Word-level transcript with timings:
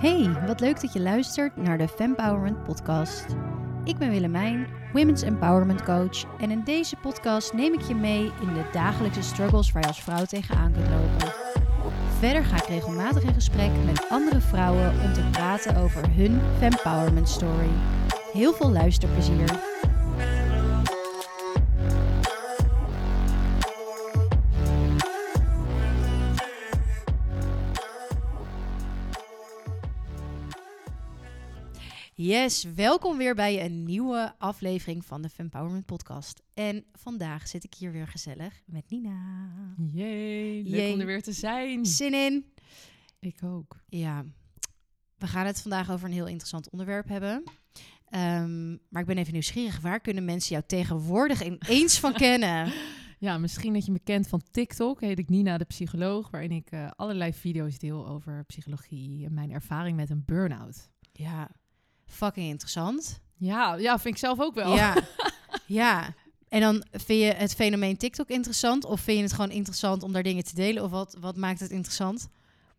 Hey, 0.00 0.30
wat 0.46 0.60
leuk 0.60 0.80
dat 0.80 0.92
je 0.92 1.00
luistert 1.00 1.56
naar 1.56 1.78
de 1.78 1.88
Fempowerment 1.88 2.64
podcast. 2.64 3.26
Ik 3.84 3.98
ben 3.98 4.10
Willemijn, 4.10 4.66
Women's 4.92 5.22
Empowerment 5.22 5.82
Coach 5.82 6.24
en 6.40 6.50
in 6.50 6.64
deze 6.64 6.96
podcast 6.96 7.52
neem 7.52 7.72
ik 7.72 7.80
je 7.80 7.94
mee 7.94 8.24
in 8.40 8.54
de 8.54 8.68
dagelijkse 8.72 9.22
struggles 9.22 9.72
waar 9.72 9.82
je 9.82 9.88
als 9.88 10.02
vrouw 10.02 10.24
tegenaan 10.24 10.72
kunt 10.72 10.88
lopen. 10.88 11.34
Verder 12.18 12.44
ga 12.44 12.56
ik 12.56 12.68
regelmatig 12.68 13.22
in 13.22 13.34
gesprek 13.34 13.70
met 13.84 14.06
andere 14.08 14.40
vrouwen 14.40 14.90
om 15.04 15.12
te 15.12 15.28
praten 15.30 15.76
over 15.76 16.14
hun 16.14 16.40
Fempowerment 16.58 17.28
story. 17.28 17.70
Heel 18.32 18.52
veel 18.52 18.70
luisterplezier. 18.70 19.67
Yes, 32.28 32.64
welkom 32.74 33.16
weer 33.16 33.34
bij 33.34 33.64
een 33.64 33.84
nieuwe 33.84 34.34
aflevering 34.38 35.04
van 35.04 35.22
de 35.22 35.28
Fempowerment 35.28 35.86
Podcast. 35.86 36.42
En 36.54 36.84
vandaag 36.92 37.48
zit 37.48 37.64
ik 37.64 37.74
hier 37.74 37.92
weer 37.92 38.06
gezellig 38.06 38.62
met 38.66 38.90
Nina. 38.90 39.50
Jee, 39.92 40.62
leuk 40.64 40.92
om 40.92 41.00
er 41.00 41.06
weer 41.06 41.22
te 41.22 41.32
zijn. 41.32 41.86
Zin 41.86 42.14
in? 42.14 42.44
Ik 43.18 43.42
ook. 43.44 43.76
Ja, 43.88 44.24
we 45.16 45.26
gaan 45.26 45.46
het 45.46 45.60
vandaag 45.60 45.90
over 45.90 46.06
een 46.06 46.14
heel 46.14 46.26
interessant 46.26 46.70
onderwerp 46.70 47.08
hebben. 47.08 47.42
Ehm, 48.08 48.70
maar 48.70 49.00
ik 49.00 49.06
ben 49.06 49.18
even 49.18 49.32
nieuwsgierig. 49.32 49.80
Waar 49.80 50.00
kunnen 50.00 50.24
mensen 50.24 50.50
jou 50.50 50.64
tegenwoordig 50.66 51.44
ineens 51.44 51.98
van 51.98 52.12
kennen? 52.24 52.72
Ja, 53.18 53.38
misschien 53.38 53.72
dat 53.72 53.86
je 53.86 53.92
me 53.92 54.00
kent 54.00 54.28
van 54.28 54.42
TikTok. 54.50 55.00
Heet 55.00 55.18
ik 55.18 55.28
Nina 55.28 55.58
de 55.58 55.64
psycholoog, 55.64 56.30
waarin 56.30 56.52
ik 56.52 56.70
eh, 56.70 56.90
allerlei 56.96 57.32
video's 57.32 57.78
deel 57.78 58.08
over 58.08 58.44
psychologie 58.44 59.24
en 59.24 59.34
mijn 59.34 59.50
ervaring 59.50 59.96
met 59.96 60.10
een 60.10 60.22
burn-out. 60.24 60.90
Ja, 61.12 61.50
fucking 62.18 62.48
interessant. 62.48 63.20
Ja, 63.36 63.74
ja, 63.74 63.98
vind 63.98 64.14
ik 64.14 64.20
zelf 64.20 64.40
ook 64.40 64.54
wel. 64.54 64.74
Ja, 64.74 64.96
ja. 65.80 66.14
En 66.48 66.60
dan 66.60 66.84
vind 66.90 67.20
je 67.20 67.32
het 67.32 67.54
fenomeen 67.54 67.96
TikTok 67.96 68.28
interessant? 68.28 68.84
Of 68.84 69.00
vind 69.00 69.16
je 69.16 69.22
het 69.22 69.32
gewoon 69.32 69.50
interessant 69.50 70.02
om 70.02 70.12
daar 70.12 70.22
dingen 70.22 70.44
te 70.44 70.54
delen? 70.54 70.82
Of 70.84 70.90
wat, 70.90 71.16
wat 71.20 71.36
maakt 71.36 71.60
het 71.60 71.70
interessant? 71.70 72.28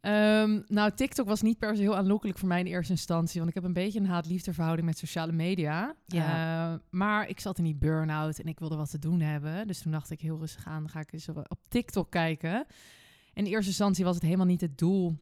Ehm, 0.02 0.62
nou, 0.68 0.92
TikTok 0.92 1.28
was 1.28 1.42
niet 1.42 1.60
per 1.60 1.76
se 1.76 1.82
heel 1.82 1.96
aanlokkelijk 1.96 2.38
voor 2.38 2.48
mij 2.48 2.60
in 2.60 2.66
eerste 2.66 2.92
instantie, 2.92 3.38
want 3.38 3.50
ik 3.50 3.56
heb 3.56 3.64
een 3.64 3.74
beetje 3.74 4.00
een 4.00 4.06
haat-liefde 4.06 4.54
verhouding 4.54 4.88
met 4.88 4.98
sociale 4.98 5.32
media. 5.32 5.96
Ja. 6.06 6.74
Eh, 6.74 6.80
maar 6.90 7.30
ik 7.30 7.40
zat 7.40 7.58
in 7.58 7.64
die 7.64 7.76
burn-out 7.76 8.40
en 8.40 8.48
ik 8.48 8.60
wilde 8.60 8.76
wat 8.76 8.90
te 8.90 9.00
doen 9.00 9.20
hebben. 9.20 9.68
Dus 9.68 9.80
toen 9.80 9.92
dacht 9.92 10.12
ik 10.12 10.22
heel 10.22 10.38
rustig 10.38 10.66
aan, 10.66 10.82
dan 10.82 10.90
ga 10.90 11.00
ik 11.00 11.14
eens 11.14 11.30
op 11.30 11.60
TikTok 11.68 12.12
kijken. 12.12 12.66
En 13.34 13.46
in 13.46 13.52
eerste 13.52 13.70
instantie 13.70 14.06
was 14.06 14.16
het 14.16 14.24
helemaal 14.24 14.46
niet 14.46 14.62
het 14.62 14.78
doel 14.78 15.18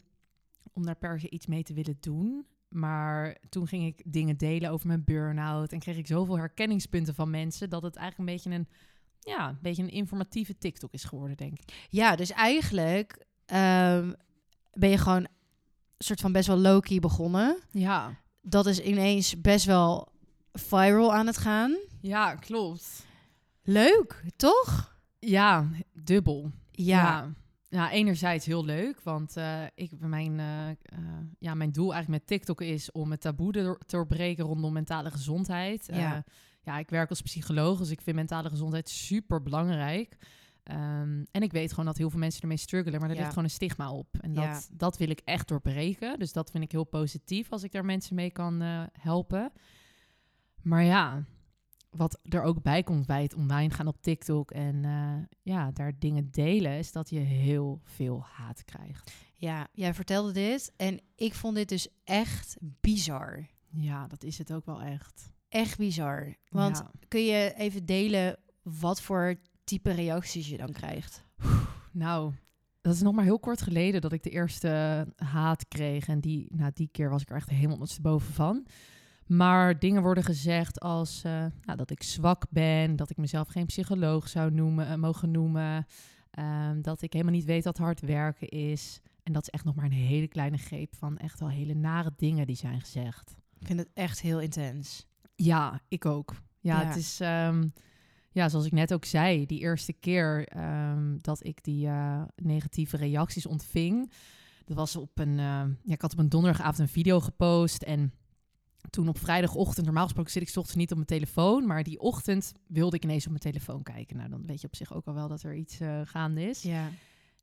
om 0.73 0.85
daar 0.85 0.95
per 0.95 1.19
se 1.19 1.29
iets 1.29 1.45
mee 1.45 1.63
te 1.63 1.73
willen 1.73 1.97
doen. 1.99 2.45
Maar 2.67 3.37
toen 3.49 3.67
ging 3.67 3.85
ik 3.85 4.01
dingen 4.05 4.37
delen 4.37 4.69
over 4.71 4.87
mijn 4.87 5.03
burn-out 5.03 5.71
en 5.71 5.79
kreeg 5.79 5.97
ik 5.97 6.07
zoveel 6.07 6.37
herkenningspunten 6.37 7.15
van 7.15 7.29
mensen 7.29 7.69
dat 7.69 7.83
het 7.83 7.95
eigenlijk 7.95 8.29
een 8.29 8.35
beetje 8.35 8.57
een, 8.57 8.67
ja, 9.19 9.49
een 9.49 9.57
beetje 9.61 9.83
een 9.83 9.89
informatieve 9.89 10.57
TikTok 10.57 10.93
is 10.93 11.03
geworden, 11.03 11.37
denk 11.37 11.59
ik. 11.59 11.87
Ja, 11.89 12.15
dus 12.15 12.31
eigenlijk 12.31 13.25
ehm, 13.45 14.13
ben 14.73 14.89
je 14.89 14.97
gewoon 14.97 15.23
een 15.23 15.27
soort 15.97 16.19
van 16.21 16.31
best 16.31 16.47
wel 16.47 16.57
low-key 16.57 16.99
begonnen. 16.99 17.57
Ja, 17.71 18.15
Dat 18.41 18.65
is 18.65 18.79
ineens 18.79 19.41
best 19.41 19.65
wel 19.65 20.11
viral 20.53 21.13
aan 21.13 21.27
het 21.27 21.37
gaan. 21.37 21.75
ja, 22.01 22.35
klopt. 22.35 23.05
Leuk, 23.63 24.23
toch? 24.35 24.95
Ja, 25.19 25.67
dubbel. 25.93 26.51
Ja. 26.71 26.97
Ja, 27.01 27.33
ja 27.69 27.91
enerzijds 27.91 28.45
heel 28.45 28.65
leuk, 28.65 29.01
want 29.01 29.37
eh, 29.37 29.63
ik, 29.75 29.91
mijn, 29.99 30.39
eh, 30.39 30.69
eh, 30.69 30.75
ja, 31.39 31.53
mijn 31.53 31.71
doel 31.71 31.93
eigenlijk 31.93 32.21
met 32.21 32.37
TikTok 32.39 32.61
is 32.61 32.91
om 32.91 33.11
het 33.11 33.21
taboe 33.21 33.51
te 33.51 33.77
doorbreken 33.87 34.45
rondom 34.45 34.73
mentale 34.73 35.11
gezondheid. 35.11 35.85
Ja. 35.93 36.23
Ja, 36.63 36.77
ik 36.77 36.89
werk 36.89 37.09
als 37.09 37.21
psycholoog, 37.21 37.77
dus 37.77 37.89
ik 37.89 38.01
vind 38.01 38.15
mentale 38.15 38.49
gezondheid 38.49 38.89
super 38.89 39.41
belangrijk. 39.41 40.17
Ehm, 40.63 41.23
en 41.31 41.41
ik 41.41 41.51
weet 41.51 41.69
gewoon 41.69 41.85
dat 41.85 41.97
heel 41.97 42.09
veel 42.09 42.19
mensen 42.19 42.41
ermee 42.41 42.57
struggelen, 42.57 42.99
maar 42.99 43.09
er 43.09 43.15
Ja. 43.15 43.21
ligt 43.21 43.33
gewoon 43.33 43.43
een 43.47 43.55
stigma 43.55 43.91
op. 43.91 44.07
En 44.21 44.33
dat, 44.33 44.43
Ja. 44.43 44.61
dat 44.71 44.97
wil 44.97 45.09
ik 45.09 45.19
echt 45.23 45.47
doorbreken. 45.47 46.19
Dus 46.19 46.33
dat 46.33 46.51
vind 46.51 46.63
ik 46.63 46.71
heel 46.71 46.83
positief 46.83 47.51
als 47.51 47.63
ik 47.63 47.71
daar 47.71 47.85
mensen 47.85 48.15
mee 48.15 48.31
kan 48.31 48.61
helpen. 48.99 49.51
Maar 50.61 50.83
ja, 50.83 51.23
wat 51.97 52.19
er 52.29 52.41
ook 52.41 52.61
bij 52.61 52.83
komt 52.83 53.05
bij 53.05 53.21
het 53.23 53.33
online 53.33 53.73
gaan 53.73 53.87
op 53.87 54.01
TikTok 54.01 54.51
en 54.51 54.85
eh, 54.85 55.35
ja, 55.41 55.71
daar 55.71 55.99
dingen 55.99 56.31
delen, 56.31 56.77
is 56.77 56.91
dat 56.91 57.09
je 57.09 57.19
heel 57.19 57.79
veel 57.83 58.23
haat 58.23 58.63
krijgt. 58.65 59.11
Ja, 59.33 59.67
jij 59.73 59.93
vertelde 59.93 60.31
dit 60.31 60.73
en 60.77 60.99
ik 61.15 61.33
vond 61.33 61.55
dit 61.55 61.69
dus 61.69 61.87
echt 62.03 62.57
bizar. 62.61 63.47
Ja, 63.69 64.07
dat 64.07 64.23
is 64.23 64.37
het 64.37 64.53
ook 64.53 64.65
wel 64.65 64.81
echt. 64.81 65.31
Echt 65.49 65.77
bizar. 65.77 66.35
Want 66.49 66.77
Ja. 66.77 66.91
kun 67.07 67.25
je 67.25 67.53
even 67.57 67.85
delen 67.85 68.37
wat 68.61 69.01
voor 69.01 69.35
type 69.63 69.91
reacties 69.91 70.49
je 70.49 70.57
dan 70.57 70.71
krijgt? 70.71 71.25
Nou, 71.91 72.33
dat 72.81 72.93
is 72.93 73.01
nog 73.01 73.13
maar 73.13 73.23
heel 73.23 73.39
kort 73.39 73.61
geleden 73.61 74.01
dat 74.01 74.11
ik 74.11 74.23
de 74.23 74.29
eerste 74.29 75.05
haat 75.15 75.67
kreeg. 75.67 76.07
En 76.07 76.19
die, 76.19 76.47
nou, 76.55 76.71
die 76.73 76.89
keer 76.91 77.09
was 77.09 77.21
ik 77.21 77.29
er 77.29 77.35
echt 77.35 77.49
helemaal 77.49 77.73
ondersteboven 77.73 78.33
van. 78.33 78.65
Maar 79.27 79.79
dingen 79.79 80.01
worden 80.01 80.23
gezegd 80.23 80.79
als 80.79 81.23
eh, 81.23 81.31
nou, 81.65 81.77
dat 81.77 81.89
ik 81.89 82.03
zwak 82.03 82.45
ben, 82.49 82.95
dat 82.95 83.09
ik 83.09 83.17
mezelf 83.17 83.47
geen 83.47 83.65
psycholoog 83.65 84.27
zou 84.29 84.51
noemen, 84.51 84.87
eh, 84.87 84.95
mogen 84.95 85.31
noemen. 85.31 85.85
ehm, 86.31 86.81
dat 86.81 87.01
ik 87.01 87.13
helemaal 87.13 87.33
niet 87.33 87.45
weet 87.45 87.63
wat 87.63 87.77
hard 87.77 87.99
werken 88.01 88.47
is. 88.49 88.99
En 89.23 89.33
dat 89.33 89.41
is 89.41 89.49
echt 89.49 89.63
nog 89.63 89.75
maar 89.75 89.85
een 89.85 89.91
hele 89.91 90.27
kleine 90.27 90.57
greep 90.57 90.95
van 90.95 91.17
echt 91.17 91.39
wel 91.39 91.49
hele 91.49 91.73
nare 91.73 92.13
dingen 92.15 92.47
die 92.47 92.55
zijn 92.55 92.79
gezegd. 92.79 93.35
Ik 93.59 93.67
vind 93.67 93.79
het 93.79 93.89
echt 93.93 94.21
heel 94.21 94.39
intens. 94.39 95.07
Ja, 95.35 95.81
ik 95.87 96.05
ook. 96.05 96.35
Ja, 96.59 96.81
Ja. 96.81 96.87
het 96.87 96.95
is, 96.95 97.19
ehm, 97.19 97.67
ja, 98.31 98.49
zoals 98.49 98.65
ik 98.65 98.71
net 98.71 98.93
ook 98.93 99.05
zei, 99.05 99.45
die 99.45 99.59
eerste 99.59 99.93
keer 99.93 100.47
ehm, 100.47 101.17
dat 101.17 101.45
ik 101.45 101.63
die 101.63 101.87
eh, 101.87 102.21
negatieve 102.35 102.97
reacties 102.97 103.45
ontving, 103.45 104.11
dat 104.65 104.77
was 104.77 104.95
op 104.95 105.19
een, 105.19 105.37
ja, 105.37 105.67
ik 105.85 106.01
had 106.01 106.11
op 106.13 106.19
een 106.19 106.29
donderdagavond 106.29 106.79
een 106.79 106.87
video 106.87 107.19
gepost 107.19 107.83
en 107.83 108.13
toen 108.89 109.07
op 109.07 109.17
vrijdagochtend, 109.19 109.85
normaal 109.85 110.03
gesproken 110.03 110.31
zit 110.31 110.41
ik 110.41 110.49
's 110.49 110.57
ochtends 110.57 110.77
niet 110.77 110.89
op 110.91 110.95
mijn 110.95 111.07
telefoon, 111.07 111.65
maar 111.67 111.83
die 111.83 111.99
ochtend 111.99 112.53
wilde 112.67 112.95
ik 112.95 113.03
ineens 113.03 113.23
op 113.23 113.29
mijn 113.29 113.41
telefoon 113.41 113.83
kijken. 113.83 114.17
Nou, 114.17 114.29
dan 114.29 114.45
weet 114.45 114.61
je 114.61 114.67
op 114.67 114.75
zich 114.75 114.93
ook 114.93 115.05
al 115.05 115.13
wel 115.13 115.27
dat 115.27 115.43
er 115.43 115.55
iets 115.55 115.79
eh, 115.79 116.01
gaande 116.03 116.43
is. 116.49 116.61
Ja. 116.61 116.89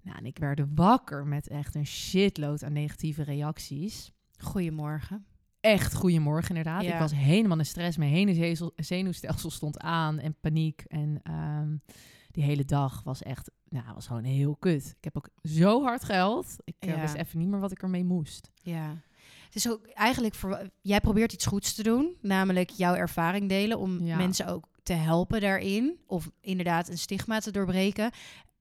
Nou, 0.03 0.19
en 0.19 0.27
ik 0.27 0.39
werd 0.39 0.61
wakker 0.75 1.27
met 1.27 1.49
echt 1.49 1.75
een 1.75 1.87
shitload 1.87 2.65
aan 2.65 2.73
negatieve 2.73 3.23
reacties 3.23 4.13
Goedemorgen. 4.39 5.27
echt 5.61 5.95
goedemorgen 5.95 6.49
inderdaad. 6.49 6.83
Ja. 6.83 6.93
Ik 6.93 6.99
was 6.99 7.15
helemaal 7.15 7.59
in 7.59 7.67
stress. 7.67 7.97
Mijn 7.97 8.11
hele 8.11 8.73
zenuwstelsel 8.77 9.51
stond 9.51 9.79
aan 9.79 10.19
en 10.19 10.35
paniek. 10.41 10.85
En 10.87 11.21
ehm, 11.23 11.77
die 12.31 12.45
hele 12.45 12.65
dag 12.65 13.03
was 13.03 13.23
echt, 13.23 13.51
nou, 13.69 13.85
was 13.95 14.07
gewoon 14.07 14.25
heel 14.25 14.57
kut. 14.57 14.95
Ik 14.99 15.05
heb 15.05 15.17
ook 15.17 15.29
zo 15.43 15.83
hard 15.83 16.05
gehuild. 16.05 16.57
Ik 16.65 16.77
eh, 16.79 17.01
wist 17.01 17.15
even 17.15 17.39
niet 17.39 17.49
meer 17.49 17.61
wat 17.61 17.73
ik 17.73 17.83
ermee 17.83 18.05
moest. 18.05 18.51
Ja. 18.63 18.97
Het 19.55 19.65
is 19.65 19.71
ook 19.71 19.87
eigenlijk 19.87 20.35
voor 20.35 20.69
jij 20.81 21.01
probeert 21.01 21.33
iets 21.33 21.47
goeds 21.47 21.75
te 21.75 21.83
doen, 21.83 22.17
namelijk 22.21 22.71
jouw 22.71 22.95
ervaring 22.95 23.49
delen 23.49 23.79
om 23.79 24.05
Ja. 24.05 24.17
mensen 24.17 24.47
ook 24.47 24.69
te 24.83 24.93
helpen 24.93 25.41
daarin 25.41 25.99
of 26.07 26.31
inderdaad 26.41 26.89
een 26.89 26.99
stigma 26.99 27.39
te 27.39 27.51
doorbreken. 27.51 28.11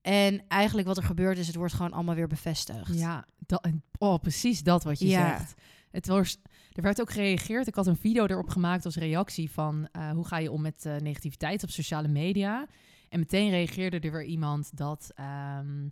En 0.01 0.43
eigenlijk 0.47 0.87
wat 0.87 0.97
er 0.97 1.03
gebeurt 1.03 1.37
is, 1.37 1.47
het 1.47 1.55
wordt 1.55 1.73
gewoon 1.73 1.93
allemaal 1.93 2.15
weer 2.15 2.27
bevestigd. 2.27 2.93
Ja, 2.99 3.25
dat, 3.37 3.67
oh, 3.97 4.19
precies 4.19 4.63
dat 4.63 4.83
wat 4.83 4.99
je 4.99 5.07
Ja. 5.07 5.37
zegt. 5.37 5.53
Het 5.91 6.07
was, 6.07 6.37
er 6.71 6.81
werd 6.81 7.01
ook 7.01 7.11
gereageerd. 7.11 7.67
Ik 7.67 7.75
had 7.75 7.87
een 7.87 7.97
video 7.97 8.25
erop 8.25 8.49
gemaakt 8.49 8.85
als 8.85 8.95
reactie 8.95 9.51
van 9.51 9.87
eh, 9.91 10.11
hoe 10.11 10.27
ga 10.27 10.37
je 10.37 10.51
om 10.51 10.61
met 10.61 10.85
eh, 10.85 10.95
negativiteit 10.95 11.63
op 11.63 11.69
sociale 11.69 12.07
media. 12.07 12.67
En 13.09 13.19
meteen 13.19 13.49
reageerde 13.49 13.99
er 13.99 14.11
weer 14.11 14.23
iemand 14.25 14.77
dat 14.77 15.11
ehm, 15.15 15.87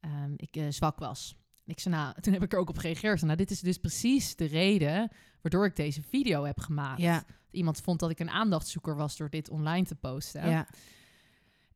ehm, 0.00 0.32
ik 0.36 0.56
eh, 0.56 0.64
zwak 0.68 0.98
was. 0.98 1.36
Ik 1.66 1.80
zei, 1.80 1.94
nou, 1.94 2.20
toen 2.20 2.32
heb 2.32 2.42
ik 2.42 2.52
er 2.52 2.58
ook 2.58 2.68
op 2.68 2.78
gereageerd. 2.78 3.22
Nou, 3.22 3.36
dit 3.36 3.50
is 3.50 3.60
dus 3.60 3.78
precies 3.78 4.36
de 4.36 4.44
reden 4.44 5.10
waardoor 5.42 5.66
ik 5.66 5.76
deze 5.76 6.02
video 6.02 6.44
heb 6.44 6.60
gemaakt. 6.60 7.00
Ja, 7.00 7.24
Iemand 7.50 7.80
vond 7.80 8.00
dat 8.00 8.10
ik 8.10 8.18
een 8.18 8.30
aandachtzoeker 8.30 8.96
was 8.96 9.16
door 9.16 9.30
dit 9.30 9.50
online 9.50 9.86
te 9.86 9.94
posten. 9.94 10.48
ja. 10.50 10.66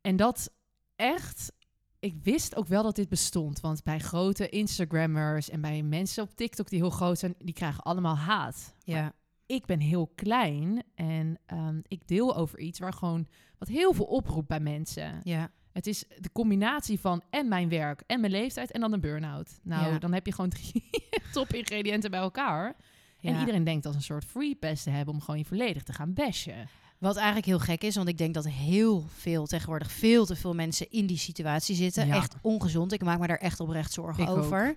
En 0.01 0.15
dat 0.15 0.51
echt. 0.95 1.51
Ik 1.99 2.15
wist 2.23 2.55
ook 2.55 2.67
wel 2.67 2.83
dat 2.83 2.95
dit 2.95 3.09
bestond. 3.09 3.59
Want 3.59 3.83
bij 3.83 3.99
grote 3.99 4.49
Instagrammers 4.49 5.49
en 5.49 5.61
bij 5.61 5.83
mensen 5.83 6.23
op 6.23 6.35
TikTok 6.35 6.69
die 6.69 6.79
heel 6.79 6.89
groot 6.89 7.19
zijn, 7.19 7.35
die 7.37 7.53
krijgen 7.53 7.83
allemaal 7.83 8.17
haat. 8.17 8.73
ja. 8.83 9.13
Ik 9.45 9.65
ben 9.65 9.79
heel 9.79 10.11
klein 10.15 10.83
en 10.95 11.39
ehm, 11.45 11.79
ik 11.87 12.07
deel 12.07 12.35
over 12.35 12.59
iets 12.59 12.79
waar 12.79 12.93
gewoon 12.93 13.27
wat 13.57 13.67
heel 13.67 13.93
veel 13.93 14.05
oproept 14.05 14.47
bij 14.47 14.59
mensen. 14.59 15.19
ja. 15.23 15.51
Het 15.73 15.87
is 15.87 16.03
de 16.19 16.31
combinatie 16.31 16.99
van 16.99 17.21
en 17.29 17.47
mijn 17.47 17.69
werk 17.69 18.03
en 18.07 18.19
mijn 18.19 18.31
leeftijd 18.31 18.71
en 18.71 18.81
dan 18.81 18.93
een 18.93 19.01
burn-out. 19.01 19.59
Nou, 19.63 19.91
Ja. 19.91 19.99
dan 19.99 20.13
heb 20.13 20.25
je 20.25 20.33
gewoon 20.33 20.49
drie 20.49 20.89
top-ingrediënten 21.33 22.11
bij 22.11 22.19
elkaar. 22.19 22.75
En 23.21 23.39
iedereen 23.39 23.63
denkt 23.63 23.85
als 23.85 23.95
een 23.95 24.01
soort 24.01 24.25
free 24.25 24.55
pass 24.55 24.83
te 24.83 24.89
hebben 24.89 25.13
om 25.13 25.21
gewoon 25.21 25.39
je 25.39 25.45
volledig 25.45 25.83
te 25.83 25.93
gaan 25.93 26.13
bashen. 26.13 26.67
Wat 26.97 27.15
eigenlijk 27.15 27.45
heel 27.45 27.59
gek 27.59 27.83
is, 27.83 27.95
want 27.95 28.07
ik 28.07 28.17
denk 28.17 28.33
dat 28.33 28.47
heel 28.47 29.05
veel 29.07 29.45
tegenwoordig 29.45 29.91
veel 29.91 30.25
te 30.25 30.35
veel 30.35 30.53
mensen 30.53 30.89
in 30.91 31.05
die 31.05 31.17
situatie 31.17 31.75
zitten. 31.75 32.07
Ja. 32.07 32.15
Echt 32.15 32.35
ongezond. 32.41 32.91
Ik 32.91 33.03
maak 33.03 33.19
me 33.19 33.27
daar 33.27 33.37
echt 33.37 33.59
oprecht 33.59 33.91
zorgen 33.93 34.23
Ik 34.23 34.29
over. 34.29 34.75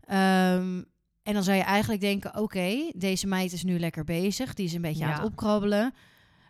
Ehm, 0.00 0.82
En 1.22 1.32
dan 1.34 1.42
zou 1.42 1.56
je 1.56 1.62
eigenlijk 1.62 2.00
denken, 2.00 2.36
oké, 2.36 2.90
deze 2.96 3.26
meid 3.26 3.52
is 3.52 3.62
nu 3.64 3.78
lekker 3.78 4.04
bezig. 4.04 4.54
Die 4.54 4.66
is 4.66 4.72
een 4.72 4.80
beetje 4.82 5.04
aan 5.04 5.12
het 5.12 5.24
opkrabbelen. 5.24 5.94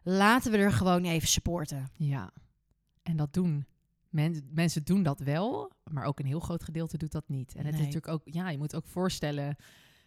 Laten 0.02 0.52
we 0.52 0.58
er 0.58 0.72
gewoon 0.72 1.04
even 1.04 1.28
supporten. 1.28 1.88
Ja, 1.96 2.30
en 3.02 3.16
dat 3.16 3.32
doen. 3.32 3.66
Men, 4.10 4.48
mensen 4.52 4.84
doen 4.84 5.02
dat 5.02 5.20
wel, 5.20 5.72
maar 5.92 6.04
ook 6.04 6.18
een 6.20 6.26
heel 6.26 6.40
groot 6.40 6.64
gedeelte 6.64 6.98
doet 6.98 7.12
dat 7.12 7.28
niet. 7.28 7.54
En 7.54 7.64
het 7.64 7.74
Nee. 7.74 7.80
is 7.80 7.86
natuurlijk 7.94 8.12
ook, 8.12 8.22
ja, 8.34 8.48
je 8.50 8.58
moet 8.58 8.74
ook 8.76 8.86
voorstellen 8.86 9.56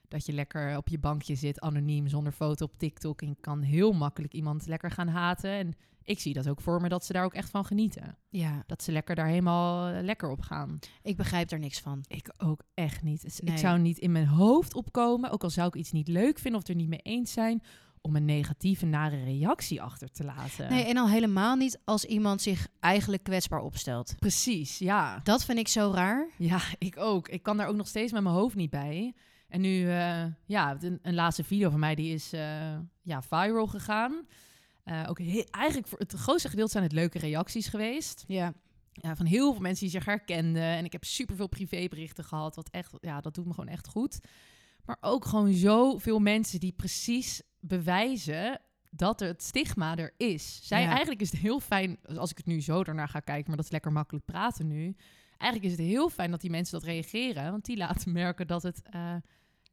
dat 0.08 0.26
je 0.26 0.34
lekker 0.34 0.78
op 0.78 0.88
je 0.88 1.00
bankje 1.00 1.36
zit, 1.36 1.60
anoniem, 1.62 2.08
zonder 2.08 2.34
foto 2.34 2.66
op 2.66 2.78
TikTok. 2.78 3.22
En 3.22 3.38
kan 3.40 3.62
heel 3.62 3.92
makkelijk 3.94 4.34
iemand 4.34 4.66
lekker 4.68 4.92
gaan 4.92 5.08
haten. 5.08 5.52
En 5.52 5.74
ik 6.04 6.20
zie 6.20 6.34
dat 6.34 6.50
ook 6.50 6.62
voor 6.62 6.82
me, 6.82 6.90
dat 6.90 7.06
ze 7.06 7.14
daar 7.14 7.24
ook 7.24 7.34
echt 7.34 7.50
van 7.50 7.66
genieten. 7.66 8.18
Ja, 8.30 8.64
Dat 8.68 8.84
ze 8.84 8.92
lekker 8.92 9.16
daar 9.16 9.28
helemaal 9.28 9.88
eh, 9.94 10.04
lekker 10.04 10.30
op 10.32 10.42
gaan. 10.42 10.80
ik 11.04 11.18
begrijp 11.18 11.50
daar 11.50 11.60
niks 11.60 11.80
van. 11.80 12.04
Ik 12.08 12.34
ook 12.38 12.62
echt 12.74 13.04
niet. 13.04 13.22
Dus 13.22 13.40
Nee. 13.40 13.54
Ik 13.54 13.60
zou 13.60 13.80
niet 13.80 13.98
in 13.98 14.12
mijn 14.12 14.28
hoofd 14.28 14.74
opkomen, 14.74 15.30
ook 15.32 15.44
al 15.44 15.50
zou 15.50 15.68
ik 15.68 15.76
iets 15.76 15.92
niet 15.92 16.08
leuk 16.08 16.40
vinden 16.40 16.62
of 16.62 16.68
er 16.68 16.76
niet 16.76 16.88
mee 16.90 17.00
eens 17.00 17.32
zijn, 17.32 17.62
om 18.06 18.16
een 18.16 18.26
negatieve, 18.26 18.86
nare 18.86 19.24
reactie 19.24 19.82
achter 19.82 20.12
te 20.12 20.24
laten. 20.24 20.70
Nee, 20.70 20.86
en 20.86 20.98
al 20.98 21.10
helemaal 21.10 21.56
niet 21.56 21.80
als 21.86 22.06
iemand 22.06 22.42
zich 22.42 22.68
eigenlijk 22.80 23.24
kwetsbaar 23.24 23.62
opstelt. 23.62 24.16
Precies, 24.20 24.78
ja. 24.78 25.20
Dat 25.24 25.46
vind 25.46 25.58
ik 25.58 25.68
zo 25.68 25.92
raar. 25.96 26.30
Ja, 26.38 26.62
ik 26.78 26.98
ook. 26.98 27.28
Ik 27.28 27.44
kan 27.44 27.58
daar 27.58 27.68
ook 27.68 27.76
nog 27.76 27.88
steeds 27.88 28.12
met 28.12 28.24
mijn 28.24 28.36
hoofd 28.36 28.56
niet 28.56 28.70
bij. 28.70 29.14
En 29.48 29.62
nu, 29.62 29.90
eh, 29.90 30.26
ja, 30.46 30.78
een, 30.80 31.00
een 31.02 31.14
laatste 31.14 31.44
video 31.44 31.70
van 31.70 31.80
mij 31.80 31.96
die 31.96 32.14
is 32.14 32.34
eh, 32.34 32.78
ja, 33.02 33.22
viral 33.22 33.68
gegaan. 33.68 34.28
Eh, 34.84 35.04
ook 35.10 35.20
eigenlijk 35.50 35.88
voor 35.88 36.00
het 36.00 36.14
grootste 36.14 36.50
gedeelte 36.50 36.72
zijn 36.72 36.84
het 36.84 36.94
leuke 36.94 37.20
reacties 37.20 37.68
geweest. 37.68 38.24
Ja, 38.28 38.54
Ja, 38.92 39.16
van 39.16 39.26
heel 39.26 39.52
veel 39.52 39.62
mensen 39.62 39.84
die 39.84 39.94
zich 39.94 40.06
herkenden. 40.06 40.64
En 40.64 40.86
ik 40.86 40.92
heb 40.92 41.04
superveel 41.04 41.48
privéberichten 41.48 42.24
gehad. 42.24 42.56
Wat 42.56 42.70
echt, 42.70 42.98
ja, 43.02 43.22
dat 43.22 43.36
doet 43.36 43.46
me 43.46 43.54
gewoon 43.54 43.70
echt 43.70 43.88
goed. 43.88 44.20
Maar 44.86 44.98
ook 45.02 45.26
gewoon 45.26 45.54
zoveel 45.54 46.20
mensen 46.20 46.60
die 46.60 46.72
precies 46.72 47.42
bewijzen 47.68 48.60
dat 48.90 49.22
er 49.22 49.28
het 49.28 49.44
stigma 49.44 49.96
er 49.98 50.14
is. 50.18 50.60
Zij, 50.68 50.82
Ja. 50.82 50.88
Eigenlijk 50.90 51.22
is 51.22 51.32
het 51.32 51.40
heel 51.40 51.60
fijn, 51.60 51.98
als 52.18 52.32
ik 52.32 52.38
het 52.38 52.46
nu 52.46 52.62
zo 52.62 52.82
ernaar 52.84 53.10
ga 53.10 53.20
kijken, 53.20 53.48
maar 53.48 53.56
dat 53.56 53.66
is 53.66 53.72
lekker 53.72 53.92
makkelijk 53.92 54.26
praten 54.26 54.68
nu. 54.68 54.96
Eigenlijk 55.38 55.72
is 55.74 55.78
het 55.80 55.88
heel 55.90 56.10
fijn 56.10 56.32
dat 56.32 56.42
die 56.42 56.50
mensen 56.50 56.80
dat 56.80 56.90
reageren, 56.90 57.52
want 57.52 57.66
die 57.66 57.78
laten 57.78 58.12
merken 58.22 58.48
dat 58.48 58.64
het 58.64 58.82
eh, 58.90 59.16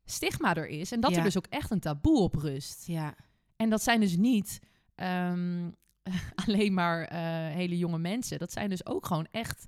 stigma 0.04 0.54
er 0.54 0.66
is. 0.68 0.92
En 0.92 1.00
dat 1.00 1.10
Ja. 1.10 1.16
er 1.16 1.22
dus 1.22 1.36
ook 1.36 1.46
echt 1.46 1.70
een 1.70 1.80
taboe 1.80 2.18
op 2.18 2.34
rust. 2.34 2.86
ja, 2.86 3.14
En 3.56 3.70
dat 3.70 3.82
zijn 3.82 4.00
dus 4.00 4.16
niet 4.16 4.58
ehm, 4.94 5.70
alleen 6.46 6.74
maar 6.74 7.04
eh, 7.04 7.18
hele 7.54 7.78
jonge 7.78 7.98
mensen. 7.98 8.38
Dat 8.38 8.52
zijn 8.52 8.68
dus 8.70 8.86
ook 8.86 9.06
gewoon 9.06 9.26
echt 9.30 9.64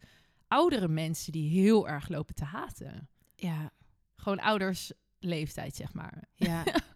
oudere 0.49 0.89
mensen 0.89 1.33
die 1.33 1.51
heel 1.61 1.89
erg 1.89 2.09
lopen 2.09 2.35
te 2.35 2.45
haten. 2.45 3.09
ja, 3.35 3.71
Gewoon 4.17 4.41
oudersleeftijd, 4.41 5.77
zeg 5.77 5.93
maar. 5.93 6.25
ja. 6.35 6.63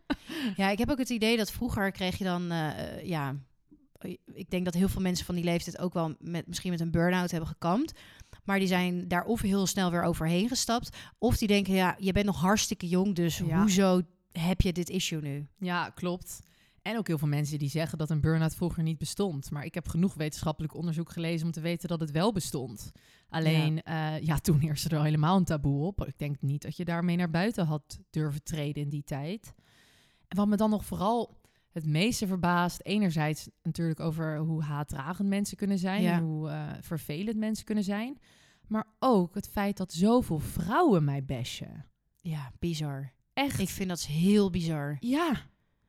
ja, 0.56 0.70
ik 0.70 0.78
heb 0.78 0.90
ook 0.90 0.98
het 0.98 1.10
idee 1.10 1.36
dat 1.36 1.50
vroeger 1.50 1.90
kreeg 1.92 2.18
je 2.18 2.24
dan, 2.24 2.50
eh, 2.50 2.96
eh, 2.96 3.06
ja, 3.06 3.36
ik 4.32 4.50
denk 4.50 4.64
dat 4.64 4.74
heel 4.74 4.88
veel 4.88 5.00
mensen 5.02 5.26
van 5.26 5.34
die 5.34 5.44
leeftijd 5.44 5.78
ook 5.78 5.94
wel 5.94 6.14
met, 6.18 6.46
misschien 6.46 6.70
met 6.70 6.80
een 6.80 6.90
burn-out 6.90 7.30
hebben 7.30 7.48
gekampt. 7.48 7.98
Maar 8.44 8.58
die 8.58 8.68
zijn 8.68 9.08
daar 9.08 9.24
of 9.24 9.40
heel 9.40 9.66
snel 9.66 9.90
weer 9.90 10.02
overheen 10.02 10.48
gestapt. 10.48 10.96
Of 11.18 11.36
die 11.36 11.48
denken, 11.48 11.74
ja, 11.74 11.96
je 11.98 12.12
bent 12.12 12.26
nog 12.26 12.40
hartstikke 12.40 12.88
jong, 12.88 13.14
dus 13.14 13.38
Ja. 13.38 13.60
hoezo 13.60 14.00
heb 14.32 14.60
je 14.60 14.72
dit 14.72 14.88
issue 14.88 15.20
nu? 15.20 15.46
Ja, 15.58 15.90
klopt. 15.90 16.40
En 16.82 16.98
ook 16.98 17.06
heel 17.06 17.18
veel 17.18 17.28
mensen 17.28 17.58
die 17.58 17.68
zeggen 17.68 17.98
dat 17.98 18.10
een 18.10 18.20
burn-out 18.20 18.54
vroeger 18.54 18.82
niet 18.82 18.98
bestond. 18.98 19.50
Maar 19.50 19.64
ik 19.64 19.74
heb 19.74 19.88
genoeg 19.88 20.14
wetenschappelijk 20.14 20.74
onderzoek 20.74 21.10
gelezen 21.10 21.46
om 21.46 21.52
te 21.52 21.60
weten 21.60 21.88
dat 21.88 22.00
het 22.00 22.10
wel 22.10 22.32
bestond. 22.32 22.92
Alleen, 23.28 23.80
ja, 23.84 24.14
ja 24.16 24.38
toen 24.38 24.60
heerste 24.60 24.88
er 24.88 24.96
al 24.96 25.04
helemaal 25.04 25.36
een 25.36 25.44
taboe 25.44 25.86
op. 25.86 26.06
Ik 26.06 26.18
denk 26.18 26.36
niet 26.40 26.62
dat 26.62 26.76
je 26.76 26.84
daarmee 26.84 27.16
naar 27.16 27.30
buiten 27.30 27.66
had 27.66 27.98
durven 28.10 28.42
treden 28.42 28.82
in 28.82 28.88
die 28.88 29.04
tijd. 29.04 29.54
En 30.28 30.36
wat 30.36 30.48
me 30.48 30.56
dan 30.56 30.70
nog 30.70 30.84
vooral 30.84 31.40
het 31.72 31.86
meeste 31.86 32.26
verbaast, 32.26 32.80
enerzijds 32.82 33.48
natuurlijk 33.62 34.00
over 34.00 34.36
hoe 34.38 34.62
haatdragend 34.62 35.28
mensen 35.28 35.56
kunnen 35.56 35.78
zijn, 35.78 36.02
Ja. 36.02 36.12
en 36.12 36.22
hoe 36.22 36.48
eh, 36.48 36.72
vervelend 36.80 37.36
mensen 37.36 37.64
kunnen 37.64 37.84
zijn. 37.84 38.18
Maar 38.68 38.86
ook 38.98 39.34
het 39.34 39.48
feit 39.48 39.76
dat 39.76 39.92
zoveel 39.92 40.38
vrouwen 40.38 41.04
mij 41.04 41.24
bashen. 41.24 41.86
Ja, 42.20 42.52
bizar. 42.58 43.12
Echt. 43.32 43.58
Ik 43.58 43.68
vind 43.68 43.88
dat 43.88 44.02
heel 44.02 44.50
bizar. 44.50 44.96
Ja, 45.00 45.32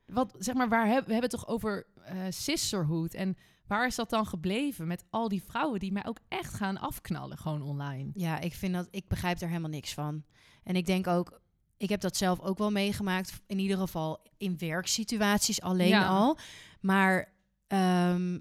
wat 0.06 0.34
zeg 0.38 0.54
maar, 0.54 0.68
waar 0.68 0.86
heb, 0.86 1.06
we 1.06 1.12
hebben 1.12 1.30
het 1.30 1.40
toch 1.40 1.48
over 1.48 1.86
eh 2.04 2.16
sisterhood 2.28 3.14
en 3.14 3.36
waar 3.66 3.86
is 3.86 3.94
dat 3.94 4.10
dan 4.10 4.26
gebleven 4.26 4.86
met 4.86 5.04
al 5.10 5.28
die 5.28 5.42
vrouwen 5.42 5.80
die 5.80 5.92
mij 5.92 6.06
ook 6.06 6.18
echt 6.28 6.54
gaan 6.54 6.78
afknallen 6.78 7.38
gewoon 7.38 7.62
online? 7.62 8.10
Ja, 8.14 8.38
ik 8.40 8.52
vind 8.54 8.74
dat 8.74 8.88
ik 8.90 9.08
begrijp 9.08 9.40
er 9.40 9.48
helemaal 9.48 9.70
niks 9.70 9.94
van. 9.94 10.24
En 10.62 10.76
ik 10.76 10.86
denk 10.86 11.06
ook, 11.06 11.40
ik 11.78 11.88
heb 11.88 12.00
dat 12.00 12.16
zelf 12.16 12.40
ook 12.40 12.58
wel 12.58 12.70
meegemaakt. 12.70 13.40
In 13.46 13.58
ieder 13.58 13.78
geval 13.78 14.22
in 14.36 14.58
werksituaties 14.58 15.60
alleen 15.60 15.88
Ja. 15.88 16.06
al. 16.08 16.38
Maar 16.80 17.32
ehm, 17.66 18.38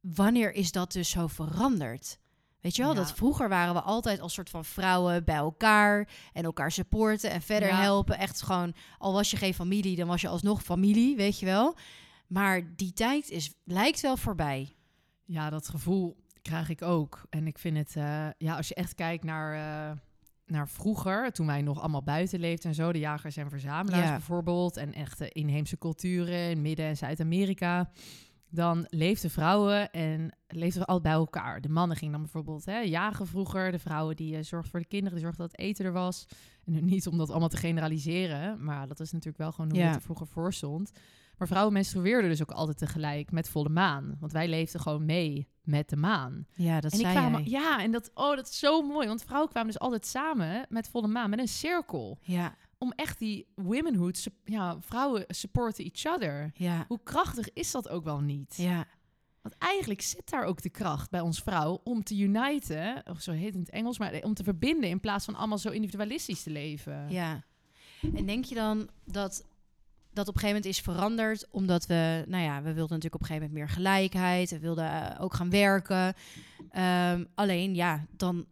wanneer 0.00 0.52
is 0.52 0.72
dat 0.72 0.92
dus 0.92 1.10
zo 1.10 1.26
veranderd? 1.26 2.18
Weet 2.60 2.76
je 2.76 2.82
wel, 2.82 2.90
Ja. 2.90 2.96
dat 2.98 3.12
vroeger 3.12 3.48
waren 3.48 3.74
we 3.74 3.80
altijd 3.80 4.20
als 4.20 4.32
soort 4.32 4.50
van 4.50 4.64
vrouwen 4.64 5.24
bij 5.24 5.34
elkaar 5.36 6.08
en 6.32 6.44
elkaar 6.44 6.72
supporten 6.72 7.30
en 7.30 7.42
verder 7.42 7.68
Ja. 7.68 7.80
helpen. 7.80 8.18
Echt 8.18 8.42
gewoon, 8.42 8.74
al 8.98 9.12
was 9.12 9.30
je 9.30 9.36
geen 9.36 9.54
familie, 9.54 9.96
dan 9.96 10.06
was 10.08 10.20
je 10.20 10.28
alsnog 10.28 10.62
familie, 10.62 11.16
weet 11.16 11.38
je 11.38 11.46
wel. 11.46 11.76
Maar 12.26 12.76
die 12.76 12.92
tijd 12.92 13.30
is, 13.30 13.52
lijkt 13.64 14.00
wel 14.00 14.16
voorbij. 14.16 14.76
Ja, 15.24 15.50
dat 15.50 15.68
gevoel 15.68 16.16
krijg 16.42 16.68
ik 16.68 16.82
ook. 16.82 17.22
En 17.30 17.46
ik 17.46 17.58
vind 17.58 17.76
het, 17.76 17.96
eh, 17.96 18.26
ja, 18.38 18.56
als 18.56 18.68
je 18.68 18.74
echt 18.74 18.94
kijkt 18.94 19.24
naar, 19.24 19.54
eh, 19.90 19.96
naar 20.50 20.68
vroeger, 20.68 21.32
toen 21.32 21.46
wij 21.46 21.62
nog 21.62 21.80
allemaal 21.80 22.02
buiten 22.02 22.40
leefden 22.40 22.68
en 22.68 22.74
zo, 22.74 22.92
de 22.92 22.98
jagers 22.98 23.36
en 23.36 23.50
verzamelaars 23.50 24.04
Ja. 24.04 24.10
bijvoorbeeld, 24.12 24.76
en 24.76 24.92
echte 24.92 25.28
inheemse 25.28 25.78
culturen 25.78 26.50
in 26.50 26.62
Midden- 26.62 26.86
en 26.86 26.96
Zuid-Amerika, 26.96 27.90
dan 28.52 28.86
leefden 28.88 29.30
vrouwen 29.30 29.90
en 29.90 30.36
leefden 30.48 30.80
we 30.80 30.86
altijd 30.86 31.02
bij 31.02 31.12
elkaar. 31.12 31.60
De 31.60 31.68
mannen 31.68 31.96
gingen 31.96 32.12
dan 32.12 32.22
bijvoorbeeld 32.22 32.64
hè, 32.64 32.78
jagen 32.78 33.26
vroeger, 33.26 33.70
de 33.72 33.78
vrouwen 33.78 34.16
die 34.16 34.36
eh, 34.36 34.42
zorgden 34.42 34.70
voor 34.70 34.80
de 34.80 34.86
kinderen, 34.86 35.14
die 35.14 35.24
zorgden 35.24 35.46
dat 35.48 35.56
het 35.56 35.66
eten 35.66 35.84
er 35.84 35.92
was. 35.92 36.26
En 36.64 36.72
nu 36.72 36.80
niet 36.80 37.06
om 37.06 37.18
dat 37.18 37.30
allemaal 37.30 37.48
te 37.48 37.56
generaliseren, 37.56 38.64
maar 38.64 38.86
dat 38.86 39.00
is 39.00 39.10
natuurlijk 39.12 39.38
wel 39.38 39.52
gewoon 39.52 39.70
hoe 39.70 39.78
Ja. 39.78 39.86
het 39.86 39.94
er 39.96 40.02
vroeger 40.02 40.26
voor 40.26 40.52
stond. 40.52 40.90
Maar 41.40 41.48
vrouwen 41.48 41.72
menstrueerden 41.74 42.30
dus 42.30 42.42
ook 42.42 42.50
altijd 42.50 42.78
tegelijk 42.78 43.30
met 43.32 43.48
volle 43.48 43.68
maan. 43.68 44.16
Want 44.20 44.32
wij 44.32 44.48
leefden 44.48 44.80
gewoon 44.80 45.04
mee 45.04 45.48
met 45.62 45.88
de 45.88 45.96
maan. 45.96 46.46
Ja, 46.54 46.80
dat 46.80 46.92
en 46.92 46.98
zei 46.98 47.12
kwamen, 47.12 47.50
ja, 47.50 47.82
en 47.82 47.90
dat, 47.90 48.10
oh, 48.14 48.36
dat 48.36 48.48
is 48.48 48.58
zo 48.58 48.82
mooi. 48.82 49.06
Want 49.06 49.22
vrouwen 49.22 49.50
kwamen 49.50 49.70
dus 49.72 49.80
altijd 49.80 50.06
samen 50.06 50.66
met 50.68 50.88
volle 50.88 51.06
maan, 51.08 51.30
met 51.30 51.38
een 51.38 51.48
cirkel. 51.48 52.18
Ja, 52.22 52.56
Om 52.78 52.92
echt 52.96 53.18
die 53.18 53.46
womenhood, 53.54 54.26
ja, 54.44 54.76
vrouwen 54.80 55.24
supporten 55.28 55.84
each 55.84 56.14
other. 56.14 56.50
ja, 56.54 56.84
Hoe 56.88 57.00
krachtig 57.02 57.52
is 57.52 57.70
dat 57.70 57.88
ook 57.88 58.04
wel 58.04 58.20
niet? 58.20 58.54
ja. 58.56 58.84
Want 59.42 59.54
eigenlijk 59.58 60.00
zit 60.00 60.30
daar 60.30 60.44
ook 60.44 60.62
de 60.62 60.70
kracht 60.70 61.10
bij 61.10 61.20
ons 61.20 61.42
vrouw 61.42 61.80
om 61.84 62.02
te 62.04 62.16
uniten, 62.16 63.02
of 63.10 63.20
zo 63.20 63.32
heet 63.32 63.44
het 63.44 63.54
in 63.54 63.60
het 63.60 63.70
Engels, 63.70 63.98
maar 63.98 64.20
om 64.22 64.34
te 64.34 64.44
verbinden 64.44 64.90
in 64.90 65.00
plaats 65.00 65.24
van 65.24 65.34
allemaal 65.34 65.58
zo 65.58 65.70
individualistisch 65.70 66.42
te 66.42 66.50
leven. 66.50 67.10
Ja. 67.10 67.44
En 68.14 68.26
denk 68.26 68.44
je 68.44 68.54
dan 68.54 68.88
dat 69.04 69.44
dat 70.12 70.28
op 70.28 70.34
een 70.34 70.40
gegeven 70.40 70.62
moment 70.62 70.64
is 70.64 70.80
veranderd 70.80 71.46
omdat 71.50 71.86
we, 71.86 72.24
nou 72.26 72.42
ja, 72.42 72.56
we 72.56 72.72
wilden 72.72 72.96
natuurlijk 72.96 73.14
op 73.14 73.20
een 73.20 73.26
gegeven 73.26 73.48
moment 73.48 73.52
meer 73.52 73.68
gelijkheid, 73.76 74.50
we 74.50 74.58
wilden 74.58 74.90
eh, 74.90 75.22
ook 75.22 75.34
gaan 75.34 75.50
werken. 75.50 76.14
Ehm, 76.70 77.24
alleen 77.34 77.74
ja, 77.74 78.06
dan 78.16 78.46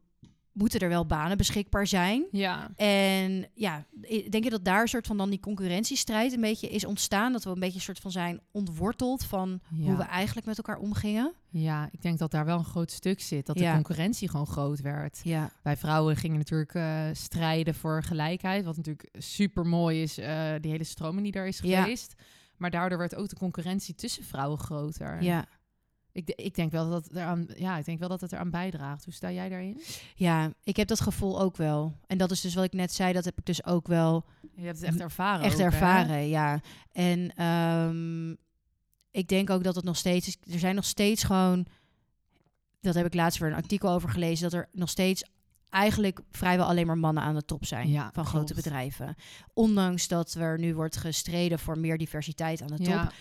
moeten 0.59 0.81
er 0.81 0.89
wel 0.89 1.07
banen 1.07 1.37
beschikbaar 1.37 1.87
zijn. 1.87 2.25
Ja. 2.31 2.71
En 2.77 3.47
ja, 3.55 3.85
denk 4.31 4.45
je 4.45 4.51
dat 4.51 4.65
daar 4.65 4.81
een 4.83 4.89
soort 4.89 5.07
van 5.07 5.17
dan 5.17 5.31
die 5.31 5.41
concurrentiestrijd 5.41 6.33
een 6.33 6.41
beetje 6.41 6.69
is 6.69 6.85
ontstaan? 6.85 7.33
Dat 7.33 7.45
we 7.45 7.51
een 7.51 7.59
beetje 7.61 7.75
een 7.75 7.81
soort 7.81 7.99
van 7.99 8.11
zijn 8.11 8.41
ontworteld 8.51 9.25
van 9.25 9.61
Ja. 9.77 9.85
hoe 9.87 9.97
we 9.97 10.03
eigenlijk 10.03 10.47
met 10.47 10.57
elkaar 10.57 10.77
omgingen? 10.79 11.33
Ja, 11.51 11.89
ik 11.93 12.03
denk 12.03 12.19
dat 12.19 12.31
daar 12.31 12.45
wel 12.45 12.59
een 12.59 12.65
groot 12.65 12.91
stuk 12.91 13.21
zit. 13.21 13.47
Dat 13.47 13.57
de 13.57 13.71
concurrentie 13.73 14.29
gewoon 14.29 14.47
groot 14.47 14.81
werd. 14.81 15.21
Ja, 15.23 15.51
Wij 15.63 15.77
vrouwen 15.77 16.17
gingen 16.17 16.39
natuurlijk 16.39 16.75
eh, 16.75 17.05
strijden 17.13 17.75
voor 17.75 18.03
gelijkheid. 18.03 18.65
Wat 18.65 18.77
natuurlijk 18.77 19.09
super 19.19 19.67
mooi 19.67 20.03
is, 20.03 20.19
eh, 20.19 20.53
die 20.61 20.71
hele 20.71 20.85
stroming 20.85 21.23
die 21.23 21.33
daar 21.33 21.47
is 21.47 21.59
Ja. 21.63 21.81
geweest. 21.83 22.15
Maar 22.57 22.71
daardoor 22.71 22.99
werd 22.99 23.15
ook 23.15 23.29
de 23.29 23.37
concurrentie 23.37 23.95
tussen 23.95 24.25
vrouwen 24.25 24.59
groter. 24.59 25.23
ja. 25.23 25.45
Ik, 26.13 26.33
ik, 26.35 26.55
denk 26.55 26.71
wel 26.71 26.91
dat 26.91 27.05
het 27.05 27.15
eraan, 27.15 27.47
ja, 27.57 27.79
ik 27.79 27.85
denk 27.85 27.99
wel 27.99 28.09
dat 28.09 28.21
het 28.21 28.33
eraan 28.33 28.51
bijdraagt. 28.51 29.05
Hoe 29.05 29.15
sta 29.15 29.33
jij 29.33 29.49
daarin? 29.49 29.81
Ja, 30.15 30.53
ik 30.63 30.77
heb 30.77 30.89
dat 30.89 31.01
gevoel 31.01 31.41
ook 31.41 31.57
wel. 31.57 31.97
En 32.07 32.19
dat 32.19 32.31
is 32.31 32.41
dus 32.41 32.55
wat 32.55 32.65
ik 32.65 32.73
net 32.73 32.93
zei, 32.93 33.13
dat 33.13 33.25
heb 33.25 33.39
ik 33.39 33.45
dus 33.45 33.65
ook 33.65 33.87
wel 33.87 34.25
Je 34.55 34.65
hebt 34.65 34.79
het 34.79 34.89
echt 34.89 35.01
ervaren. 35.01 35.45
echt 35.45 35.55
ook, 35.55 35.59
hè? 35.59 35.65
ervaren, 35.65 36.29
ja. 36.29 36.61
En 36.93 37.35
ehm, 37.35 38.31
ik 39.11 39.29
denk 39.29 39.51
ook 39.51 39.65
dat 39.65 39.75
het 39.75 39.85
nog 39.85 39.97
steeds 39.97 40.27
is. 40.27 40.37
Er 40.53 40.59
zijn 40.59 40.75
nog 40.75 40.85
steeds 40.85 41.23
gewoon. 41.23 41.67
Dat 42.81 42.95
heb 42.95 43.07
ik 43.07 43.15
laatst 43.15 43.39
weer 43.39 43.49
een 43.49 43.55
artikel 43.55 43.91
over 43.91 44.09
gelezen. 44.09 44.51
Dat 44.51 44.61
er 44.61 44.69
nog 44.73 44.89
steeds 44.89 45.25
eigenlijk 45.71 46.21
vrijwel 46.31 46.67
alleen 46.67 46.87
maar 46.87 46.99
mannen 46.99 47.23
aan 47.23 47.35
de 47.35 47.45
top 47.45 47.65
zijn 47.65 47.91
Ja, 47.91 48.11
van 48.13 48.27
grote 48.27 48.55
bedrijven. 48.55 49.15
Ondanks 49.53 50.09
dat 50.09 50.35
er 50.35 50.59
nu 50.59 50.75
wordt 50.75 50.97
gestreden 50.97 51.59
voor 51.59 51.79
meer 51.79 51.99
diversiteit 51.99 52.63
aan 52.63 52.69
de 52.69 52.77
top. 52.77 52.87
Ja, 52.87 53.13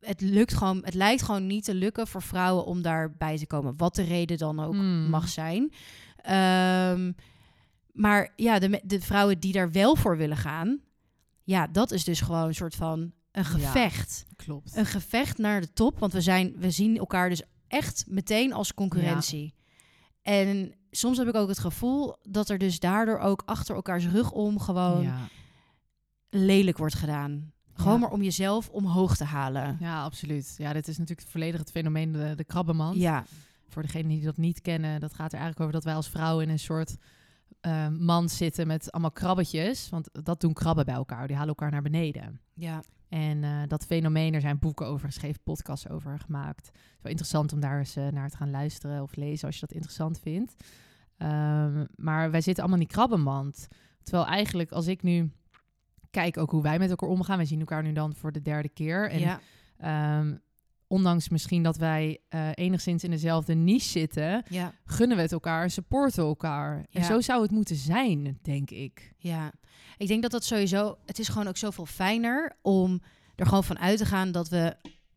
Het 0.00 0.20
lukt 0.20 0.54
gewoon. 0.54 0.80
Het 0.84 0.94
lijkt 0.94 1.22
gewoon 1.22 1.46
niet 1.46 1.64
te 1.64 1.74
lukken 1.74 2.06
voor 2.06 2.22
vrouwen 2.22 2.64
om 2.64 2.82
daarbij 2.82 3.38
te 3.38 3.46
komen. 3.46 3.76
Wat 3.76 3.94
de 3.94 4.02
reden 4.02 4.38
dan 4.38 4.60
ook 4.60 4.72
Hmm. 4.72 5.08
mag 5.08 5.28
zijn. 5.28 5.72
Ehm, 6.16 7.12
Maar 7.92 8.32
ja, 8.36 8.58
de, 8.58 8.80
de 8.84 9.00
vrouwen 9.00 9.40
die 9.40 9.52
daar 9.52 9.70
wel 9.72 9.96
voor 9.96 10.16
willen 10.16 10.36
gaan, 10.36 10.80
ja, 11.44 11.66
dat 11.66 11.90
is 11.90 12.04
dus 12.04 12.20
gewoon 12.20 12.46
een 12.46 12.54
soort 12.54 12.74
van 12.74 13.12
een 13.32 13.44
gevecht. 13.44 14.24
Klopt. 14.36 14.76
Een 14.76 14.86
gevecht 14.86 15.38
naar 15.38 15.60
de 15.60 15.72
top, 15.72 15.98
want 15.98 16.12
we, 16.12 16.20
zijn, 16.20 16.54
we 16.56 16.70
zien 16.70 16.98
elkaar 16.98 17.28
dus 17.28 17.42
echt 17.68 18.04
meteen 18.08 18.52
als 18.52 18.74
concurrentie. 18.74 19.54
En 20.22 20.74
soms 20.90 21.18
heb 21.18 21.28
ik 21.28 21.34
ook 21.34 21.48
het 21.48 21.58
gevoel 21.58 22.16
dat 22.22 22.48
er 22.48 22.58
dus 22.58 22.78
daardoor 22.80 23.18
ook 23.18 23.42
achter 23.44 23.74
elkaars 23.74 24.06
rug 24.06 24.30
om 24.32 24.58
gewoon 24.60 25.02
ja. 25.02 25.28
lelijk 26.30 26.78
wordt 26.78 26.94
gedaan. 26.94 27.52
Gewoon 27.80 27.94
Ja. 27.94 27.98
maar 28.00 28.10
om 28.10 28.22
jezelf 28.22 28.68
omhoog 28.68 29.16
te 29.16 29.24
halen. 29.24 29.76
ja, 29.80 30.02
absoluut. 30.02 30.54
Ja, 30.58 30.72
dit 30.72 30.88
is 30.88 30.98
natuurlijk 30.98 31.28
volledig 31.28 31.60
het 31.60 31.70
fenomeen 31.70 32.12
de, 32.12 32.32
de 32.36 32.44
krabbenmand. 32.44 32.96
Ja, 32.96 33.24
Voor 33.68 33.82
degenen 33.82 34.08
die 34.08 34.24
dat 34.24 34.36
niet 34.36 34.60
kennen, 34.60 35.00
dat 35.00 35.14
gaat 35.14 35.32
er 35.32 35.38
eigenlijk 35.38 35.60
over 35.60 35.72
dat 35.72 35.84
wij 35.84 35.94
als 35.94 36.08
vrouwen 36.08 36.44
in 36.44 36.50
een 36.50 36.58
soort 36.58 36.96
eh, 37.60 37.88
mand 37.88 38.30
zitten 38.30 38.66
met 38.66 38.92
allemaal 38.92 39.10
krabbetjes. 39.10 39.88
Want 39.88 40.08
dat 40.24 40.40
doen 40.40 40.52
krabben 40.52 40.84
bij 40.84 40.94
elkaar. 40.94 41.26
Die 41.26 41.36
halen 41.36 41.48
elkaar 41.48 41.70
naar 41.70 41.82
beneden. 41.82 42.40
ja, 42.54 42.82
En 43.08 43.44
eh, 43.44 43.62
dat 43.66 43.84
fenomeen, 43.86 44.34
er 44.34 44.40
zijn 44.40 44.58
boeken 44.58 44.86
over 44.86 45.06
geschreven, 45.06 45.40
podcasts 45.42 45.88
over 45.88 46.18
gemaakt. 46.18 46.66
Het 46.66 46.76
is 46.76 47.02
wel 47.02 47.10
interessant 47.10 47.52
om 47.52 47.60
daar 47.60 47.78
eens 47.78 47.96
eh, 47.96 48.08
naar 48.08 48.30
te 48.30 48.36
gaan 48.36 48.50
luisteren 48.50 49.02
of 49.02 49.16
lezen 49.16 49.46
als 49.46 49.54
je 49.54 49.60
dat 49.66 49.72
interessant 49.72 50.18
vindt. 50.20 50.54
Ehm, 51.16 51.84
maar 51.96 52.30
wij 52.30 52.40
zitten 52.40 52.62
allemaal 52.64 52.80
in 52.80 52.86
die 52.86 52.94
krabbenmand. 52.96 53.68
Terwijl 54.02 54.26
eigenlijk 54.26 54.70
als 54.72 54.86
ik 54.86 55.02
nu 55.02 55.30
kijk 56.10 56.38
ook 56.38 56.50
hoe 56.50 56.62
wij 56.62 56.78
met 56.78 56.90
elkaar 56.90 57.08
omgaan. 57.08 57.36
Wij 57.36 57.46
zien 57.46 57.60
elkaar 57.60 57.82
nu 57.82 57.92
dan 57.92 58.14
voor 58.14 58.32
de 58.32 58.42
derde 58.42 58.68
keer. 58.68 59.10
En 59.10 59.18
ja, 59.18 59.40
ehm, 59.78 60.36
ondanks 60.86 61.28
misschien 61.28 61.62
dat 61.62 61.76
wij 61.76 62.18
eh, 62.28 62.48
enigszins 62.54 63.04
in 63.04 63.10
dezelfde 63.10 63.54
niche 63.54 63.88
zitten, 63.88 64.44
ja, 64.48 64.74
gunnen 64.84 65.16
we 65.16 65.22
het 65.22 65.32
elkaar 65.32 65.62
en 65.62 65.70
supporten 65.70 66.24
elkaar. 66.24 66.86
En 66.90 67.04
zo 67.04 67.20
zou 67.20 67.42
het 67.42 67.50
moeten 67.50 67.76
zijn, 67.76 68.38
denk 68.42 68.70
ik. 68.70 69.12
ja. 69.16 69.52
Ik 69.96 70.06
denk 70.06 70.22
dat 70.22 70.30
dat 70.30 70.44
sowieso... 70.44 70.98
Het 71.06 71.18
is 71.18 71.28
gewoon 71.28 71.48
ook 71.48 71.56
zoveel 71.56 71.86
fijner 71.86 72.56
om 72.62 73.00
er 73.36 73.46
gewoon 73.46 73.64
van 73.64 73.78
uit 73.78 73.98
te 73.98 74.04
gaan... 74.04 74.32
dat 74.32 74.48
we 74.48 74.76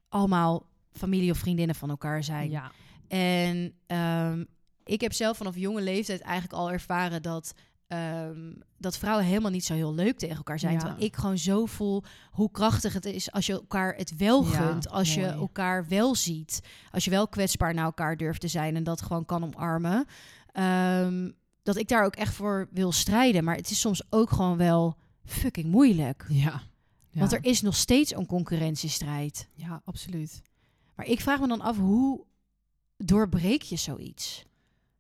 allemaal 0.09 0.65
familie 0.91 1.31
of 1.31 1.38
vriendinnen 1.38 1.75
van 1.75 1.89
elkaar 1.89 2.23
zijn. 2.23 2.50
Ja, 2.50 2.71
En 3.07 3.73
ehm, 3.88 4.43
ik 4.83 5.01
heb 5.01 5.13
zelf 5.13 5.38
vanaf 5.38 5.57
jonge 5.57 5.81
leeftijd 5.81 6.21
eigenlijk 6.21 6.53
al 6.53 6.71
ervaren 6.71 7.21
dat, 7.21 7.53
ehm, 7.93 8.53
dat 8.77 8.97
vrouwen 8.97 9.25
helemaal 9.25 9.51
niet 9.51 9.65
zo 9.65 9.73
heel 9.73 9.93
leuk 9.93 10.17
tegen 10.17 10.35
elkaar 10.35 10.59
zijn. 10.59 10.73
Ja. 10.73 10.79
Terwijl 10.79 11.01
ik 11.03 11.15
gewoon 11.15 11.38
zo 11.38 11.65
voel 11.65 12.03
hoe 12.31 12.51
krachtig 12.51 12.93
het 12.93 13.05
is 13.05 13.31
als 13.31 13.45
je 13.45 13.53
elkaar 13.53 13.95
het 13.95 14.15
wel 14.15 14.43
Ja, 14.43 14.50
gunt. 14.50 14.89
als 14.89 15.13
je 15.13 15.25
elkaar 15.25 15.88
wel 15.88 16.15
ziet. 16.15 16.62
Als 16.91 17.03
je 17.05 17.09
wel 17.09 17.27
kwetsbaar 17.27 17.73
naar 17.73 17.85
elkaar 17.85 18.17
durft 18.17 18.41
te 18.41 18.47
zijn 18.47 18.75
en 18.75 18.83
dat 18.83 19.01
gewoon 19.01 19.25
kan 19.25 19.43
omarmen. 19.43 20.05
Ehm, 20.51 21.31
dat 21.63 21.75
ik 21.77 21.88
daar 21.88 22.05
ook 22.05 22.15
echt 22.15 22.33
voor 22.33 22.67
wil 22.71 22.91
strijden. 22.91 23.43
Maar 23.43 23.55
het 23.55 23.69
is 23.69 23.79
soms 23.79 24.01
ook 24.09 24.29
gewoon 24.29 24.57
wel 24.57 24.97
fucking 25.25 25.65
moeilijk. 25.67 26.25
ja. 26.29 26.62
ja. 27.09 27.19
Want 27.19 27.33
er 27.33 27.43
is 27.45 27.62
nog 27.62 27.75
steeds 27.75 28.15
een 28.15 28.25
concurrentiestrijd. 28.25 29.50
Ja, 29.53 29.81
absoluut. 29.85 30.41
Maar 30.95 31.05
ik 31.05 31.21
vraag 31.21 31.39
me 31.39 31.47
dan 31.47 31.62
af, 31.62 31.77
hoe 31.77 32.23
doorbreek 32.97 33.62
je 33.62 33.75
zoiets? 33.75 34.45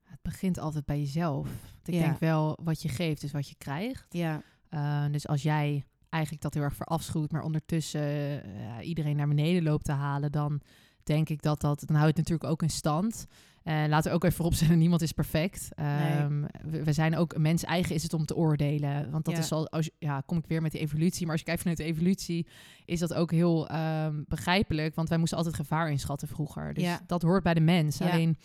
Het 0.03 0.21
begint 0.21 0.59
altijd 0.59 0.85
bij 0.85 0.99
jezelf. 0.99 1.47
Ik 1.87 1.93
Ja. 1.93 1.99
denk 2.01 2.19
wel, 2.19 2.59
wat 2.63 2.81
je 2.81 2.89
geeft 2.89 3.23
is 3.23 3.31
wat 3.31 3.49
je 3.49 3.55
krijgt. 3.57 4.05
Ja, 4.09 4.41
Uh, 4.69 5.03
dus 5.11 5.27
als 5.27 5.43
jij 5.43 5.83
eigenlijk 6.09 6.43
dat 6.43 6.53
heel 6.53 6.63
erg 6.63 6.75
verafschuwt, 6.75 7.31
maar 7.31 7.41
ondertussen 7.43 8.01
uh, 8.01 8.87
iedereen 8.87 9.15
naar 9.15 9.27
beneden 9.27 9.63
loopt 9.63 9.85
te 9.85 9.91
halen, 9.91 10.31
dan 10.31 10.61
denk 11.03 11.29
ik 11.29 11.41
dat 11.41 11.61
dat, 11.61 11.83
dan 11.85 11.95
houdt 11.95 12.17
het 12.17 12.27
natuurlijk 12.27 12.49
ook 12.49 12.61
in 12.61 12.69
stand. 12.69 13.25
Uh, 13.63 13.83
laten 13.87 14.09
we 14.09 14.15
ook 14.15 14.23
even 14.23 14.35
vooropstellen, 14.35 14.77
niemand 14.77 15.01
is 15.01 15.11
perfect. 15.11 15.69
Um, 15.79 16.45
we, 16.65 16.83
we, 16.83 16.93
zijn 16.93 17.15
ook, 17.17 17.37
mens 17.37 17.63
eigen 17.63 17.95
is 17.95 18.03
het 18.03 18.13
om 18.13 18.25
te 18.25 18.35
oordelen. 18.35 19.11
Want 19.11 19.25
dat 19.25 19.33
Ja. 19.33 19.39
is 19.39 19.51
al, 19.51 19.69
als, 19.69 19.89
ja, 19.99 20.21
kom 20.25 20.37
ik 20.37 20.45
weer 20.47 20.61
met 20.61 20.71
de 20.71 20.79
evolutie. 20.79 21.21
Maar 21.21 21.31
als 21.31 21.39
je 21.39 21.45
kijkt 21.45 21.61
vanuit 21.61 21.79
de 21.79 21.83
evolutie, 21.83 22.47
is 22.85 22.99
dat 22.99 23.13
ook 23.13 23.31
heel 23.31 23.71
um, 23.75 24.25
begrijpelijk. 24.27 24.95
Want 24.95 25.09
wij 25.09 25.17
moesten 25.17 25.37
altijd 25.37 25.55
gevaar 25.55 25.91
inschatten 25.91 26.27
vroeger. 26.27 26.73
Dus 26.73 26.83
Ja. 26.83 27.01
dat 27.07 27.21
hoort 27.21 27.43
bij 27.43 27.53
de 27.53 27.59
mens. 27.61 27.97
Ja. 27.97 28.09
Alleen, 28.11 28.37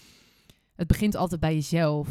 het 0.74 0.86
begint 0.86 1.14
altijd 1.16 1.40
bij 1.40 1.54
jezelf. 1.54 2.08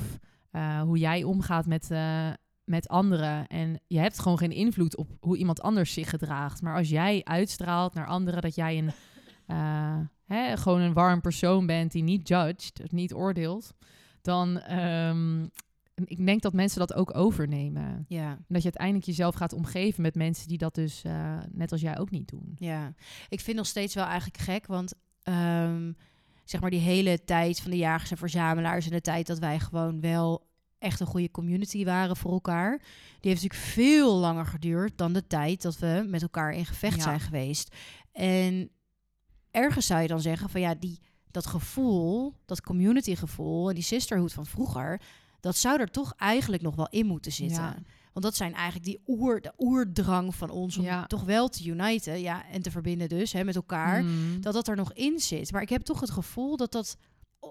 Uh, 0.51 0.81
hoe 0.81 0.97
jij 0.97 1.23
omgaat 1.23 1.65
met, 1.65 1.91
uh, 1.91 2.29
met 2.63 2.87
anderen. 2.87 3.47
En 3.47 3.79
je 3.87 3.99
hebt 3.99 4.19
gewoon 4.19 4.37
geen 4.37 4.51
invloed 4.51 4.97
op 4.97 5.09
hoe 5.19 5.37
iemand 5.37 5.61
anders 5.61 5.93
zich 5.93 6.09
gedraagt. 6.09 6.61
Maar 6.61 6.75
als 6.75 6.89
jij 6.89 7.21
uitstraalt 7.23 7.93
naar 7.93 8.07
anderen 8.07 8.41
dat 8.41 8.55
jij 8.55 8.77
een, 8.77 8.91
uh, 9.47 9.99
hè, 10.35 10.57
gewoon 10.57 10.81
een 10.81 10.93
warm 10.93 11.21
persoon 11.21 11.65
bent 11.65 11.91
die 11.91 12.03
niet 12.03 12.27
judged, 12.27 12.91
niet 12.91 13.13
oordeelt, 13.13 13.73
dan 14.21 14.71
um, 14.79 15.49
ik 16.05 16.25
denk 16.25 16.41
dat 16.41 16.53
mensen 16.53 16.79
dat 16.79 16.93
ook 16.93 17.15
overnemen. 17.15 18.05
ja. 18.07 18.31
En 18.31 18.45
dat 18.47 18.57
je 18.57 18.63
uiteindelijk 18.63 19.05
jezelf 19.05 19.35
gaat 19.35 19.53
omgeven 19.53 20.01
met 20.01 20.15
mensen 20.15 20.47
die 20.47 20.57
dat 20.57 20.75
dus 20.75 21.03
net 21.51 21.71
als 21.71 21.81
jij 21.81 21.97
ook 21.97 22.11
niet 22.11 22.29
doen. 22.29 22.55
Ja, 22.55 22.93
ik 23.29 23.39
vind 23.39 23.57
nog 23.57 23.65
steeds 23.65 23.95
wel 23.95 24.05
eigenlijk 24.05 24.37
gek, 24.37 24.67
want 24.67 24.93
um, 25.23 25.95
zeg 26.49 26.61
maar 26.61 26.69
die 26.69 26.79
hele 26.79 27.23
tijd 27.23 27.59
van 27.59 27.71
de 27.71 27.77
jagers 27.77 28.11
en 28.11 28.17
verzamelaars 28.17 28.85
en 28.85 28.91
de 28.91 29.01
tijd 29.01 29.27
dat 29.27 29.39
wij 29.39 29.59
gewoon 29.59 30.01
wel 30.01 30.45
echt 30.79 30.99
een 30.99 31.07
goede 31.07 31.31
community 31.31 31.85
waren 31.85 32.15
voor 32.15 32.31
elkaar. 32.31 32.77
Die 33.19 33.31
heeft 33.31 33.41
natuurlijk 33.43 33.69
veel 33.71 34.15
langer 34.15 34.45
geduurd 34.45 34.97
dan 34.97 35.13
de 35.13 35.27
tijd 35.27 35.61
dat 35.61 35.77
we 35.77 36.05
met 36.07 36.21
elkaar 36.21 36.51
in 36.53 36.65
gevecht 36.65 36.95
Ja. 36.95 37.01
zijn 37.01 37.19
geweest. 37.19 37.75
En 38.11 38.69
ergens 39.51 39.85
zou 39.85 40.01
je 40.01 40.07
dan 40.07 40.21
zeggen 40.21 40.49
van 40.49 40.61
ja, 40.61 40.75
die, 40.75 40.99
dat 41.31 41.45
gevoel, 41.45 42.33
dat 42.45 42.61
community 42.61 43.15
gevoel 43.15 43.69
en 43.69 43.75
die 43.75 43.83
sisterhood 43.83 44.33
van 44.33 44.45
vroeger, 44.45 45.01
dat 45.39 45.55
zou 45.55 45.79
er 45.79 45.91
toch 45.91 46.13
eigenlijk 46.17 46.63
nog 46.63 46.75
wel 46.75 46.87
in 46.89 47.05
moeten 47.05 47.31
zitten. 47.31 47.63
Ja. 47.63 47.77
Want 48.17 48.29
dat 48.29 48.35
zijn 48.37 48.53
eigenlijk 48.53 48.85
die 48.85 48.99
oer, 49.07 49.41
de 49.41 49.53
oerdrang 49.57 50.35
van 50.35 50.49
ons 50.49 50.77
om 50.77 50.83
Ja. 50.83 51.05
toch 51.05 51.23
wel 51.23 51.49
te 51.49 51.65
uniten 51.67 52.19
ja, 52.19 52.45
en 52.51 52.61
te 52.61 52.71
verbinden 52.71 53.09
dus 53.09 53.33
hè, 53.33 53.43
met 53.43 53.55
elkaar. 53.55 54.03
Mm. 54.03 54.41
Dat 54.41 54.53
dat 54.53 54.67
er 54.67 54.75
nog 54.75 54.93
in 54.93 55.19
zit. 55.19 55.51
Maar 55.51 55.61
ik 55.61 55.69
heb 55.69 55.81
toch 55.81 55.99
het 55.99 56.09
gevoel 56.11 56.57
dat 56.57 56.71
dat, 56.71 56.97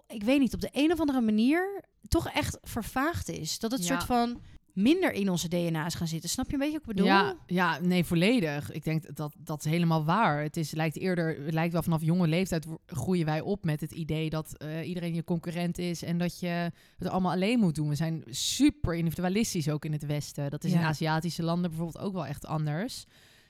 ik 0.07 0.23
weet 0.23 0.39
niet, 0.41 0.55
op 0.55 0.61
de 0.61 0.69
een 0.73 0.93
of 0.93 1.01
andere 1.01 1.21
manier 1.21 1.85
toch 2.09 2.29
echt 2.29 2.59
vervaagd 2.63 3.29
is. 3.29 3.59
Dat 3.59 3.71
het 3.71 3.81
Ja. 3.81 3.87
soort 3.87 4.05
van 4.05 4.41
minder 4.77 5.13
in 5.13 5.31
onze 5.31 5.49
DNA's 5.49 5.95
gaan 5.95 6.07
zitten. 6.07 6.31
Snap 6.31 6.47
je 6.47 6.53
een 6.53 6.59
beetje 6.59 6.79
wat 6.79 6.89
ik 6.89 6.95
bedoel? 6.95 7.07
Ja, 7.07 7.37
ja, 7.47 7.79
nee, 7.81 8.05
volledig. 8.05 8.73
Ik 8.73 8.85
denk 8.85 9.17
dat 9.17 9.35
dat 9.39 9.65
is 9.65 9.71
helemaal 9.71 10.05
waar. 10.05 10.43
Het 10.43 10.57
is, 10.57 10.71
lijkt 10.71 10.99
eerder, 10.99 11.45
het 11.45 11.55
lijkt 11.55 11.73
wel 11.73 11.83
vanaf 11.83 12.03
jonge 12.03 12.27
leeftijd 12.27 12.67
groeien 12.87 13.25
wij 13.25 13.41
op 13.41 13.65
met 13.65 13.81
het 13.81 13.93
idee 13.93 14.31
dat 14.31 14.57
eh, 14.57 14.89
iedereen 14.89 15.15
je 15.15 15.25
concurrent 15.25 15.79
is 15.79 16.03
en 16.03 16.19
dat 16.19 16.41
je 16.41 16.73
het 16.99 17.09
allemaal 17.09 17.33
alleen 17.33 17.59
moet 17.59 17.75
doen. 17.75 17.89
We 17.89 17.95
zijn 17.95 18.23
super 18.27 18.95
individualistisch 18.95 19.69
ook 19.69 19.85
in 19.85 19.93
het 19.93 20.07
Westen. 20.07 20.51
Dat 20.51 20.65
is 20.65 20.73
in. 20.73 20.79
Aziatische 20.79 21.43
landen 21.43 21.71
bijvoorbeeld 21.71 22.05
ook 22.05 22.13
wel 22.13 22.27
echt 22.27 22.47
anders. 22.47 23.05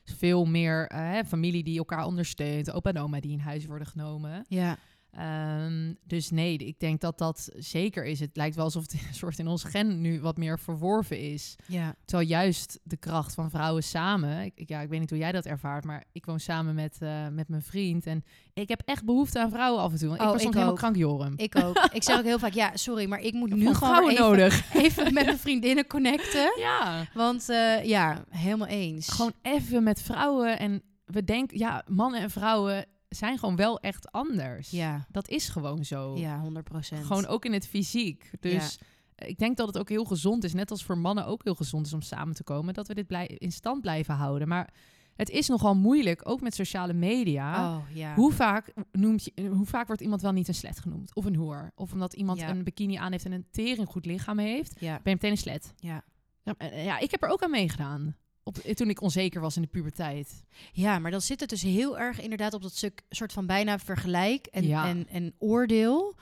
Dus 0.04 0.14
veel 0.18 0.44
meer 0.44 0.86
eh, 0.86 0.98
hè, 0.98 1.24
familie 1.24 1.64
die 1.64 1.78
elkaar 1.78 2.06
ondersteunt, 2.06 2.72
opa 2.72 2.90
en 2.90 2.98
oma 2.98 3.20
die 3.20 3.32
in 3.32 3.38
huis 3.38 3.66
worden 3.66 3.86
genomen. 3.86 4.44
Ja, 4.48 4.78
Ehm, 5.16 5.92
dus 6.06 6.30
nee, 6.30 6.56
ik 6.56 6.80
denk 6.80 7.00
dat 7.00 7.18
dat 7.18 7.48
zeker 7.56 8.04
is. 8.04 8.20
Het 8.20 8.36
lijkt 8.36 8.56
wel 8.56 8.64
alsof 8.64 8.82
het 8.82 8.92
een 9.08 9.14
soort 9.14 9.38
in 9.38 9.46
ons 9.48 9.64
gen 9.64 10.00
nu 10.00 10.20
wat 10.20 10.36
meer 10.36 10.58
verworven 10.58 11.18
is. 11.20 11.56
ja, 11.66 11.94
Terwijl 12.04 12.28
juist 12.28 12.80
de 12.82 12.96
kracht 12.96 13.34
van 13.34 13.50
vrouwen 13.50 13.82
samen. 13.82 14.44
Ik, 14.44 14.68
ja, 14.68 14.80
ik 14.80 14.88
weet 14.88 15.00
niet 15.00 15.10
hoe 15.10 15.18
jij 15.18 15.32
dat 15.32 15.44
ervaart, 15.46 15.84
maar 15.84 16.04
ik 16.12 16.26
woon 16.26 16.40
samen 16.40 16.74
met, 16.74 16.96
eh, 17.00 17.28
met 17.28 17.48
mijn 17.48 17.62
vriend. 17.62 18.06
En 18.06 18.24
ik 18.54 18.68
heb 18.68 18.82
echt 18.84 19.04
behoefte 19.04 19.40
aan 19.40 19.50
vrouwen 19.50 19.82
af 19.82 19.92
en 19.92 19.98
toe. 19.98 20.08
Want 20.08 20.20
ik 20.20 20.26
Oh, 20.26 20.32
was 20.32 20.42
soms 20.42 20.54
helemaal 20.54 20.74
ook. 20.74 20.80
krankjorum. 20.80 21.32
ik 21.36 21.56
ook. 21.64 21.88
ik 21.92 22.02
zeg 22.02 22.18
ook 22.18 22.24
heel 22.24 22.38
vaak, 22.38 22.52
ja, 22.52 22.70
sorry, 22.76 23.08
maar 23.08 23.20
ik 23.20 23.32
moet 23.32 23.54
nu 23.54 23.74
gewoon 23.74 24.10
even, 24.10 24.22
nodig. 24.22 24.74
even 24.84 25.04
met 25.14 25.24
mijn 25.24 25.38
vriendinnen 25.38 25.86
connecten. 25.86 26.52
Ja, 26.66 27.06
Want 27.14 27.48
eh, 27.48 27.84
ja, 27.84 28.24
helemaal 28.30 28.66
eens. 28.68 29.08
gewoon 29.08 29.32
even 29.42 29.82
met 29.82 30.02
vrouwen. 30.02 30.58
En 30.58 30.82
we 31.04 31.24
denken, 31.24 31.58
ja, 31.58 31.82
mannen 31.88 32.20
en 32.20 32.30
vrouwen 32.30 32.84
zijn 33.08 33.38
gewoon 33.38 33.56
wel 33.56 33.80
echt 33.80 34.12
anders. 34.12 34.70
Ja, 34.70 35.06
Dat 35.10 35.28
is 35.28 35.48
gewoon 35.48 35.84
zo. 35.84 36.16
ja, 36.16 36.40
100 36.40 36.64
procent. 36.64 37.04
Gewoon 37.06 37.26
ook 37.26 37.44
in 37.44 37.52
het 37.52 37.66
fysiek. 37.66 38.30
Dus 38.40 38.78
ik 39.16 39.38
denk 39.38 39.56
dat 39.56 39.66
het 39.66 39.78
ook 39.78 39.88
heel 39.88 40.04
gezond 40.04 40.44
is, 40.44 40.52
net 40.54 40.70
als 40.70 40.84
voor 40.84 40.98
mannen 40.98 41.26
ook 41.26 41.44
heel 41.44 41.54
gezond 41.54 41.86
is 41.86 41.92
om 41.92 42.02
samen 42.02 42.34
te 42.34 42.44
komen, 42.44 42.74
dat 42.74 42.88
we 42.88 42.94
dit 42.94 43.06
blij 43.06 43.26
in 43.26 43.52
stand 43.52 43.80
blijven 43.80 44.14
houden. 44.14 44.48
Maar 44.48 44.72
het 45.16 45.30
is 45.30 45.48
nogal 45.48 45.74
moeilijk, 45.76 46.28
ook 46.28 46.40
met 46.40 46.54
sociale 46.54 46.92
media. 46.92 47.76
Oh, 47.76 47.82
ja. 47.94 48.14
Hoe 48.14 48.32
vaak, 48.32 48.72
noemt 48.92 49.24
je, 49.24 49.46
hoe 49.48 49.66
vaak 49.66 49.86
wordt 49.86 50.02
iemand 50.02 50.22
wel 50.22 50.32
niet 50.32 50.48
een 50.48 50.54
slet 50.54 50.78
genoemd? 50.80 51.14
Of 51.14 51.24
een 51.24 51.36
hoer? 51.36 51.72
Of 51.74 51.92
omdat 51.92 52.14
iemand 52.14 52.38
Ja. 52.38 52.48
een 52.48 52.64
bikini 52.64 52.94
aan 52.96 53.12
heeft 53.12 53.24
en 53.24 53.32
een 53.32 53.46
tering 53.50 53.88
goed 53.88 54.06
lichaam 54.06 54.38
heeft, 54.38 54.80
Ja, 54.80 54.92
ben 54.92 55.00
je 55.02 55.10
meteen 55.10 55.30
een 55.30 55.36
slet. 55.36 55.72
ja. 55.76 56.04
Ja, 56.42 56.54
eh, 56.58 56.84
ja 56.84 56.98
ik 56.98 57.10
heb 57.10 57.22
er 57.22 57.28
ook 57.28 57.42
aan 57.42 57.50
meegedaan. 57.50 58.16
Op, 58.48 58.54
toen 58.56 58.88
ik 58.88 59.00
onzeker 59.00 59.40
was 59.40 59.56
in 59.56 59.62
de 59.62 59.68
puberteit. 59.68 60.42
Ja, 60.72 60.98
maar 60.98 61.10
dan 61.10 61.20
zit 61.20 61.40
het 61.40 61.48
dus 61.48 61.62
heel 61.62 61.98
erg 61.98 62.20
inderdaad 62.20 62.54
op 62.54 62.62
dat 62.62 62.74
stuk 62.76 63.02
soort 63.08 63.32
van 63.32 63.46
bijna 63.46 63.78
vergelijk 63.78 64.46
en, 64.46 64.66
Ja. 64.66 64.86
en, 64.88 65.06
en 65.08 65.34
oordeel. 65.38 66.14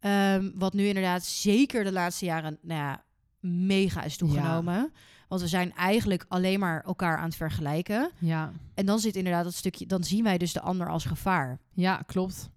Ehm, 0.00 0.50
wat 0.54 0.72
nu 0.72 0.86
inderdaad 0.86 1.24
zeker 1.24 1.84
de 1.84 1.92
laatste 1.92 2.24
jaren 2.24 2.58
nou 2.62 2.80
ja, 2.80 3.04
mega 3.40 4.02
is 4.02 4.16
toegenomen. 4.16 4.92
Want 5.28 5.40
we 5.40 5.48
zijn 5.48 5.74
eigenlijk 5.74 6.24
alleen 6.28 6.58
maar 6.60 6.82
elkaar 6.84 7.16
aan 7.18 7.24
het 7.24 7.36
vergelijken. 7.36 8.10
Ja, 8.18 8.52
En 8.74 8.86
dan 8.86 8.98
zit 8.98 9.16
inderdaad 9.16 9.44
dat 9.44 9.54
stukje, 9.54 9.86
dan 9.86 10.04
zien 10.04 10.24
wij 10.24 10.38
dus 10.38 10.52
de 10.52 10.60
ander 10.60 10.88
als 10.88 11.04
gevaar. 11.04 11.58
ja 11.72 12.02
klopt. 12.06 12.50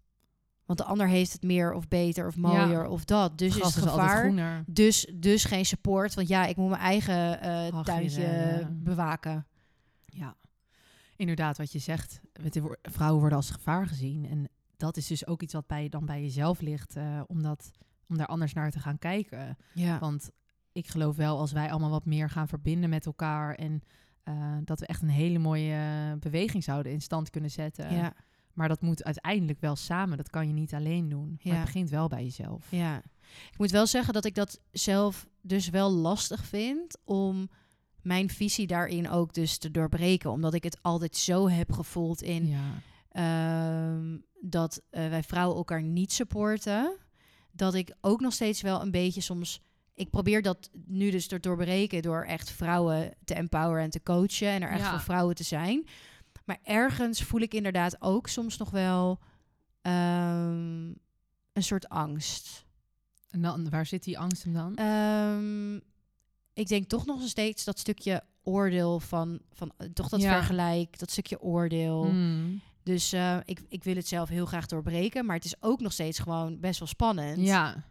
Want 0.75 0.87
de 0.87 0.93
ander 0.93 1.07
heeft 1.07 1.31
het 1.33 1.43
meer 1.43 1.73
of 1.73 1.87
beter 1.87 2.27
of 2.27 2.37
mooier 2.37 2.87
of 2.87 3.05
dat. 3.05 3.37
Dus 3.37 3.53
Gras 3.53 3.67
is 3.67 3.75
het 3.75 3.89
gevaar. 3.89 4.63
Dus, 4.65 5.11
dus 5.13 5.45
geen 5.45 5.65
support. 5.65 6.13
Want 6.13 6.27
ja, 6.27 6.45
ik 6.45 6.55
moet 6.55 6.69
mijn 6.69 6.81
eigen 6.81 7.41
eh 7.41 7.49
Hachje 7.49 7.83
tuintje 7.83 8.67
bewaken. 8.71 9.47
Ja, 10.05 10.35
inderdaad, 11.15 11.57
wat 11.57 11.71
je 11.71 11.79
zegt. 11.79 12.21
Vrouwen 12.81 13.19
worden 13.19 13.37
als 13.37 13.51
gevaar 13.51 13.87
gezien. 13.87 14.29
En 14.29 14.49
dat 14.77 14.97
is 14.97 15.07
dus 15.07 15.27
ook 15.27 15.41
iets 15.41 15.53
wat 15.53 15.67
bij, 15.67 15.89
dan 15.89 16.05
bij 16.05 16.21
jezelf 16.21 16.61
ligt, 16.61 16.95
eh, 16.95 17.21
om, 17.27 17.41
dat, 17.41 17.71
om 18.07 18.17
daar 18.17 18.27
anders 18.27 18.53
naar 18.53 18.71
te 18.71 18.79
gaan 18.79 18.97
kijken. 18.97 19.57
Ja. 19.73 19.99
Want 19.99 20.29
ik 20.71 20.87
geloof 20.87 21.15
wel, 21.15 21.39
als 21.39 21.51
wij 21.51 21.71
allemaal 21.71 21.89
wat 21.89 22.05
meer 22.05 22.29
gaan 22.29 22.47
verbinden 22.47 22.89
met 22.89 23.05
elkaar 23.05 23.55
en 23.55 23.81
eh, 24.23 24.57
dat 24.63 24.79
we 24.79 24.85
echt 24.85 25.01
een 25.01 25.09
hele 25.09 25.39
mooie 25.39 25.73
eh, 25.73 26.19
beweging 26.19 26.63
zouden 26.63 26.91
in 26.91 27.01
stand 27.01 27.29
kunnen 27.29 27.51
zetten. 27.51 27.93
ja. 27.93 28.13
Maar 28.53 28.67
dat 28.67 28.81
moet 28.81 29.03
uiteindelijk 29.03 29.59
wel 29.59 29.75
samen. 29.75 30.17
Dat 30.17 30.29
kan 30.29 30.47
je 30.47 30.53
niet 30.53 30.73
alleen 30.73 31.09
doen. 31.09 31.39
Maar 31.43 31.53
het 31.55 31.65
begint 31.65 31.89
wel 31.89 32.07
bij 32.07 32.23
jezelf. 32.23 32.65
Ja, 32.69 32.97
ik 33.51 33.57
moet 33.57 33.71
wel 33.71 33.87
zeggen 33.87 34.13
dat 34.13 34.25
ik 34.25 34.35
dat 34.35 34.59
zelf 34.71 35.27
dus 35.41 35.69
wel 35.69 35.91
lastig 35.91 36.45
vind 36.45 36.97
om 37.03 37.49
mijn 38.01 38.29
visie 38.29 38.67
daarin 38.67 39.09
ook 39.09 39.33
dus 39.33 39.57
te 39.57 39.71
doorbreken. 39.71 40.31
Omdat 40.31 40.53
ik 40.53 40.63
het 40.63 40.77
altijd 40.81 41.15
zo 41.17 41.49
heb 41.49 41.71
gevoeld 41.71 42.21
in 42.21 42.47
Ja. 42.47 42.61
ehm, 43.09 44.17
dat 44.41 44.81
eh, 44.89 45.09
wij 45.09 45.23
vrouwen 45.23 45.57
elkaar 45.57 45.83
niet 45.83 46.11
supporten. 46.13 46.97
Dat 47.51 47.73
ik 47.73 47.95
ook 48.01 48.19
nog 48.19 48.33
steeds 48.33 48.61
wel 48.61 48.81
een 48.81 48.91
beetje 48.91 49.21
soms... 49.21 49.61
Ik 49.95 50.09
probeer 50.09 50.41
dat 50.41 50.69
nu 50.85 51.11
dus 51.11 51.27
te 51.27 51.39
doorbreken 51.39 52.01
door 52.01 52.23
echt 52.23 52.49
vrouwen 52.51 53.13
te 53.25 53.33
empoweren 53.33 53.83
en 53.83 53.89
te 53.89 54.03
coachen. 54.03 54.47
En 54.47 54.61
er 54.61 54.69
echt 54.69 54.79
Ja. 54.81 54.89
voor 54.89 54.99
vrouwen 54.99 55.35
te 55.35 55.43
zijn. 55.43 55.87
Maar 56.43 56.59
ergens 56.63 57.21
voel 57.23 57.41
ik 57.41 57.53
inderdaad 57.53 58.01
ook 58.01 58.27
soms 58.27 58.57
nog 58.57 58.69
wel 58.69 59.19
ehm, 59.81 60.85
een 61.53 61.63
soort 61.63 61.89
angst. 61.89 62.65
En 63.29 63.41
dan, 63.41 63.69
waar 63.69 63.85
zit 63.85 64.03
die 64.03 64.19
angst 64.19 64.43
hem 64.43 64.53
dan? 64.53 64.75
Ehm, 64.75 65.75
ik 66.53 66.67
denk 66.67 66.87
toch 66.89 67.05
nog 67.05 67.27
steeds 67.27 67.63
dat 67.63 67.79
stukje 67.79 68.23
oordeel 68.43 68.99
van, 68.99 69.39
van 69.51 69.71
eh, 69.77 69.87
toch 69.87 70.09
dat 70.09 70.21
Ja. 70.21 70.35
vergelijk, 70.37 70.99
dat 70.99 71.11
stukje 71.11 71.41
oordeel. 71.41 72.05
Hmm. 72.05 72.61
Dus 72.83 73.13
eh, 73.13 73.37
ik, 73.45 73.61
ik 73.67 73.83
wil 73.83 73.95
het 73.95 74.07
zelf 74.07 74.29
heel 74.29 74.45
graag 74.45 74.65
doorbreken, 74.65 75.25
maar 75.25 75.35
het 75.35 75.45
is 75.45 75.61
ook 75.61 75.79
nog 75.81 75.91
steeds 75.93 76.19
gewoon 76.19 76.59
best 76.59 76.79
wel 76.79 76.87
spannend 76.87 77.39
Ja, 77.45 77.83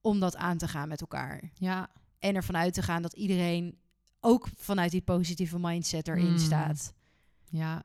om 0.00 0.20
dat 0.20 0.36
aan 0.36 0.58
te 0.58 0.68
gaan 0.68 0.88
met 0.88 1.00
elkaar. 1.00 1.50
ja. 1.54 1.90
En 2.18 2.34
ervan 2.34 2.56
uit 2.56 2.74
te 2.74 2.82
gaan 2.82 3.02
dat 3.02 3.12
iedereen 3.12 3.78
ook 4.20 4.48
vanuit 4.56 4.90
die 4.90 5.00
positieve 5.02 5.58
mindset 5.58 6.08
erin 6.08 6.30
Mm. 6.30 6.38
staat. 6.38 6.92
Ja. 7.50 7.82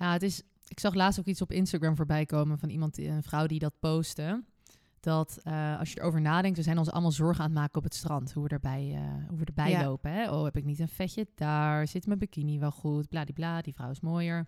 Ja, 0.00 0.12
het 0.12 0.22
is. 0.22 0.42
Ik 0.68 0.80
zag 0.80 0.94
laatst 0.94 1.18
ook 1.20 1.26
iets 1.26 1.40
op 1.42 1.52
Instagram 1.52 1.96
voorbij 1.96 2.26
komen 2.26 2.58
van 2.58 2.68
iemand, 2.68 2.98
een 2.98 3.22
vrouw 3.22 3.46
die 3.46 3.58
dat 3.58 3.72
postte. 3.80 4.42
Dat 5.00 5.38
eh, 5.42 5.78
als 5.78 5.92
je 5.92 6.00
erover 6.00 6.20
nadenkt, 6.20 6.56
we 6.56 6.62
zijn 6.62 6.78
ons 6.78 6.90
allemaal 6.90 7.12
zorgen 7.12 7.44
aan 7.44 7.50
het 7.50 7.58
maken 7.58 7.76
op 7.76 7.84
het 7.84 7.94
strand. 7.94 8.32
Hoe 8.32 8.42
we 8.42 8.48
erbij, 8.48 8.92
eh, 8.94 9.28
hoe 9.28 9.38
we 9.38 9.44
erbij 9.44 9.70
Ja. 9.70 9.84
lopen. 9.84 10.12
Hè? 10.12 10.30
Oh, 10.32 10.44
heb 10.44 10.56
ik 10.56 10.64
niet 10.64 10.78
een 10.78 10.88
vetje 10.88 11.26
daar? 11.34 11.88
Zit 11.88 12.06
mijn 12.06 12.18
bikini 12.18 12.58
wel 12.58 12.70
goed? 12.70 13.08
Bladibla, 13.08 13.60
die 13.60 13.74
vrouw 13.74 13.90
is 13.90 14.00
mooier. 14.00 14.46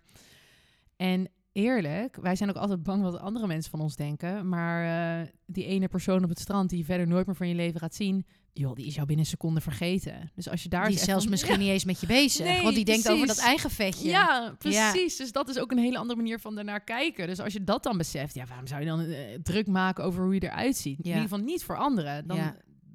En 0.95 1.29
eerlijk, 1.51 2.15
wij 2.15 2.35
zijn 2.35 2.49
ook 2.49 2.55
altijd 2.55 2.83
bang 2.83 3.01
wat 3.01 3.17
andere 3.19 3.47
mensen 3.47 3.71
van 3.71 3.79
ons 3.81 3.95
denken. 3.95 4.49
Maar 4.49 4.83
eh, 5.21 5.27
die 5.45 5.65
ene 5.65 5.87
persoon 5.87 6.23
op 6.23 6.29
het 6.29 6.39
strand 6.39 6.69
die 6.69 6.79
je 6.79 6.85
verder 6.85 7.07
nooit 7.07 7.25
meer 7.25 7.35
van 7.35 7.47
je 7.47 7.55
leven 7.55 7.79
gaat 7.79 7.95
zien, 7.95 8.25
joh, 8.53 8.75
die 8.75 8.85
is 8.85 8.93
jou 8.95 9.07
binnen 9.07 9.25
een 9.25 9.31
seconde 9.31 9.61
vergeten. 9.61 10.31
Dus 10.35 10.49
als 10.49 10.63
je 10.63 10.69
daar 10.69 10.81
die 10.81 10.91
eens 10.91 10.99
is 10.99 11.05
zelfs 11.07 11.21
van- 11.23 11.31
misschien 11.31 11.59
niet 11.59 11.69
eens 11.69 11.83
met 11.85 11.99
je 11.99 12.07
bezig, 12.07 12.45
Nee, 12.45 12.61
want 12.61 12.75
die 12.75 12.85
denkt 12.85 13.09
over 13.09 13.27
dat 13.27 13.37
eigen 13.37 13.69
vetje. 13.69 14.09
Ja, 14.09 14.55
precies. 14.57 15.15
Dus 15.15 15.31
dat 15.31 15.49
is 15.49 15.59
ook 15.59 15.71
een 15.71 15.77
hele 15.77 15.97
andere 15.97 16.19
manier 16.19 16.39
van 16.39 16.57
ernaar 16.57 16.83
kijken. 16.83 17.27
Dus 17.27 17.39
als 17.39 17.53
je 17.53 17.63
dat 17.63 17.83
dan 17.83 17.97
beseft, 17.97 18.35
ja, 18.35 18.45
waarom 18.45 18.67
zou 18.67 18.79
je 18.81 18.87
dan 18.87 18.99
eh, 18.99 19.17
druk 19.43 19.67
maken 19.67 20.03
over 20.03 20.23
hoe 20.23 20.33
je 20.33 20.43
eruit 20.43 20.75
ziet? 20.77 20.97
In 20.99 21.05
ieder 21.05 21.21
geval 21.21 21.37
niet 21.39 21.63
voor 21.63 21.77
anderen. 21.77 22.27
Dan. 22.27 22.37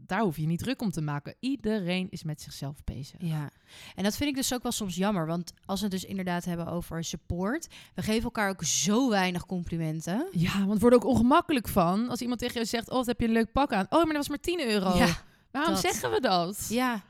Daar 0.06 0.20
hoef 0.20 0.36
je 0.36 0.46
niet 0.46 0.58
druk 0.58 0.82
om 0.82 0.90
te 0.90 1.00
maken. 1.00 1.34
Iedereen 1.40 2.06
is 2.10 2.22
met 2.22 2.40
zichzelf 2.42 2.76
bezig. 2.84 3.14
Ja, 3.18 3.50
en 3.94 4.02
dat 4.02 4.16
vind 4.16 4.30
ik 4.30 4.36
dus 4.36 4.54
ook 4.54 4.62
wel 4.62 4.72
soms 4.72 4.96
jammer. 4.96 5.26
Want 5.26 5.52
als 5.64 5.78
we 5.80 5.86
het 5.86 5.94
dus 5.94 6.04
inderdaad 6.04 6.44
hebben 6.44 6.66
over 6.66 7.04
support, 7.04 7.66
we 7.94 8.02
geven 8.02 8.22
elkaar 8.22 8.48
ook 8.50 8.64
zo 8.64 9.08
weinig 9.10 9.46
complimenten. 9.46 10.28
Ja, 10.32 10.58
want 10.58 10.70
het 10.70 10.80
wordt 10.80 10.96
ook 10.96 11.04
ongemakkelijk 11.04 11.68
van 11.68 12.08
als 12.08 12.20
iemand 12.20 12.40
tegen 12.40 12.54
jou 12.54 12.66
zegt: 12.66 12.90
Oh, 12.90 12.96
wat 12.96 13.06
heb 13.06 13.20
je 13.20 13.26
een 13.26 13.32
leuk 13.32 13.52
pak 13.52 13.72
aan? 13.72 13.84
Oh, 13.88 13.98
maar 13.98 14.06
dat 14.06 14.16
was 14.16 14.28
maar 14.28 14.40
10 14.40 14.60
euro. 14.68 14.96
Ja, 14.96 15.26
Waarom 15.58 15.74
dat. 15.82 15.92
zeggen 15.92 16.10
we 16.10 16.20
dat? 16.20 16.66
ja. 16.68 17.02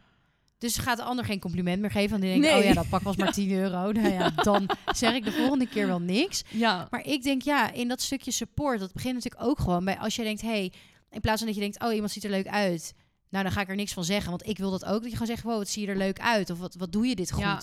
Dus 0.59 0.77
gaat 0.77 0.97
de 0.97 1.03
ander 1.03 1.25
geen 1.25 1.41
compliment 1.41 1.81
meer 1.81 1.91
geven. 1.91 2.11
Want 2.11 2.23
die 2.23 2.31
denkt, 2.31 2.47
Nee. 2.47 2.57
oh 2.59 2.65
ja, 2.65 2.75
dat 2.75 2.89
pak 2.89 3.03
was 3.03 3.17
maar 3.17 3.33
10 3.43 3.51
euro. 3.53 3.93
Nou 3.93 4.09
ja, 4.13 4.31
dan 4.31 4.69
zeg 4.93 5.15
ik 5.15 5.25
de 5.25 5.33
volgende 5.33 5.69
keer 5.69 5.87
wel 5.87 5.99
niks. 6.01 6.43
Ja. 6.49 6.87
Maar 6.91 7.05
ik 7.07 7.23
denk, 7.23 7.43
ja, 7.43 7.73
in 7.73 7.89
dat 7.89 8.01
stukje 8.03 8.31
support, 8.31 8.81
dat 8.81 8.93
begint 8.93 9.15
natuurlijk 9.15 9.43
ook 9.45 9.59
gewoon 9.59 9.85
bij 9.85 9.99
als 9.99 10.17
je 10.17 10.23
denkt, 10.23 10.41
hey, 10.41 10.73
in 11.11 11.21
plaats 11.21 11.39
van 11.39 11.47
dat 11.47 11.55
je 11.57 11.63
denkt, 11.63 11.83
oh, 11.83 11.93
iemand 11.95 12.11
ziet 12.13 12.25
er 12.25 12.31
leuk 12.31 12.47
uit. 12.47 12.95
Nou, 13.29 13.45
dan 13.45 13.53
ga 13.53 13.61
ik 13.61 13.69
er 13.69 13.77
niks 13.77 13.93
van 13.93 14.05
zeggen, 14.05 14.31
want 14.31 14.47
ik 14.49 14.59
wil 14.59 14.71
dat 14.71 14.85
ook. 14.85 14.93
Dat 15.01 15.11
je 15.11 15.11
gewoon 15.11 15.27
zegt, 15.27 15.43
wow, 15.43 15.57
wat 15.57 15.69
zie 15.69 15.83
je 15.83 15.89
er 15.89 15.97
leuk 15.97 16.21
uit? 16.21 16.51
Of 16.51 16.59
wat, 16.59 16.75
wat 16.75 16.93
doe 16.93 17.07
je 17.07 17.15
dit 17.17 17.33
goed? 17.33 17.43
Ja. 17.43 17.61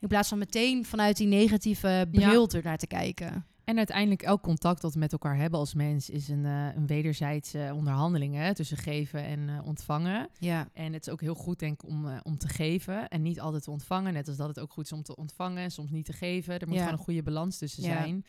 In 0.00 0.08
plaats 0.08 0.28
van 0.28 0.38
meteen 0.38 0.84
vanuit 0.84 1.16
die 1.16 1.26
negatieve 1.26 2.08
bril 2.10 2.48
ernaar 2.48 2.78
te 2.78 2.86
kijken. 2.86 3.46
En 3.64 3.76
uiteindelijk 3.76 4.22
elk 4.22 4.42
contact 4.42 4.80
dat 4.82 4.92
we 4.92 4.98
met 4.98 5.12
elkaar 5.12 5.36
hebben 5.36 5.58
als 5.58 5.74
mens 5.74 6.10
is 6.10 6.28
een, 6.28 6.44
eh, 6.44 6.66
een 6.74 6.86
wederzijdse 6.86 7.70
onderhandeling 7.74 8.34
hè, 8.34 8.54
tussen 8.54 8.76
geven 8.76 9.24
en 9.24 9.48
eh, 9.48 9.66
ontvangen. 9.66 10.28
Ja, 10.38 10.68
En 10.72 10.92
het 10.92 11.06
is 11.06 11.12
ook 11.12 11.20
heel 11.20 11.34
goed, 11.34 11.58
denk 11.58 11.82
ik, 11.82 11.88
om, 11.88 12.08
eh, 12.08 12.16
om 12.22 12.38
te 12.38 12.48
geven 12.48 13.08
en 13.08 13.22
niet 13.22 13.40
altijd 13.40 13.62
te 13.62 13.70
ontvangen. 13.70 14.12
Net 14.12 14.28
als 14.28 14.36
dat 14.36 14.48
het 14.48 14.60
ook 14.60 14.72
goed 14.72 14.84
is 14.84 14.92
om 14.92 15.02
te 15.02 15.16
ontvangen 15.16 15.62
en 15.62 15.70
soms 15.70 15.90
niet 15.90 16.04
te 16.04 16.12
geven. 16.12 16.58
Er 16.58 16.66
moet 16.66 16.76
Ja. 16.76 16.82
gewoon 16.82 16.98
een 16.98 17.04
goede 17.04 17.22
balans 17.22 17.58
tussen 17.58 17.82
Ja. 17.82 17.88
zijn. 17.88 18.24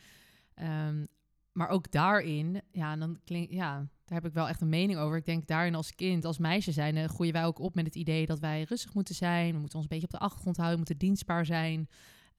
Ehm, 0.54 1.04
maar 1.52 1.68
ook 1.68 1.90
daarin, 1.90 2.60
ja, 2.70 2.96
dan 2.96 3.18
klink, 3.24 3.50
ja, 3.50 3.74
daar 4.04 4.20
heb 4.20 4.26
ik 4.26 4.32
wel 4.32 4.48
echt 4.48 4.60
een 4.60 4.68
mening 4.68 4.98
over. 4.98 5.16
Ik 5.16 5.24
denk 5.24 5.46
daarin 5.46 5.74
als 5.74 5.94
kind, 5.94 6.24
als 6.24 6.38
meisje 6.38 6.72
zijn, 6.72 6.96
eh, 6.96 7.04
groeien 7.08 7.32
wij 7.32 7.44
ook 7.44 7.58
op 7.58 7.74
met 7.74 7.84
het 7.86 7.94
idee 7.94 8.26
dat 8.26 8.38
wij 8.38 8.62
rustig 8.62 8.94
moeten 8.94 9.14
zijn. 9.14 9.52
We 9.52 9.58
moeten 9.58 9.74
ons 9.78 9.82
een 9.90 9.98
beetje 9.98 10.06
op 10.12 10.18
de 10.18 10.24
achtergrond 10.24 10.56
houden, 10.56 10.78
we 10.78 10.84
moeten 10.88 11.06
dienstbaar 11.06 11.46
zijn. 11.46 11.88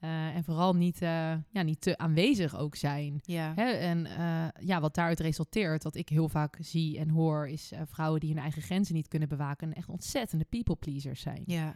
Eh, 0.03 0.35
en 0.35 0.43
vooral 0.43 0.73
niet, 0.75 1.01
eh, 1.01 1.33
ja, 1.49 1.61
niet 1.61 1.81
te 1.81 1.97
aanwezig 1.97 2.57
ook 2.57 2.75
zijn. 2.75 3.19
ja, 3.21 3.53
Hè, 3.55 3.71
en 3.71 4.05
eh, 4.05 4.47
ja, 4.65 4.81
wat 4.81 4.95
daaruit 4.95 5.19
resulteert, 5.19 5.83
wat 5.83 5.95
ik 5.95 6.09
heel 6.09 6.29
vaak 6.29 6.57
zie 6.59 6.99
en 6.99 7.09
hoor, 7.09 7.47
is 7.47 7.71
vrouwen 7.85 8.19
die 8.19 8.29
hun 8.29 8.41
eigen 8.41 8.61
grenzen 8.61 8.95
niet 8.95 9.07
kunnen 9.07 9.29
bewaken 9.29 9.67
en 9.67 9.73
echt 9.73 9.89
ontzettende 9.89 10.45
people 10.45 10.75
pleasers 10.75 11.21
zijn. 11.21 11.43
ja. 11.45 11.75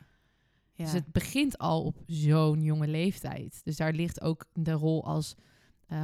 ja. 0.73 0.83
Dus 0.83 0.91
het 0.91 1.11
begint 1.11 1.57
al 1.57 1.83
op 1.83 2.03
zo'n 2.05 2.61
jonge 2.61 2.87
leeftijd. 2.87 3.61
Dus 3.63 3.77
daar 3.77 3.93
ligt 3.93 4.21
ook 4.21 4.45
de 4.53 4.71
rol 4.71 5.05
als 5.05 5.35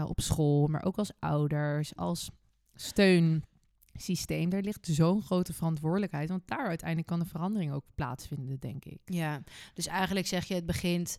op 0.05 0.19
school, 0.19 0.67
maar 0.67 0.83
ook 0.83 0.97
als 0.97 1.11
ouders, 1.19 1.95
als 1.95 2.29
steunsysteem. 2.73 4.49
Daar 4.49 4.61
ligt 4.61 4.87
zo'n 4.87 5.21
grote 5.21 5.53
verantwoordelijkheid, 5.53 6.29
want 6.29 6.47
daar 6.47 6.67
uiteindelijk 6.67 7.07
kan 7.07 7.19
de 7.19 7.25
verandering 7.25 7.71
ook 7.73 7.85
plaatsvinden, 7.95 8.59
denk 8.59 8.85
ik. 8.85 8.99
Ja, 9.05 9.43
dus 9.73 9.87
eigenlijk 9.87 10.27
zeg 10.27 10.45
je, 10.45 10.53
het 10.53 10.65
begint 10.65 11.17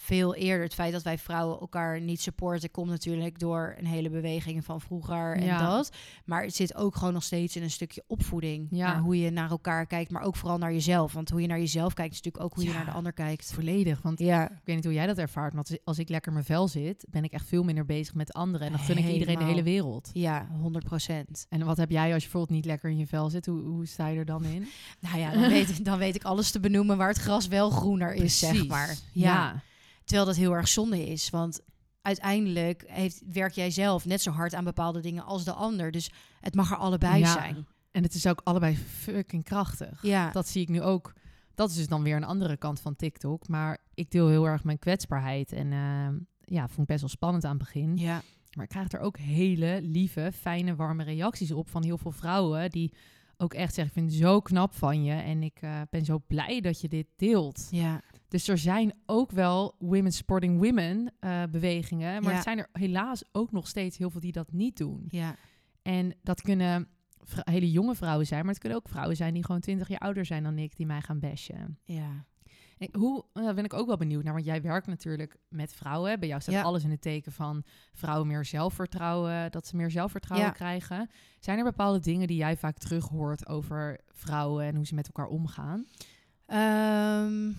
veel 0.00 0.34
eerder. 0.34 0.64
Het 0.64 0.74
feit 0.74 0.92
dat 0.92 1.02
wij 1.02 1.18
vrouwen 1.18 1.60
elkaar 1.60 2.00
niet 2.00 2.20
supporten, 2.20 2.70
komt 2.70 2.88
natuurlijk 2.90 3.38
door 3.38 3.74
een 3.78 3.86
hele 3.86 4.10
beweging 4.10 4.64
van 4.64 4.80
vroeger 4.80 5.36
en 5.36 5.44
Ja. 5.44 5.66
dat. 5.70 5.90
Maar 6.24 6.42
het 6.42 6.54
zit 6.54 6.74
ook 6.74 6.96
gewoon 6.96 7.12
nog 7.12 7.22
steeds 7.22 7.56
in 7.56 7.62
een 7.62 7.70
stukje 7.70 8.04
opvoeding. 8.06 8.66
Ja. 8.70 8.92
Naar 8.92 9.00
hoe 9.02 9.18
je 9.20 9.30
naar 9.30 9.50
elkaar 9.50 9.86
kijkt, 9.86 10.10
maar 10.10 10.22
ook 10.22 10.36
vooral 10.36 10.58
naar 10.58 10.72
jezelf. 10.72 11.12
Want 11.12 11.30
hoe 11.30 11.40
je 11.40 11.46
naar 11.46 11.58
jezelf 11.58 11.94
kijkt, 11.94 12.12
is 12.14 12.16
natuurlijk 12.22 12.44
ook 12.44 12.54
hoe 12.54 12.64
je 12.64 12.72
naar 12.72 12.84
de 12.84 12.90
ander 12.90 13.12
kijkt. 13.12 13.52
Volledig, 13.52 14.02
want 14.02 14.18
Ja, 14.18 14.50
ik 14.50 14.56
weet 14.64 14.74
niet 14.76 14.84
hoe 14.84 14.94
jij 14.94 15.06
dat 15.06 15.18
ervaart, 15.18 15.52
maar 15.54 15.64
als- 15.84 15.98
ik 15.98 16.08
lekker 16.08 16.28
in 16.28 16.34
mijn 16.34 16.44
vel 16.46 16.68
zit, 16.68 17.06
ben 17.10 17.24
ik 17.24 17.32
echt 17.32 17.46
veel 17.46 17.62
minder 17.64 17.84
bezig 17.84 18.14
met 18.14 18.32
anderen. 18.32 18.66
En 18.66 18.72
dan 18.72 18.80
gun 18.82 18.98
ik 18.98 19.06
iedereen 19.08 19.38
de 19.38 19.44
hele 19.44 19.62
wereld. 19.62 20.10
ja, 20.12 20.48
100 20.60 20.84
procent. 20.84 21.46
En 21.48 21.64
wat 21.64 21.76
heb 21.76 21.90
jij 21.90 22.04
als 22.12 22.22
je 22.22 22.28
bijvoorbeeld 22.30 22.50
niet 22.56 22.64
lekker 22.64 22.90
in 22.90 22.98
je 22.98 23.06
vel 23.06 23.30
zit? 23.30 23.46
Hoe, 23.46 23.60
hoe 23.60 23.86
sta 23.86 24.06
je 24.08 24.18
er 24.18 24.24
dan 24.24 24.44
in? 24.44 24.66
Nou 25.00 25.18
ja, 25.18 25.30
dan 25.32 25.48
weet, 25.48 25.68
ik, 25.68 25.84
dan 25.84 25.98
weet 25.98 26.14
ik 26.14 26.24
alles 26.24 26.50
te 26.50 26.60
benoemen 26.60 26.96
waar 26.96 27.08
het 27.08 27.18
gras 27.18 27.48
wel 27.48 27.70
groener 27.70 28.14
is, 28.14 28.38
zeg 28.38 28.66
maar. 28.66 28.94
Ja. 29.12 29.62
Terwijl 30.08 30.26
dat 30.28 30.36
heel 30.36 30.52
erg 30.52 30.68
zonde 30.68 31.06
is. 31.06 31.30
Want 31.30 31.60
uiteindelijk 32.02 32.84
heeft, 32.86 33.22
werk 33.32 33.52
jij 33.52 33.70
zelf 33.70 34.04
net 34.04 34.22
zo 34.22 34.30
hard 34.30 34.54
aan 34.54 34.64
bepaalde 34.64 35.00
dingen 35.00 35.24
als 35.24 35.44
de 35.44 35.52
ander. 35.52 35.90
Dus 35.90 36.10
het 36.40 36.54
mag 36.54 36.70
er 36.70 36.76
allebei 36.76 37.18
Ja. 37.18 37.32
zijn. 37.32 37.66
En 37.90 38.02
het 38.02 38.14
is 38.14 38.26
ook 38.26 38.40
allebei 38.44 38.76
fucking 38.76 39.44
krachtig. 39.44 40.02
Ja, 40.02 40.30
Dat 40.30 40.48
zie 40.48 40.62
ik 40.62 40.68
nu 40.68 40.82
ook. 40.82 41.12
Dat 41.54 41.70
is 41.70 41.76
dus 41.76 41.86
dan 41.88 42.02
weer 42.02 42.16
een 42.16 42.24
andere 42.24 42.56
kant 42.56 42.80
van 42.80 42.96
TikTok. 42.96 43.48
Maar 43.48 43.78
ik 43.94 44.10
deel 44.10 44.28
heel 44.28 44.46
erg 44.46 44.64
mijn 44.64 44.78
kwetsbaarheid. 44.78 45.52
En 45.52 45.72
eh, 45.72 46.08
ja, 46.54 46.66
vond 46.68 46.78
ik 46.78 46.86
best 46.86 47.00
wel 47.00 47.08
spannend 47.08 47.44
aan 47.44 47.50
het 47.56 47.58
begin. 47.58 47.96
ja, 47.96 48.22
Maar 48.54 48.64
ik 48.64 48.70
krijg 48.70 48.92
er 48.92 49.00
ook 49.00 49.16
hele 49.18 49.80
lieve, 49.82 50.30
fijne, 50.34 50.74
warme 50.76 51.04
reacties 51.04 51.52
op 51.52 51.68
van 51.68 51.84
heel 51.84 51.98
veel 51.98 52.12
vrouwen. 52.12 52.70
Die 52.70 52.92
ook 53.36 53.54
echt 53.54 53.74
zeggen, 53.74 53.86
ik 53.96 54.00
vind 54.02 54.10
het 54.20 54.28
zo 54.28 54.40
knap 54.40 54.74
van 54.74 55.04
je. 55.04 55.12
En 55.12 55.42
ik 55.42 55.58
eh, 55.60 55.80
ben 55.90 56.04
zo 56.04 56.22
blij 56.26 56.60
dat 56.60 56.80
je 56.80 56.88
dit 56.88 57.06
deelt. 57.16 57.68
ja, 57.70 58.00
Dus 58.28 58.48
er 58.48 58.58
zijn 58.58 58.92
ook 59.06 59.30
wel 59.30 59.74
women 59.78 60.12
supporting 60.12 60.60
women 60.60 61.12
eh, 61.20 61.42
bewegingen. 61.50 62.22
Maar 62.22 62.30
Ja. 62.32 62.36
er 62.36 62.42
zijn 62.42 62.58
er 62.58 62.68
helaas 62.72 63.24
ook 63.32 63.52
nog 63.52 63.68
steeds 63.68 63.98
heel 63.98 64.10
veel 64.10 64.20
die 64.20 64.32
dat 64.32 64.52
niet 64.52 64.76
doen. 64.76 65.04
ja, 65.08 65.36
En 65.82 66.14
dat 66.22 66.40
kunnen 66.40 66.88
hele 67.44 67.70
jonge 67.70 67.94
vrouwen 67.94 68.26
zijn, 68.26 68.40
maar 68.40 68.50
het 68.50 68.58
kunnen 68.58 68.78
ook 68.78 68.88
vrouwen 68.88 69.16
zijn 69.16 69.34
die 69.34 69.44
gewoon 69.44 69.60
20 69.60 69.88
jaar 69.88 69.98
ouder 69.98 70.24
zijn 70.26 70.42
dan 70.42 70.58
ik, 70.58 70.76
die 70.76 70.86
mij 70.86 71.00
gaan 71.00 71.20
bashen. 71.20 71.78
ja. 71.84 72.26
En 72.78 72.88
Hoe, 72.92 73.24
daar 73.32 73.54
ben 73.54 73.64
ik 73.64 73.72
ook 73.72 73.86
wel 73.86 73.96
benieuwd 73.96 74.24
naar, 74.24 74.32
want 74.32 74.44
jij 74.44 74.62
werkt 74.62 74.86
natuurlijk 74.86 75.36
met 75.48 75.72
vrouwen. 75.74 76.18
Bij 76.20 76.28
jou 76.28 76.40
staat 76.40 76.54
Ja. 76.54 76.62
alles 76.62 76.84
in 76.84 76.90
het 76.90 77.00
teken 77.00 77.32
van 77.32 77.64
vrouwen 77.92 78.26
meer 78.26 78.44
zelfvertrouwen, 78.44 79.50
dat 79.50 79.66
ze 79.66 79.76
meer 79.76 79.90
zelfvertrouwen 79.90 80.48
Ja. 80.48 80.54
krijgen. 80.54 81.10
Zijn 81.40 81.58
er 81.58 81.64
bepaalde 81.64 82.00
dingen 82.00 82.26
die 82.26 82.36
jij 82.36 82.56
vaak 82.56 82.78
terug 82.78 83.08
hoort 83.08 83.48
over 83.48 84.00
vrouwen 84.12 84.64
en 84.64 84.76
hoe 84.76 84.86
ze 84.86 84.94
met 84.94 85.06
elkaar 85.06 85.26
omgaan? 85.26 85.86
Ehm, 86.46 87.52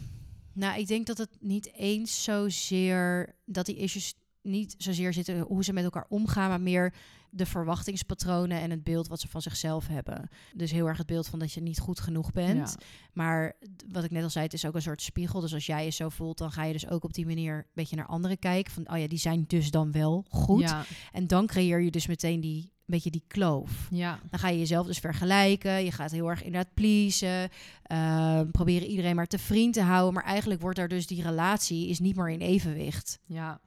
nou, 0.54 0.80
ik 0.80 0.88
denk 0.88 1.06
dat 1.06 1.18
het 1.18 1.38
niet 1.40 1.74
eens 1.74 2.24
zozeer 2.24 3.36
dat 3.46 3.66
die 3.66 3.76
issues 3.76 4.14
niet 4.42 4.76
zozeer 4.78 5.14
zitten 5.14 5.40
hoe 5.40 5.64
ze 5.64 5.74
met 5.74 5.84
elkaar 5.84 6.06
omgaan, 6.10 6.50
maar 6.50 6.62
meer 6.62 6.94
de 7.32 7.46
verwachtingspatronen 7.46 8.62
en 8.62 8.70
het 8.72 8.84
beeld 8.84 9.08
wat 9.08 9.20
ze 9.20 9.28
van 9.28 9.42
zichzelf 9.42 9.88
hebben. 9.88 10.30
Dus 10.54 10.72
heel 10.72 10.88
erg 10.88 10.98
het 10.98 11.08
beeld 11.08 11.28
van 11.28 11.40
dat 11.40 11.52
je 11.52 11.62
niet 11.62 11.80
goed 11.80 12.00
genoeg 12.00 12.32
bent. 12.32 12.76
Ja. 12.80 12.86
Maar 13.14 13.56
wat 13.92 14.04
ik 14.04 14.12
net 14.12 14.24
al 14.24 14.30
zei, 14.30 14.46
het 14.46 14.54
is 14.54 14.66
ook 14.66 14.76
een 14.76 14.82
soort 14.82 15.02
spiegel. 15.02 15.40
Dus 15.40 15.54
als 15.54 15.66
jij 15.66 15.84
je 15.86 15.92
zo 15.92 16.10
voelt, 16.10 16.38
dan 16.38 16.52
ga 16.52 16.64
je 16.64 16.74
dus 16.74 16.88
ook 16.88 17.04
op 17.04 17.14
die 17.14 17.26
manier 17.26 17.56
een 17.56 17.66
beetje 17.74 17.96
naar 17.96 18.06
anderen 18.06 18.40
kijken. 18.40 18.74
Van, 18.74 18.92
oh 18.92 18.98
ja, 18.98 19.08
die 19.08 19.18
zijn 19.18 19.44
dus 19.48 19.72
dan 19.72 19.92
wel 19.92 20.26
goed. 20.30 20.62
Ja, 20.62 20.86
En 21.12 21.28
dan 21.28 21.48
creëer 21.48 21.82
je 21.82 21.92
dus 21.92 22.08
meteen 22.08 22.40
die 22.40 22.72
beetje 22.92 23.10
die 23.12 23.24
kloof. 23.28 23.88
ja, 23.92 24.20
Dan 24.30 24.40
ga 24.40 24.48
je 24.50 24.58
jezelf 24.60 24.86
dus 24.88 24.98
vergelijken. 25.00 25.84
Je 25.84 25.92
gaat 25.92 26.12
heel 26.12 26.30
erg 26.30 26.44
inderdaad 26.44 26.74
pleasen. 26.74 27.50
ehm, 27.84 28.50
proberen 28.52 28.88
iedereen 28.88 29.16
maar 29.16 29.28
te 29.28 29.40
vriend 29.40 29.74
te 29.74 29.82
houden. 29.82 30.14
Maar 30.14 30.24
eigenlijk 30.24 30.62
wordt 30.62 30.78
daar 30.78 30.88
dus 30.88 31.08
die 31.08 31.22
relatie 31.24 31.88
is 31.88 32.00
niet 32.00 32.16
meer 32.16 32.30
in 32.30 32.40
evenwicht. 32.42 33.20
ja, 33.26 33.60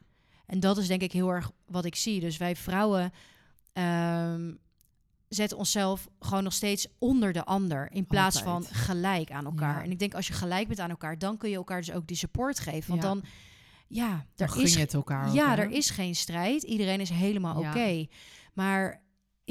En 0.47 0.61
dat 0.61 0.79
is 0.79 0.87
denk 0.87 1.03
ik 1.03 1.13
heel 1.13 1.29
erg 1.29 1.51
wat 1.67 1.85
ik 1.85 1.95
zie. 1.97 2.21
Dus 2.21 2.37
wij 2.37 2.57
vrouwen 2.57 3.13
ehm, 3.73 4.53
zetten 5.29 5.59
onszelf 5.59 6.09
gewoon 6.21 6.43
nog 6.43 6.53
steeds 6.53 6.87
onder 6.99 7.33
de 7.33 7.45
ander. 7.45 7.89
In 7.93 8.07
plaats 8.07 8.45
Altijd. 8.45 8.69
van 8.69 8.77
gelijk 8.77 9.31
aan 9.31 9.45
elkaar. 9.45 9.77
Ja. 9.79 9.85
En 9.85 9.91
ik 9.91 9.99
denk 9.99 10.15
als 10.15 10.27
je 10.27 10.33
gelijk 10.33 10.69
bent 10.69 10.81
aan 10.81 10.91
elkaar, 10.91 11.19
dan 11.19 11.37
kun 11.37 11.51
je 11.51 11.57
elkaar 11.57 11.81
dus 11.81 11.93
ook 11.93 12.07
die 12.07 12.17
support 12.17 12.59
geven. 12.61 12.91
Want 12.91 13.03
Ja. 13.03 13.09
dan, 13.09 13.23
ja, 13.89 14.27
er 14.37 14.61
is 14.63 14.75
het 14.75 14.95
elkaar 14.95 15.33
ja, 15.33 15.59
er 15.59 15.71
is 15.71 15.91
geen 15.91 16.15
strijd. 16.15 16.63
Iedereen 16.63 17.01
is 17.01 17.11
helemaal 17.11 17.61
Ja. 17.63 17.71
oké. 17.71 18.07
Maar 18.53 19.02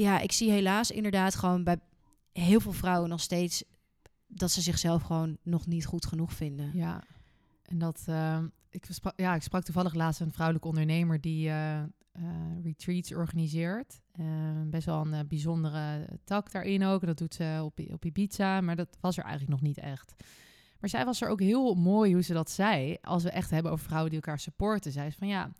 ja, 0.02 0.18
ik 0.18 0.32
zie 0.32 0.50
helaas 0.50 0.90
inderdaad 0.90 1.34
gewoon 1.34 1.64
bij 1.64 1.78
heel 2.32 2.60
veel 2.60 2.72
vrouwen 2.72 3.08
nog 3.08 3.20
steeds 3.20 3.64
dat 4.26 4.50
ze 4.50 4.60
zichzelf 4.60 5.02
gewoon 5.02 5.36
nog 5.42 5.66
niet 5.66 5.86
goed 5.86 6.06
genoeg 6.06 6.32
vinden. 6.32 6.70
Ja, 6.74 7.02
en 7.62 7.78
dat... 7.78 8.02
ehm, 8.06 8.46
ik, 8.70 8.86
sprak, 8.88 9.12
ja, 9.20 9.34
ik 9.34 9.42
sprak 9.42 9.62
toevallig 9.62 9.94
laatst 9.94 10.20
een 10.20 10.32
vrouwelijke 10.32 10.68
ondernemer 10.68 11.20
die 11.20 11.48
eh, 11.48 11.82
eh, 12.12 12.22
retreats 12.62 13.14
organiseert. 13.14 14.00
Eh, 14.12 14.26
best 14.66 14.86
wel 14.86 15.00
een 15.00 15.14
eh, 15.14 15.20
bijzondere 15.28 16.08
tak 16.24 16.52
daarin 16.52 16.84
ook. 16.84 17.06
Dat 17.06 17.18
doet 17.18 17.34
ze 17.34 17.60
op, 17.64 17.80
op 17.92 18.04
Ibiza, 18.04 18.60
maar 18.60 18.76
dat 18.76 18.96
was 19.00 19.16
er 19.16 19.22
eigenlijk 19.24 19.52
nog 19.52 19.68
niet 19.68 19.78
echt. 19.78 20.14
Maar 20.80 20.90
zij 20.90 21.04
was 21.04 21.20
er 21.20 21.28
ook 21.28 21.40
heel 21.40 21.74
mooi 21.74 22.12
hoe 22.12 22.22
ze 22.22 22.32
dat 22.32 22.50
zei. 22.50 22.96
Als 23.00 23.22
we 23.22 23.30
echt 23.30 23.50
hebben 23.50 23.72
over 23.72 23.84
vrouwen 23.84 24.10
die 24.10 24.20
elkaar 24.20 24.38
supporten. 24.38 24.92
Zei 24.92 25.10
ze 25.10 25.18
van 25.18 25.28
ja, 25.28 25.50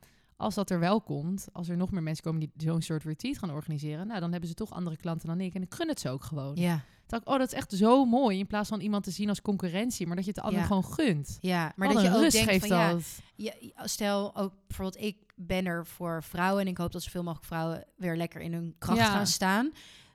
als 0.43 0.55
dat 0.55 0.71
er 0.71 0.79
wel 0.79 1.01
komt, 1.01 1.49
als 1.53 1.69
er 1.69 1.77
nog 1.77 1.91
meer 1.91 2.03
mensen 2.03 2.25
komen 2.25 2.41
die 2.41 2.51
zo'n 2.57 2.83
soort 2.83 3.05
retreat 3.05 3.39
gaan 3.39 3.51
organiseren, 3.51 4.07
nou 4.07 4.21
dan 4.21 4.31
hebben 4.31 4.49
ze 4.49 4.55
toch 4.55 4.71
andere 4.73 4.97
klanten 4.97 5.29
dan 5.29 5.41
ik. 5.41 5.55
En 5.55 5.63
ik 5.63 5.75
gun 5.75 5.89
het 5.89 6.01
ze 6.01 6.09
ook 6.09 6.23
gewoon. 6.25 6.57
Ja, 6.57 6.81
dacht 7.07 7.23
ik, 7.23 7.29
oh, 7.29 7.39
dat 7.39 7.47
is 7.47 7.55
echt 7.55 7.73
zo 7.73 8.05
mooi. 8.05 8.39
In 8.39 8.47
plaats 8.47 8.69
van 8.69 8.81
iemand 8.81 9.05
te 9.05 9.11
zien 9.11 9.29
als 9.29 9.43
concurrentie, 9.43 10.07
maar 10.07 10.17
dat 10.17 10.25
je 10.25 10.31
het 10.31 10.41
de 10.41 10.47
ander 10.47 10.61
Ja. 10.61 10.67
gewoon 10.67 10.85
gunt. 10.85 11.39
ja. 11.41 11.73
maar 11.77 11.93
dat 11.93 12.03
je 12.03 12.09
ook 12.15 12.31
denkt 12.31 12.51
geeft 12.51 12.67
van 12.67 12.77
ja, 12.77 12.93
dat. 12.93 13.91
stel 13.91 14.37
ook 14.37 14.53
bijvoorbeeld 14.67 15.05
ik 15.05 15.17
ben 15.37 15.67
er 15.67 15.87
voor 15.87 16.23
vrouwen 16.23 16.63
en 16.63 16.69
ik 16.69 16.77
hoop 16.77 16.93
dat 16.93 17.03
zoveel 17.03 17.23
mogelijk 17.23 17.47
vrouwen 17.47 17.85
weer 17.97 18.17
lekker 18.17 18.41
in 18.41 18.53
hun 18.53 18.75
kracht 18.79 18.99
Ja. 18.99 19.11
gaan 19.11 19.27
staan. 19.27 19.73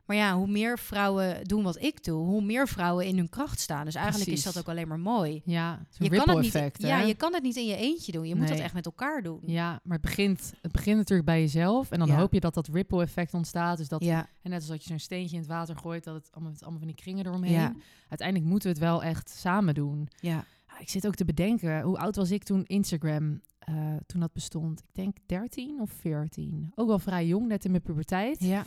Maar 0.07 0.15
ja, 0.17 0.35
hoe 0.37 0.47
meer 0.47 0.79
vrouwen 0.79 1.43
doen 1.47 1.63
wat 1.63 1.81
ik 1.81 2.03
doe, 2.03 2.25
hoe 2.25 2.41
meer 2.41 2.67
vrouwen 2.67 3.05
in 3.05 3.17
hun 3.17 3.29
kracht 3.29 3.59
staan. 3.59 3.85
Dus 3.85 3.95
eigenlijk 3.95 4.31
is 4.31 4.43
dat 4.43 4.57
ook 4.57 4.67
alleen 4.69 4.87
maar 4.87 4.99
mooi. 4.99 5.41
Ja, 5.45 5.85
Je 5.97 6.09
kan, 6.09 6.29
het 6.29 6.37
niet, 6.39 6.55
effect. 6.55 6.81
ja, 6.81 6.99
je 6.99 7.13
kan 7.13 7.33
het 7.33 7.43
niet 7.43 7.55
in 7.55 7.65
je 7.65 7.75
eentje 7.75 8.11
doen. 8.11 8.27
Je 8.27 8.35
moet 8.35 8.47
dat 8.47 8.59
echt 8.59 8.73
met 8.73 8.85
elkaar 8.85 9.21
doen. 9.21 9.39
Ja, 9.45 9.79
maar 9.83 9.97
het 9.97 10.05
begint, 10.05 10.53
het 10.61 10.71
begint 10.71 10.97
natuurlijk 10.97 11.27
bij 11.27 11.39
jezelf. 11.39 11.91
En 11.91 11.99
dan 11.99 12.07
Ja. 12.07 12.15
hoop 12.17 12.33
je 12.33 12.39
dat 12.39 12.53
dat 12.53 12.67
ripple 12.67 13.01
effect 13.01 13.33
ontstaat. 13.33 13.77
Dus 13.77 13.87
dat, 13.87 14.03
ja. 14.03 14.27
en 14.41 14.49
net 14.49 14.59
als 14.59 14.67
dat 14.69 14.81
je 14.83 14.89
zo'n 14.89 14.99
steentje 14.99 15.35
in 15.35 15.41
het 15.41 15.51
water 15.51 15.75
gooit, 15.77 16.03
dat 16.03 16.15
het 16.15 16.29
allemaal, 16.31 16.53
allemaal 16.59 16.79
van 16.79 16.87
die 16.87 16.95
kringen 16.97 17.25
eromheen. 17.25 17.51
Ja. 17.51 17.73
Uiteindelijk 18.09 18.49
moeten 18.49 18.67
we 18.69 18.75
het 18.75 18.83
wel 18.83 19.03
echt 19.03 19.29
samen 19.29 19.73
doen. 19.73 20.07
ja. 20.19 20.45
Ik 20.79 20.89
zit 20.89 21.07
ook 21.07 21.15
te 21.15 21.25
bedenken, 21.25 21.81
hoe 21.81 21.97
oud 21.97 22.15
was 22.15 22.31
ik 22.31 22.43
toen 22.43 22.63
Instagram, 22.65 23.41
eh, 23.59 23.75
toen 24.05 24.19
dat 24.19 24.33
bestond? 24.33 24.79
Ik 24.79 24.85
denk 24.91 25.17
13 25.25 25.79
of 25.81 25.91
14. 25.91 26.71
Ook 26.75 26.87
wel 26.87 26.99
vrij 26.99 27.25
jong, 27.27 27.47
net 27.47 27.65
in 27.65 27.71
mijn 27.71 27.83
puberteit. 27.83 28.39
Ja. 28.39 28.65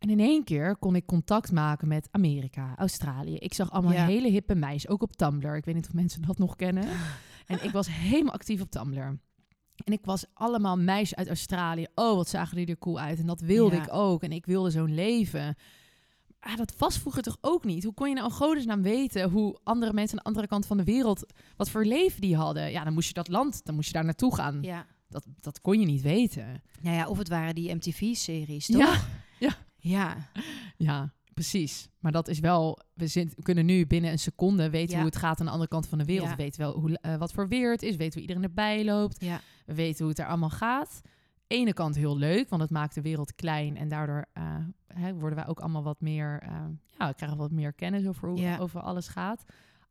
En 0.00 0.10
in 0.10 0.20
één 0.20 0.44
keer 0.44 0.76
kon 0.76 0.94
ik 0.96 1.06
contact 1.06 1.52
maken 1.52 1.88
met 1.88 2.08
Amerika, 2.10 2.72
Australië. 2.76 3.34
Ik 3.36 3.54
zag 3.54 3.70
allemaal 3.70 3.92
Ja. 3.92 4.06
hele 4.06 4.28
hippe 4.30 4.54
meisjes, 4.54 4.88
ook 4.90 5.02
op 5.02 5.16
Tumblr. 5.16 5.56
Ik 5.56 5.64
weet 5.64 5.74
niet 5.74 5.86
of 5.86 5.92
mensen 5.94 6.22
dat 6.22 6.38
nog 6.38 6.56
kennen. 6.56 6.84
En 7.46 7.64
ik 7.64 7.70
was 7.70 7.88
helemaal 7.90 8.32
actief 8.32 8.60
op 8.60 8.70
Tumblr. 8.70 9.18
En 9.84 9.92
ik 9.92 10.04
was 10.04 10.24
allemaal 10.34 10.76
meisjes 10.76 11.14
uit 11.18 11.28
Australië. 11.28 11.86
Oh, 11.94 12.14
wat 12.14 12.28
zagen 12.28 12.56
die 12.56 12.66
er 12.66 12.78
cool 12.78 13.00
uit. 13.00 13.18
En 13.18 13.26
dat 13.26 13.40
wilde 13.40 13.76
Ja. 13.76 13.82
ik 13.82 13.92
ook. 13.92 14.22
En 14.22 14.32
ik 14.32 14.46
wilde 14.46 14.70
zo'n 14.70 14.94
leven. 14.94 15.54
Ah, 16.40 16.56
dat 16.56 16.74
was 16.78 16.98
vroeger 16.98 17.22
toch 17.22 17.36
ook 17.40 17.64
niet? 17.64 17.84
Hoe 17.84 17.94
kon 17.94 18.08
je 18.08 18.14
nou 18.14 18.26
in 18.26 18.32
godesnaam 18.32 18.82
weten 18.82 19.30
hoe 19.30 19.58
andere 19.62 19.92
mensen 19.92 20.16
aan 20.16 20.22
de 20.22 20.28
andere 20.28 20.46
kant 20.46 20.66
van 20.66 20.76
de 20.76 20.84
wereld, 20.84 21.32
wat 21.56 21.70
voor 21.70 21.84
leven 21.84 22.20
die 22.20 22.36
hadden? 22.36 22.70
Ja, 22.70 22.84
dan 22.84 22.92
moest 22.92 23.08
je 23.08 23.14
dat 23.14 23.28
land, 23.28 23.64
dan 23.64 23.74
moest 23.74 23.86
je 23.86 23.92
daar 23.94 24.04
naartoe 24.04 24.34
gaan. 24.34 24.58
ja. 24.62 24.86
Dat, 25.08 25.26
dat 25.40 25.60
kon 25.60 25.80
je 25.80 25.86
niet 25.86 26.02
weten. 26.02 26.62
Nou 26.80 26.96
ja, 26.96 27.08
of 27.08 27.18
het 27.18 27.28
waren 27.28 27.54
die 27.54 27.74
MTV-series, 27.74 28.66
toch? 28.66 28.76
Ja, 28.78 29.00
Ja. 29.38 29.56
Ja, 30.76 31.12
precies. 31.34 31.88
Maar 31.98 32.12
dat 32.12 32.28
is 32.28 32.38
wel, 32.38 32.78
we, 32.94 33.06
zin- 33.06 33.32
we 33.36 33.42
kunnen 33.42 33.66
nu 33.66 33.86
binnen 33.86 34.10
een 34.10 34.18
seconde 34.18 34.70
weten 34.70 34.90
Ja. 34.90 34.96
hoe 34.96 35.06
het 35.10 35.16
gaat 35.18 35.40
aan 35.40 35.46
de 35.46 35.52
andere 35.52 35.70
kant 35.70 35.88
van 35.88 35.98
de 35.98 36.04
wereld. 36.04 36.28
Ja. 36.30 36.36
We 36.36 36.42
weten 36.42 36.60
wel 36.60 36.78
hoe, 36.78 36.98
eh, 37.00 37.16
wat 37.16 37.32
voor 37.32 37.48
weer 37.48 37.70
het 37.70 37.82
is, 37.82 37.90
we 37.90 37.96
weten 37.96 38.12
hoe 38.12 38.20
iedereen 38.28 38.42
erbij 38.42 38.84
loopt. 38.84 39.20
Ja. 39.24 39.40
We 39.66 39.74
weten 39.74 39.98
hoe 39.98 40.08
het 40.08 40.18
er 40.18 40.26
allemaal 40.26 40.50
gaat. 40.50 41.00
Ene 41.46 41.72
kant 41.72 41.94
heel 41.96 42.16
leuk, 42.16 42.48
want 42.48 42.62
het 42.62 42.70
maakt 42.70 42.94
de 42.94 43.00
wereld 43.00 43.34
klein 43.34 43.76
en 43.76 43.88
daardoor 43.88 44.26
eh, 44.32 44.42
hè, 44.94 45.14
worden 45.14 45.38
wij 45.38 45.46
ook 45.46 45.60
allemaal 45.60 45.82
wat 45.82 46.00
meer, 46.00 46.40
eh, 46.42 46.50
ja, 46.98 47.08
we 47.08 47.14
krijgen 47.14 47.38
wat 47.38 47.50
meer 47.50 47.72
kennis 47.72 48.06
over 48.06 48.28
hoe 48.28 48.38
Ja. 48.38 48.58
over 48.58 48.80
alles 48.80 49.08
gaat. 49.08 49.44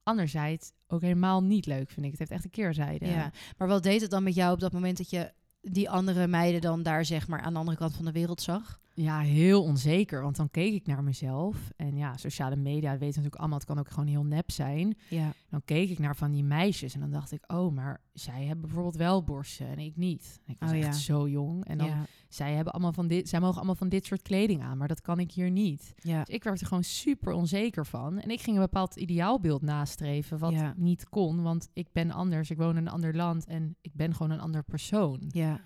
Anderzijds 0.04 0.72
ook 0.88 1.02
helemaal 1.02 1.44
niet 1.44 1.66
leuk, 1.66 1.90
vind 1.90 2.06
ik. 2.06 2.10
Het 2.12 2.20
heeft 2.20 2.32
echt 2.32 2.44
een 2.44 2.50
keerzijde. 2.50 3.06
ja. 3.08 3.32
Maar 3.58 3.68
wat 3.68 3.84
deed 3.84 4.02
het 4.02 4.10
dan 4.12 4.24
met 4.24 4.36
jou 4.36 4.54
op 4.54 4.60
dat 4.60 4.72
moment 4.74 4.98
dat 4.98 5.10
je 5.10 5.32
die 5.62 5.90
andere 5.90 6.28
meiden 6.28 6.62
dan 6.62 6.84
daar 6.84 7.06
zeg 7.06 7.28
maar 7.28 7.40
aan 7.42 7.54
de 7.54 7.60
andere 7.60 7.78
kant 7.78 7.96
van 7.96 8.06
de 8.06 8.12
wereld 8.12 8.42
zag? 8.42 8.80
Ja, 9.02 9.20
heel 9.20 9.64
onzeker. 9.64 10.22
Want 10.22 10.36
dan 10.36 10.50
keek 10.52 10.74
ik 10.74 10.86
naar 10.88 11.04
mezelf. 11.04 11.72
En 11.76 11.98
ja, 11.98 12.18
sociale 12.18 12.56
media 12.56 12.92
weten 12.92 13.06
natuurlijk 13.08 13.36
allemaal, 13.36 13.58
het 13.58 13.68
kan 13.68 13.80
ook 13.80 13.90
gewoon 13.90 14.08
heel 14.08 14.26
nep 14.26 14.52
zijn. 14.52 14.98
Ja. 15.10 15.32
Dan 15.50 15.62
keek 15.66 15.90
ik 15.90 16.00
naar 16.00 16.16
van 16.16 16.32
die 16.32 16.44
meisjes 16.44 16.94
en 16.94 17.00
dan 17.00 17.12
dacht 17.12 17.32
ik, 17.32 17.44
oh, 17.48 17.74
maar 17.74 18.02
zij 18.14 18.44
hebben 18.44 18.62
bijvoorbeeld 18.66 18.96
wel 18.96 19.24
borsten 19.24 19.68
en 19.68 19.80
ik 19.80 19.96
niet. 19.96 20.40
Ik 20.46 20.56
was 20.60 20.70
Oh, 20.72 20.78
echt 20.78 20.86
ja. 20.86 20.92
zo 20.94 21.28
jong. 21.28 21.66
En 21.66 21.78
dan, 21.78 21.88
ja. 21.88 22.06
zij 22.30 22.54
hebben 22.54 22.74
allemaal 22.74 22.94
van 22.94 23.08
dit, 23.08 23.30
zij 23.30 23.40
mogen 23.40 23.56
allemaal 23.58 23.76
van 23.76 23.90
dit 23.90 24.06
soort 24.06 24.22
kleding 24.22 24.62
aan, 24.62 24.78
maar 24.78 24.88
dat 24.88 25.02
kan 25.02 25.20
ik 25.20 25.32
hier 25.32 25.52
niet. 25.52 25.94
Ja. 25.96 26.24
Dus 26.24 26.36
ik 26.36 26.44
werd 26.44 26.62
er 26.62 26.68
gewoon 26.68 26.84
super 26.84 27.34
onzeker 27.34 27.86
van. 27.86 28.20
En 28.20 28.30
ik 28.30 28.42
ging 28.42 28.56
een 28.56 28.62
bepaald 28.64 28.96
ideaalbeeld 28.96 29.62
nastreven, 29.62 30.38
wat 30.38 30.52
Ja. 30.52 30.74
niet 30.78 31.10
kon, 31.10 31.42
want 31.42 31.70
ik 31.74 31.88
ben 31.92 32.12
anders, 32.12 32.50
ik 32.50 32.58
woon 32.58 32.70
in 32.78 32.86
een 32.86 32.88
ander 32.94 33.16
land 33.16 33.46
en 33.46 33.76
ik 33.82 33.94
ben 33.94 34.16
gewoon 34.16 34.32
een 34.32 34.40
ander 34.42 34.64
persoon. 34.64 35.24
Ja. 35.28 35.60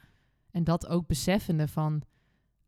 En 0.52 0.64
dat 0.64 0.88
ook 0.88 1.08
beseffende 1.08 1.68
van, 1.68 2.02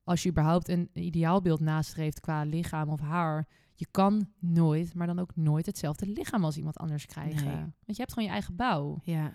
als 0.06 0.24
je 0.24 0.30
überhaupt 0.30 0.70
een 0.70 0.90
ideaalbeeld 0.94 1.60
nastreeft 1.60 2.20
qua 2.20 2.44
lichaam 2.44 2.90
of 2.90 3.00
haar, 3.00 3.48
je 3.74 3.88
kan 3.92 4.28
nooit, 4.40 4.94
maar 4.94 5.08
dan 5.08 5.20
ook 5.20 5.36
nooit 5.36 5.66
hetzelfde 5.66 6.08
lichaam 6.08 6.44
als 6.44 6.58
iemand 6.58 6.78
anders 6.78 7.06
krijgen. 7.06 7.46
Nee. 7.46 7.56
Want 7.56 7.74
je 7.86 7.96
hebt 7.98 8.14
gewoon 8.14 8.28
je 8.28 8.34
eigen 8.34 8.56
bouw. 8.56 9.00
Ja. 9.04 9.34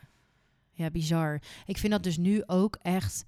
Ja, 0.72 0.90
bizar. 0.90 1.42
Ik 1.66 1.78
vind 1.78 1.92
dat 1.92 2.02
dus 2.02 2.16
nu 2.16 2.42
ook 2.46 2.76
echt. 2.82 3.24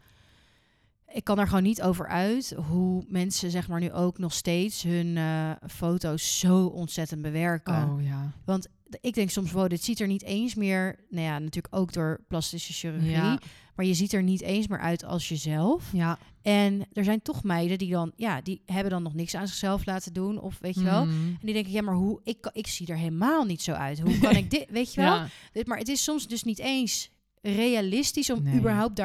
Ik 1.12 1.24
kan 1.24 1.38
er 1.38 1.46
gewoon 1.48 1.62
niet 1.62 1.82
over 1.82 2.06
uit 2.06 2.54
hoe 2.68 3.04
mensen, 3.08 3.50
zeg 3.50 3.68
maar, 3.68 3.80
nu 3.80 3.92
ook 3.92 4.18
nog 4.18 4.32
steeds 4.32 4.82
hun 4.82 5.16
eh, 5.16 5.50
foto's 5.70 6.38
zo 6.38 6.66
ontzettend 6.66 7.22
bewerken. 7.22 7.90
Oh 7.90 8.02
ja. 8.04 8.32
Want 8.44 8.68
ik 9.00 9.14
denk 9.14 9.30
soms, 9.30 9.52
wow, 9.52 9.68
dit 9.68 9.84
ziet 9.84 10.00
er 10.00 10.06
niet 10.06 10.22
eens 10.22 10.54
meer. 10.54 10.96
Nou 11.10 11.24
ja, 11.26 11.38
natuurlijk 11.38 11.74
ook 11.74 11.92
door 11.92 12.20
plastische 12.28 12.72
chirurgie. 12.72 13.10
Ja. 13.10 13.38
Maar 13.74 13.86
je 13.86 13.94
ziet 13.94 14.12
er 14.12 14.22
niet 14.22 14.40
eens 14.42 14.66
meer 14.68 14.78
uit 14.80 15.04
als 15.04 15.28
jezelf. 15.28 15.88
Ja. 15.92 16.18
En 16.42 16.86
er 16.92 17.04
zijn 17.04 17.22
toch 17.22 17.42
meiden 17.42 17.78
die 17.78 17.90
dan, 17.90 18.12
ja, 18.16 18.40
die 18.40 18.62
hebben 18.66 18.90
dan 18.90 19.02
nog 19.02 19.14
niks 19.14 19.34
aan 19.34 19.46
zichzelf 19.48 19.86
laten 19.86 20.12
doen. 20.12 20.40
Of 20.40 20.58
weet 20.60 20.74
je 20.74 20.82
wel. 20.82 21.04
Mm. 21.04 21.10
En 21.10 21.38
die 21.42 21.54
denken, 21.54 21.72
ja, 21.72 21.82
maar 21.82 21.94
hoe, 21.94 22.20
ik, 22.24 22.40
kan- 22.40 22.52
ik 22.54 22.66
zie 22.66 22.86
er 22.86 22.96
helemaal 22.96 23.44
niet 23.44 23.62
zo 23.62 23.72
uit. 23.72 24.00
Hoe 24.00 24.18
kan 24.18 24.36
ik 24.42 24.50
dit, 24.50 24.66
weet 24.70 24.94
je 24.94 25.00
wel? 25.00 25.14
Ja. 25.14 25.26
Dit- 25.52 25.66
Maar 25.66 25.78
het 25.78 25.88
is 25.88 26.02
soms 26.02 26.26
dus 26.28 26.42
niet 26.44 26.58
eens 26.58 27.10
realistisch 27.42 28.30
om 28.30 28.42
Nee. 28.42 28.54
überhaupt 28.58 28.96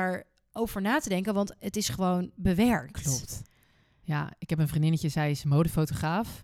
daarover 0.58 0.82
na 0.82 1.00
te 1.00 1.10
denken, 1.10 1.34
want 1.34 1.56
het 1.60 1.76
is 1.76 1.89
gewoon 1.89 2.32
bewerkt. 2.36 3.02
Klopt. 3.02 3.41
Ja, 4.02 4.32
ik 4.38 4.50
heb 4.50 4.60
een 4.60 4.67
vriendinnetje, 4.67 5.10
zij 5.10 5.32
is 5.32 5.43
modefotograaf. 5.43 6.43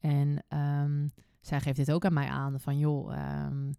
En 0.00 0.44
ehm, 0.48 1.08
zij 1.40 1.60
geeft 1.60 1.76
dit 1.76 1.92
ook 1.92 2.04
aan 2.04 2.12
mij 2.12 2.28
aan. 2.28 2.60
Van 2.60 2.78
joh, 2.78 3.14
ehm 3.16 3.72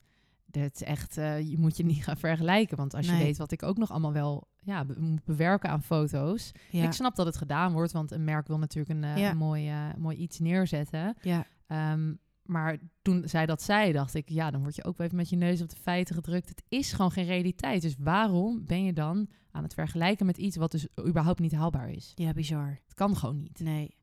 dit 0.45 0.75
is 0.75 0.83
echt, 0.83 1.17
eh, 1.17 1.49
je 1.49 1.57
moet 1.57 1.77
je 1.77 1.83
niet 1.85 2.03
gaan 2.03 2.17
vergelijken. 2.17 2.77
Want 2.77 2.93
als 2.93 3.05
je 3.05 3.17
weet 3.17 3.37
wat 3.37 3.51
ik 3.51 3.63
ook 3.63 3.77
nog 3.77 3.91
allemaal 3.91 4.13
wel 4.13 4.47
ja, 4.59 4.85
be- 4.85 4.99
moet 4.99 5.23
bewerken 5.23 5.69
aan 5.69 5.83
foto's. 5.83 6.51
Ja, 6.69 6.83
Ik 6.83 6.91
snap 6.91 7.15
dat 7.15 7.25
het 7.25 7.37
gedaan 7.37 7.71
wordt, 7.73 7.91
want 7.91 8.11
een 8.11 8.23
merk 8.23 8.47
wil 8.47 8.57
natuurlijk 8.59 8.95
een, 8.97 9.03
eh, 9.03 9.17
Ja. 9.17 9.29
een 9.29 9.37
mooi, 9.37 9.69
eh, 9.69 9.87
mooi 9.97 10.17
iets 10.17 10.39
neerzetten. 10.39 11.15
ja, 11.21 11.45
Ehm, 11.67 12.13
maar 12.53 12.77
toen 13.01 13.23
zij 13.25 13.45
dat 13.45 13.61
zei, 13.61 13.91
dacht 13.91 14.13
ik, 14.13 14.29
ja, 14.29 14.51
dan 14.51 14.61
word 14.61 14.75
je 14.75 14.83
ook 14.83 14.97
wel 14.97 15.05
even 15.05 15.17
met 15.19 15.29
je 15.29 15.35
neus 15.35 15.61
op 15.61 15.69
de 15.69 15.75
feiten 15.75 16.15
gedrukt. 16.15 16.49
Het 16.49 16.63
is 16.69 16.91
gewoon 16.93 17.11
geen 17.11 17.25
realiteit. 17.25 17.81
Dus 17.81 17.95
waarom 17.99 18.65
ben 18.65 18.83
je 18.83 18.93
dan 18.93 19.27
aan 19.51 19.63
het 19.63 19.73
vergelijken 19.73 20.25
met 20.25 20.37
iets 20.37 20.55
wat 20.55 20.71
dus 20.71 20.87
überhaupt 21.07 21.39
niet 21.39 21.51
haalbaar 21.55 21.89
is? 21.89 22.11
Ja, 22.15 22.33
bizar. 22.33 22.79
Het 22.83 22.93
kan 22.93 23.15
gewoon 23.17 23.37
niet. 23.39 23.59
Nee. 23.59 23.95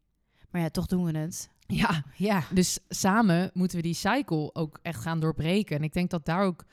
Maar 0.51 0.61
ja, 0.61 0.69
toch 0.69 0.87
doen 0.87 1.05
we 1.05 1.19
het. 1.19 1.51
Ja, 1.67 2.05
Ja. 2.17 2.43
dus 2.55 2.79
samen 2.89 3.51
moeten 3.55 3.77
we 3.77 3.83
die 3.83 3.95
cycle 3.95 4.55
ook 4.55 4.79
echt 4.83 5.01
gaan 5.03 5.21
doorbreken. 5.21 5.77
En 5.77 5.83
ik 5.83 5.93
denk 5.93 6.11
dat 6.11 6.25
daar 6.25 6.43
ook 6.45 6.65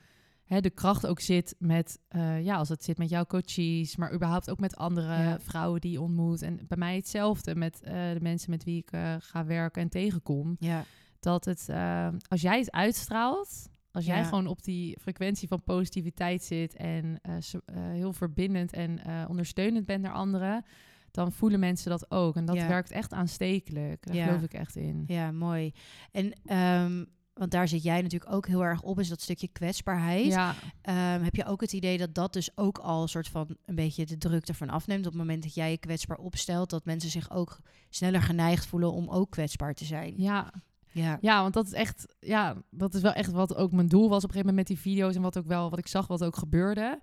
hè, 0.43 0.59
de 0.61 0.69
kracht 0.69 1.07
ook 1.07 1.19
zit 1.19 1.55
met, 1.59 1.99
eh, 2.07 2.43
ja, 2.43 2.55
als 2.55 2.69
het 2.69 2.83
zit 2.83 2.97
met 2.97 3.09
jouw 3.09 3.25
coaches, 3.25 3.95
maar 3.95 4.13
überhaupt 4.13 4.49
ook 4.49 4.59
met 4.59 4.75
andere 4.75 5.07
Ja. 5.23 5.39
vrouwen 5.39 5.81
die 5.81 5.91
je 5.91 6.01
ontmoet. 6.01 6.41
En 6.41 6.59
bij 6.67 6.77
mij 6.77 6.95
hetzelfde 6.95 7.55
met 7.55 7.81
eh, 7.81 7.93
de 8.13 8.21
mensen 8.21 8.49
met 8.49 8.63
wie 8.63 8.77
ik 8.77 8.91
eh, 8.91 9.15
ga 9.19 9.45
werken 9.45 9.81
en 9.81 9.89
tegenkom. 9.89 10.55
Ja. 10.59 10.83
Dat 11.27 11.45
het, 11.45 11.69
eh, 11.69 12.07
als 12.27 12.41
jij 12.41 12.59
het 12.59 12.71
uitstraalt, 12.71 13.69
als 13.91 14.05
jij 14.05 14.17
Ja. 14.17 14.23
gewoon 14.23 14.47
op 14.47 14.63
die 14.63 14.97
frequentie 15.01 15.47
van 15.47 15.63
positiviteit 15.63 16.43
zit 16.43 16.75
en 16.75 17.19
eh, 17.21 17.33
heel 17.75 18.13
verbindend 18.13 18.73
en 18.73 19.03
eh, 19.03 19.25
ondersteunend 19.29 19.85
bent 19.85 20.01
naar 20.01 20.13
anderen, 20.13 20.65
dan 21.11 21.31
voelen 21.31 21.59
mensen 21.59 21.89
dat 21.89 22.11
ook. 22.11 22.35
En 22.35 22.45
dat 22.45 22.55
Ja. 22.55 22.67
werkt 22.67 22.91
echt 22.91 23.13
aanstekelijk. 23.13 24.05
Daar 24.05 24.15
Ja. 24.15 24.25
geloof 24.25 24.41
ik 24.41 24.53
echt 24.53 24.75
in. 24.75 25.03
Ja, 25.07 25.31
mooi. 25.31 25.71
En, 26.11 26.33
ehm, 26.45 27.05
want 27.33 27.51
daar 27.51 27.67
zit 27.67 27.83
jij 27.83 28.01
natuurlijk 28.01 28.31
ook 28.33 28.47
heel 28.47 28.63
erg 28.63 28.81
op, 28.81 28.99
is 28.99 29.09
dat 29.09 29.21
stukje 29.21 29.47
kwetsbaarheid. 29.47 30.25
Ja, 30.25 30.55
Ehm, 30.81 31.21
heb 31.23 31.35
je 31.35 31.45
ook 31.45 31.61
het 31.61 31.73
idee 31.73 31.97
dat 31.97 32.13
dat 32.15 32.33
dus 32.33 32.49
ook 32.57 32.77
al 32.77 33.01
een 33.01 33.07
soort 33.09 33.27
van 33.27 33.57
een 33.65 33.75
beetje 33.75 34.05
de 34.05 34.17
druk 34.17 34.47
ervan 34.47 34.69
afneemt 34.69 35.05
op 35.05 35.11
het 35.11 35.21
moment 35.21 35.43
dat 35.43 35.53
jij 35.53 35.71
je 35.71 35.77
kwetsbaar 35.77 36.17
opstelt, 36.17 36.69
dat 36.69 36.85
mensen 36.85 37.09
zich 37.09 37.31
ook 37.31 37.59
sneller 37.89 38.21
geneigd 38.21 38.65
voelen 38.65 38.91
om 38.93 39.09
ook 39.09 39.29
kwetsbaar 39.31 39.73
te 39.73 39.85
zijn? 39.85 40.13
ja, 40.17 40.51
Ja. 40.91 41.17
ja, 41.21 41.41
want 41.41 41.53
dat 41.53 41.65
is 41.65 41.73
echt, 41.73 42.15
ja, 42.19 42.55
dat 42.69 42.93
is 42.93 43.01
wel 43.01 43.13
echt 43.13 43.31
wat 43.31 43.55
ook 43.55 43.71
mijn 43.71 43.87
doel 43.87 44.09
was 44.09 44.23
op 44.23 44.29
een 44.29 44.35
gegeven 44.35 44.47
moment 44.47 44.55
met 44.55 44.67
die 44.67 44.91
video's 44.91 45.15
en 45.15 45.21
wat 45.21 45.37
ook 45.37 45.47
wel, 45.47 45.69
wat 45.69 45.79
ik 45.79 45.87
zag, 45.87 46.07
wat 46.07 46.23
ook 46.23 46.35
gebeurde. 46.35 46.99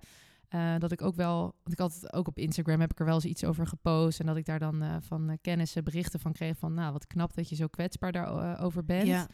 Eh, 0.49 0.77
dat 0.77 0.91
ik 0.91 1.01
ook 1.01 1.15
wel, 1.15 1.41
want 1.41 1.71
ik 1.71 1.79
had 1.79 1.93
het 1.93 2.13
ook 2.13 2.27
op 2.27 2.37
Instagram 2.37 2.79
heb 2.79 2.91
ik 2.91 2.99
er 2.99 3.05
wel 3.05 3.15
eens 3.15 3.25
iets 3.25 3.43
over 3.43 3.67
gepost 3.67 4.19
en 4.19 4.25
dat 4.25 4.37
ik 4.37 4.45
daar 4.45 4.59
dan 4.59 4.81
eh, 4.81 4.95
van 4.99 5.29
eh, 5.29 5.37
kennissen 5.41 5.83
berichten 5.83 6.19
van 6.19 6.33
kreeg 6.33 6.57
van, 6.57 6.73
nou, 6.73 6.91
wat 6.91 7.07
knap 7.07 7.33
dat 7.33 7.49
je 7.49 7.55
zo 7.55 7.67
kwetsbaar 7.67 8.11
daarover 8.11 8.59
over 8.59 8.85
bent. 8.85 9.07
Ja. 9.07 9.27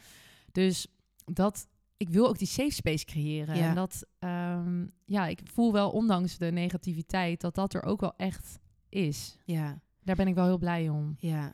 Dus 0.52 0.86
dat, 1.24 1.66
ik 1.96 2.08
wil 2.08 2.28
ook 2.28 2.38
die 2.38 2.48
safe 2.48 2.70
space 2.70 3.04
creëren. 3.04 3.56
Ja. 3.56 3.68
En 3.68 3.74
dat, 3.74 4.06
ehm, 4.18 4.86
ja, 5.04 5.26
ik 5.26 5.40
voel 5.44 5.72
wel, 5.72 5.90
ondanks 5.90 6.38
de 6.38 6.50
negativiteit, 6.52 7.40
dat 7.40 7.54
dat 7.54 7.74
er 7.74 7.82
ook 7.82 8.00
wel 8.00 8.14
echt 8.16 8.58
is. 8.88 9.36
Ja. 9.44 9.80
Daar 10.02 10.16
ben 10.16 10.28
ik 10.28 10.34
wel 10.34 10.44
heel 10.44 10.58
blij 10.58 10.88
om. 10.88 11.14
Ja. 11.18 11.52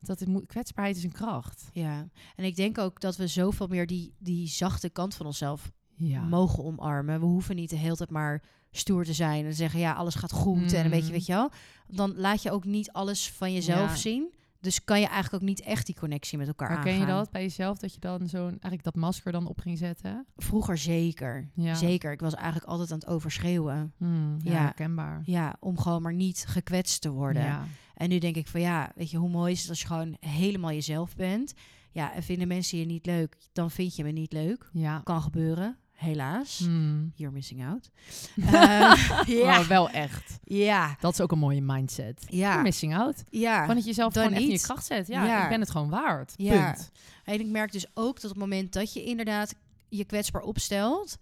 Dat 0.00 0.20
het 0.20 0.28
moet, 0.28 0.46
kwetsbaarheid 0.46 0.96
is 0.96 1.04
een 1.04 1.12
kracht. 1.12 1.68
Ja. 1.72 2.08
En 2.36 2.44
ik 2.44 2.56
denk 2.56 2.78
ook 2.78 3.00
dat 3.00 3.16
we 3.16 3.26
zoveel 3.26 3.66
meer 3.66 3.86
die, 3.86 4.14
die 4.18 4.48
zachte 4.48 4.88
kant 4.88 5.14
van 5.14 5.26
onszelf 5.26 5.72
Ja. 5.96 6.22
mogen 6.22 6.64
omarmen. 6.64 7.20
We 7.20 7.26
hoeven 7.26 7.56
niet 7.56 7.70
de 7.70 7.76
hele 7.76 7.96
tijd 7.96 8.10
maar 8.10 8.42
stoer 8.70 9.04
te 9.04 9.12
zijn 9.12 9.44
en 9.44 9.54
zeggen 9.54 9.80
ja, 9.80 9.92
alles 9.92 10.14
gaat 10.14 10.32
goed 10.32 10.72
en 10.72 10.78
een 10.78 10.84
Mm. 10.84 10.90
beetje, 10.90 11.12
weet 11.12 11.26
je 11.26 11.32
wel. 11.32 11.50
Dan 11.88 12.14
laat 12.16 12.42
je 12.42 12.50
ook 12.50 12.64
niet 12.64 12.92
alles 12.92 13.30
van 13.30 13.52
jezelf 13.52 13.88
Ja. 13.90 13.96
zien. 13.96 14.32
Dus 14.60 14.84
kan 14.84 15.00
je 15.00 15.06
eigenlijk 15.06 15.42
ook 15.42 15.48
niet 15.48 15.60
echt 15.60 15.86
die 15.86 15.94
connectie 15.94 16.38
met 16.38 16.46
elkaar 16.46 16.70
Herken 16.70 16.92
je 16.94 17.00
aangaan. 17.00 17.16
dat 17.16 17.30
bij 17.30 17.42
jezelf? 17.42 17.78
Dat 17.78 17.94
je 17.94 18.00
dan 18.00 18.28
zo'n, 18.28 18.48
eigenlijk 18.48 18.82
dat 18.82 18.94
masker 18.94 19.32
dan 19.32 19.46
op 19.46 19.58
ging 19.60 19.78
zetten? 19.78 20.26
Vroeger 20.36 20.78
zeker. 20.78 21.50
Ja. 21.54 21.74
Zeker. 21.74 22.12
Ik 22.12 22.20
was 22.20 22.34
eigenlijk 22.34 22.66
altijd 22.66 22.92
aan 22.92 22.98
het 22.98 23.06
overschreeuwen. 23.08 23.92
Hmm, 23.96 24.36
ja, 24.42 24.52
Ja. 24.52 24.58
herkenbaar. 24.60 25.22
Ja, 25.24 25.56
om 25.60 25.78
gewoon 25.78 26.02
maar 26.02 26.14
niet 26.14 26.44
gekwetst 26.48 27.00
te 27.00 27.10
worden. 27.10 27.42
Ja. 27.42 27.64
En 27.94 28.08
nu 28.08 28.18
denk 28.18 28.36
ik 28.36 28.48
van 28.48 28.60
ja, 28.60 28.92
weet 28.94 29.10
je, 29.10 29.16
hoe 29.16 29.28
mooi 29.30 29.52
is 29.52 29.60
het 29.60 29.68
als 29.70 29.80
je 29.80 29.86
gewoon 29.86 30.16
helemaal 30.20 30.72
jezelf 30.72 31.16
bent. 31.16 31.54
Ja, 31.92 32.14
en 32.14 32.22
vinden 32.22 32.48
mensen 32.48 32.78
je 32.78 32.84
niet 32.84 33.06
leuk, 33.06 33.36
dan 33.52 33.70
vind 33.70 33.96
je 33.96 34.04
me 34.04 34.10
niet 34.10 34.32
leuk. 34.32 34.68
Ja. 34.72 35.00
Kan 35.04 35.22
gebeuren, 35.22 35.76
helaas. 36.00 36.58
Hmm. 36.58 37.12
You're 37.14 37.34
missing 37.34 37.64
out. 37.66 37.90
Eh, 38.36 38.92
ja, 39.26 39.44
Maar 39.46 39.66
wel 39.66 39.90
echt. 39.90 40.38
ja, 40.44 40.96
Dat 41.00 41.12
is 41.12 41.20
ook 41.20 41.32
een 41.32 41.38
mooie 41.38 41.62
mindset. 41.62 42.20
You're 42.28 42.36
ja, 42.36 42.62
missing 42.62 42.96
out. 42.96 43.22
ja. 43.30 43.60
Gewoon 43.60 43.74
dat 43.74 43.84
je 43.84 43.88
jezelf 43.90 44.12
dan 44.12 44.22
gewoon 44.22 44.38
echt 44.38 44.48
in 44.48 44.54
je 44.54 44.60
kracht 44.62 44.86
zet. 44.86 45.06
Ja, 45.06 45.24
Ja. 45.24 45.42
ik 45.42 45.48
ben 45.48 45.60
het 45.60 45.70
gewoon 45.70 45.90
waard. 45.90 46.34
Ja. 46.36 46.72
Punt. 46.72 46.90
En 47.24 47.40
ik 47.40 47.46
merk 47.46 47.72
dus 47.72 47.86
ook 47.94 48.14
dat 48.14 48.24
op 48.24 48.30
het 48.30 48.38
moment 48.38 48.72
dat 48.72 48.92
je 48.92 49.04
inderdaad 49.04 49.54
je 49.88 50.04
kwetsbaar 50.04 50.42
opstelt, 50.42 51.16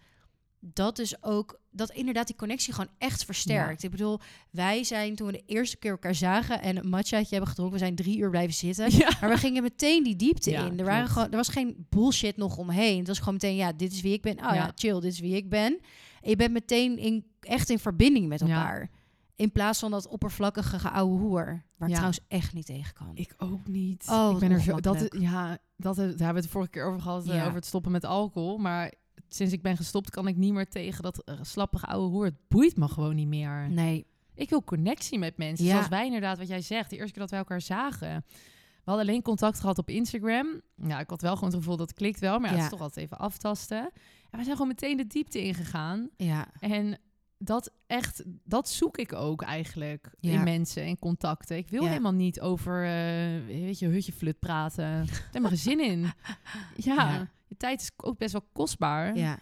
dat 0.59 0.95
dus 0.95 1.23
ook, 1.23 1.59
dat 1.71 1.89
inderdaad 1.91 2.27
die 2.27 2.35
connectie 2.35 2.73
gewoon 2.73 2.89
echt 2.97 3.25
versterkt. 3.25 3.83
Ik 3.83 3.91
bedoel, 3.91 4.19
wij 4.51 4.83
zijn 4.83 5.15
toen 5.15 5.27
we 5.27 5.33
de 5.33 5.43
eerste 5.45 5.77
keer 5.77 5.91
elkaar 5.91 6.15
zagen 6.15 6.61
en 6.61 6.77
een 6.77 6.89
matchaatje 6.89 7.29
hebben 7.29 7.49
gedronken, 7.49 7.73
we 7.79 7.83
zijn 7.83 7.95
drie 7.95 8.17
uur 8.17 8.29
blijven 8.29 8.53
zitten. 8.53 8.91
Ja. 8.97 9.09
Maar 9.21 9.29
we 9.29 9.37
gingen 9.37 9.63
meteen 9.63 10.03
die 10.03 10.15
diepte 10.15 10.49
Ja, 10.49 10.65
in. 10.65 10.79
Er, 10.79 10.85
waren 10.85 11.07
gewoon, 11.07 11.29
er 11.29 11.35
was 11.37 11.47
geen 11.49 11.85
bullshit 11.89 12.37
nog 12.37 12.57
omheen. 12.57 12.97
Het 12.97 13.07
was 13.07 13.17
gewoon 13.19 13.33
meteen, 13.33 13.55
ja, 13.55 13.71
dit 13.73 13.91
is 13.91 14.01
wie 14.01 14.13
ik 14.13 14.21
ben. 14.21 14.37
Oh 14.45 14.53
ja, 14.53 14.71
chill, 14.75 14.99
dit 14.99 15.11
is 15.13 15.19
wie 15.19 15.35
ik 15.35 15.49
ben. 15.49 15.79
En 16.21 16.29
je 16.29 16.35
bent 16.35 16.51
meteen 16.53 16.97
in, 16.97 17.25
echt 17.39 17.69
in 17.69 17.79
verbinding 17.79 18.27
met 18.27 18.41
elkaar. 18.41 18.89
In 19.35 19.51
plaats 19.51 19.79
van 19.79 19.91
dat 19.91 20.07
oppervlakkige 20.07 20.79
geouwe 20.79 21.19
hoer. 21.19 21.63
Waar 21.77 21.87
ik 21.87 21.93
trouwens 21.93 22.19
echt 22.27 22.53
niet 22.53 22.65
tegen 22.65 22.93
kan. 22.93 23.11
Ik 23.13 23.33
ook 23.37 23.67
niet. 23.67 24.05
Oh, 24.09 24.31
ik 24.33 24.39
ben 24.39 24.51
er 24.51 24.61
zo. 24.61 24.79
Dat, 24.79 25.01
is- 25.01 25.19
ja, 25.21 25.57
dat, 25.75 25.97
is- 25.97 26.03
daar 26.03 26.07
hebben 26.07 26.27
we 26.27 26.33
het 26.35 26.43
de 26.43 26.49
vorige 26.49 26.69
keer 26.71 26.85
over 26.85 27.01
gehad. 27.01 27.27
eh, 27.27 27.41
over 27.41 27.53
het 27.55 27.65
stoppen 27.65 27.91
met 27.91 28.05
alcohol. 28.05 28.57
Maar 28.57 28.93
sinds 29.29 29.53
ik 29.53 29.61
ben 29.61 29.77
gestopt, 29.77 30.09
kan 30.09 30.27
ik 30.27 30.35
niet 30.35 30.53
meer 30.53 30.69
tegen 30.69 31.03
dat 31.03 31.23
eh, 31.23 31.35
slappige 31.41 31.85
oude 31.85 32.07
hoer. 32.07 32.25
Het 32.25 32.47
boeit 32.47 32.77
me 32.77 32.87
gewoon 32.87 33.15
niet 33.15 33.27
meer. 33.27 33.69
Nee. 33.69 34.05
Ik 34.35 34.49
wil 34.49 34.63
connectie 34.63 35.19
met 35.19 35.37
mensen. 35.37 35.65
Ja. 35.65 35.71
Zoals 35.71 35.87
wij 35.87 36.05
inderdaad, 36.05 36.37
wat 36.37 36.47
jij 36.47 36.61
zegt. 36.61 36.89
De 36.89 36.95
eerste 36.95 37.11
keer 37.11 37.21
dat 37.21 37.29
wij 37.29 37.39
elkaar 37.39 37.61
zagen. 37.61 38.23
We 38.83 38.95
hadden 38.95 39.07
alleen 39.07 39.21
contact 39.21 39.59
gehad 39.59 39.77
op 39.77 39.89
Instagram. 39.89 40.61
Ja, 40.75 40.99
ik 40.99 41.09
had 41.09 41.21
wel 41.21 41.33
gewoon 41.33 41.49
het 41.49 41.57
gevoel 41.59 41.77
dat 41.77 41.93
klikt 41.93 42.19
wel. 42.19 42.39
Maar 42.39 42.49
ja, 42.49 42.55
het 42.55 42.63
is 42.63 42.69
toch 42.69 42.81
altijd 42.81 43.05
even 43.05 43.17
aftasten. 43.17 43.79
En 44.29 44.37
we 44.37 44.43
zijn 44.43 44.51
gewoon 44.55 44.67
meteen 44.67 44.97
de 44.97 45.07
diepte 45.07 45.43
ingegaan. 45.43 46.09
Ja. 46.17 46.47
En 46.59 46.97
dat 47.37 47.71
echt, 47.87 48.23
dat 48.43 48.69
zoek 48.69 48.97
ik 48.97 49.13
ook 49.13 49.41
eigenlijk 49.41 50.11
Ja. 50.19 50.31
in 50.31 50.43
mensen 50.43 50.83
en 50.83 50.99
contacten. 50.99 51.57
Ik 51.57 51.69
wil 51.69 51.83
Ja. 51.83 51.87
helemaal 51.89 52.11
niet 52.11 52.41
over, 52.41 52.83
eh, 52.83 53.45
weet 53.45 53.79
je, 53.79 53.87
hutjeflut 53.87 54.39
praten. 54.39 55.03
Ik 55.03 55.27
heb 55.31 55.45
geen 55.45 55.57
zin 55.57 55.79
in. 55.79 56.01
Ja, 56.75 56.93
Ja. 56.95 57.29
Je 57.49 57.57
tijd 57.57 57.81
is 57.81 57.91
ook 57.97 58.17
best 58.17 58.31
wel 58.31 58.47
kostbaar. 58.53 59.17
Ja. 59.17 59.39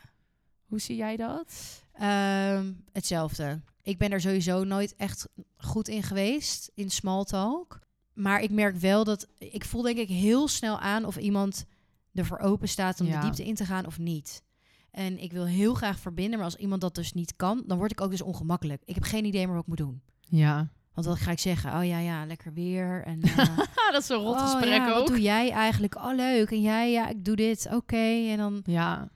Hoe 0.66 0.80
zie 0.80 0.96
jij 0.96 1.16
dat? 1.16 1.82
Ehm, 1.94 2.74
hetzelfde. 2.92 3.62
Ik 3.82 3.98
ben 3.98 4.12
er 4.12 4.22
sowieso 4.22 4.64
nooit 4.64 4.96
echt 4.96 5.28
goed 5.58 5.88
in 5.88 6.04
geweest, 6.04 6.72
in 6.74 6.90
small 6.92 7.24
talk. 7.24 7.80
Maar 8.14 8.42
ik 8.42 8.52
merk 8.52 8.76
wel 8.76 9.04
dat... 9.04 9.28
Ik 9.38 9.66
voel 9.66 9.82
denk 9.82 9.98
ik 9.98 10.08
heel 10.08 10.48
snel 10.48 10.80
aan 10.80 11.06
of 11.06 11.18
iemand 11.18 11.66
ervoor 12.14 12.40
open 12.40 12.68
staat 12.70 13.00
om 13.00 13.08
Ja. 13.08 13.20
de 13.20 13.26
diepte 13.26 13.46
in 13.46 13.56
te 13.56 13.66
gaan 13.66 13.86
of 13.86 14.00
niet. 14.00 14.44
En 14.92 15.18
ik 15.22 15.32
wil 15.32 15.46
heel 15.46 15.74
graag 15.74 16.00
verbinden, 16.00 16.36
maar 16.36 16.48
als 16.48 16.56
iemand 16.56 16.82
dat 16.82 16.96
dus 16.96 17.14
niet 17.14 17.36
kan... 17.36 17.64
dan 17.68 17.78
word 17.78 17.92
ik 17.92 18.02
ook 18.02 18.12
dus 18.12 18.22
ongemakkelijk. 18.22 18.82
Ik 18.86 18.96
heb 18.96 19.04
geen 19.04 19.26
idee 19.26 19.46
meer 19.46 19.54
wat 19.54 19.62
ik 19.64 19.68
moet 19.68 19.78
doen. 19.78 20.02
Ja. 20.20 20.68
Want 20.98 21.10
dan 21.10 21.18
ga 21.18 21.32
ik 21.32 21.40
zeggen, 21.40 21.74
oh 21.80 21.86
ja, 21.86 22.00
ja, 22.00 22.26
lekker 22.26 22.54
weer. 22.54 23.04
En, 23.04 23.22
eh, 23.38 23.58
dat 23.92 24.02
is 24.02 24.10
een 24.10 24.16
rot 24.18 24.36
oh 24.36 24.42
gesprek 24.42 24.74
ja, 24.78 24.90
wat 24.90 24.98
ook. 25.02 25.08
doe 25.08 25.22
jij 25.22 25.52
eigenlijk? 25.52 25.96
Oh, 25.96 26.16
leuk. 26.16 26.52
En 26.52 26.62
jij, 26.62 26.92
ja, 26.92 27.08
ik 27.10 27.26
doe 27.26 27.36
dit. 27.36 27.68
Oké. 27.72 28.28
En 28.30 28.38
dan... 28.38 28.62
Ja. 28.66 29.10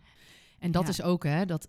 En 0.59 0.71
dat 0.71 0.83
Ja. 0.83 0.89
is 0.89 1.01
ook, 1.01 1.23
hè, 1.23 1.45
dat 1.45 1.67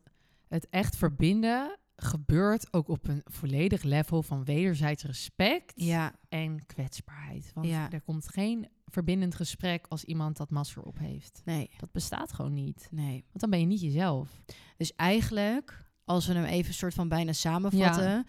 het 0.48 0.66
echt 0.70 0.96
verbinden 0.96 1.77
gebeurt 1.96 2.72
ook 2.72 2.88
op 2.88 3.09
een 3.09 3.22
volledig 3.25 3.83
level 3.83 4.22
van 4.22 4.44
wederzijds 4.44 5.03
respect 5.05 5.72
Ja, 5.75 6.14
en 6.29 6.66
kwetsbaarheid. 6.66 7.51
Want 7.55 7.66
Ja. 7.66 7.90
er 7.90 8.01
komt 8.01 8.29
geen 8.29 8.68
verbindend 8.87 9.35
gesprek 9.35 9.87
als 9.88 10.05
iemand 10.05 10.37
dat 10.37 10.51
masker 10.51 10.83
op 10.83 10.98
heeft. 10.98 11.40
nee, 11.44 11.70
Dat 11.79 11.92
bestaat 11.92 12.33
gewoon 12.33 12.55
niet. 12.55 12.88
nee. 12.90 13.25
Want 13.29 13.40
dan 13.40 13.51
ben 13.51 13.61
je 13.61 13.66
niet 13.66 13.81
jezelf. 13.81 14.42
Dus 14.77 14.94
eigenlijk, 14.94 15.87
als 16.05 16.27
we 16.27 16.33
hem 16.35 16.44
even 16.44 16.75
soort 16.75 16.94
van 16.94 17.09
bijna 17.09 17.33
samenvatten, 17.33 18.27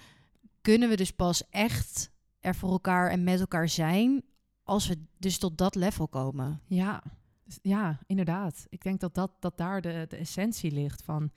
kunnen 0.63 0.89
we 0.89 0.95
dus 0.95 1.11
pas 1.11 1.49
echt 1.49 2.11
er 2.39 2.55
voor 2.55 2.71
elkaar 2.71 3.09
en 3.09 3.23
met 3.23 3.39
elkaar 3.39 3.69
zijn 3.69 4.23
als 4.63 4.87
we 4.87 4.97
dus 5.17 5.37
tot 5.37 5.57
dat 5.57 5.75
level 5.75 6.07
komen. 6.07 6.61
Ja, 6.67 7.03
Dus 7.43 7.59
ja 7.61 7.99
inderdaad. 8.05 8.65
Ik 8.69 8.83
denk 8.83 8.99
dat, 8.99 9.15
dat, 9.15 9.31
dat 9.39 9.57
daar 9.57 9.81
de, 9.81 10.05
de 10.09 10.15
essentie 10.15 10.71
ligt 10.71 11.01
van 11.01 11.31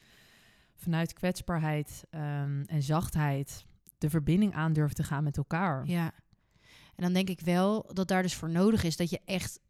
vanuit 0.76 1.12
kwetsbaarheid 1.12 2.04
ehm, 2.10 2.62
en 2.66 2.82
zachtheid 2.82 3.66
de 3.98 4.10
verbinding 4.10 4.54
aandurven 4.54 4.96
te 4.96 5.02
gaan 5.04 5.24
met 5.24 5.36
elkaar. 5.36 5.86
Ja. 5.86 6.12
En 6.94 7.02
dan 7.02 7.12
denk 7.12 7.28
ik 7.28 7.40
wel 7.40 7.90
dat 7.92 8.08
daar 8.08 8.22
dus 8.22 8.34
voor 8.34 8.50
nodig 8.50 8.84
is 8.84 8.96
dat 8.96 9.10
je 9.10 9.20
echt 9.24 9.60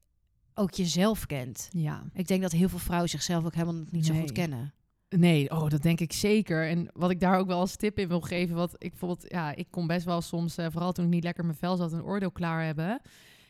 ook 0.54 0.70
jezelf 0.70 1.26
kent. 1.26 1.68
Ja. 1.70 2.04
Ik 2.12 2.26
denk 2.26 2.42
dat 2.42 2.52
heel 2.52 2.68
veel 2.68 2.78
vrouwen 2.78 3.08
zichzelf 3.08 3.44
ook 3.44 3.54
helemaal 3.54 3.84
niet 3.90 4.06
zo 4.06 4.14
goed 4.14 4.32
kennen. 4.32 4.74
Nee, 5.18 5.50
oh, 5.50 5.68
dat 5.68 5.82
denk 5.82 6.00
ik 6.00 6.12
zeker. 6.12 6.68
En 6.68 6.88
wat 6.92 7.10
ik 7.10 7.20
daar 7.20 7.38
ook 7.38 7.46
wel 7.46 7.58
als 7.58 7.76
tip 7.76 7.98
in 7.98 8.08
wil 8.08 8.20
geven, 8.20 8.56
wat 8.56 8.74
ik 8.78 8.90
bijvoorbeeld, 8.90 9.24
ja, 9.28 9.54
ik 9.54 9.66
kon 9.70 9.86
best 9.86 10.04
wel 10.04 10.20
soms, 10.20 10.56
eh, 10.56 10.66
vooral 10.70 10.92
toen 10.92 11.04
ik 11.04 11.10
niet 11.10 11.24
lekker 11.24 11.44
mijn 11.44 11.56
vel 11.56 11.76
zat, 11.76 11.92
een 11.92 12.04
oordeel 12.04 12.30
klaar 12.30 12.64
hebben. 12.64 13.00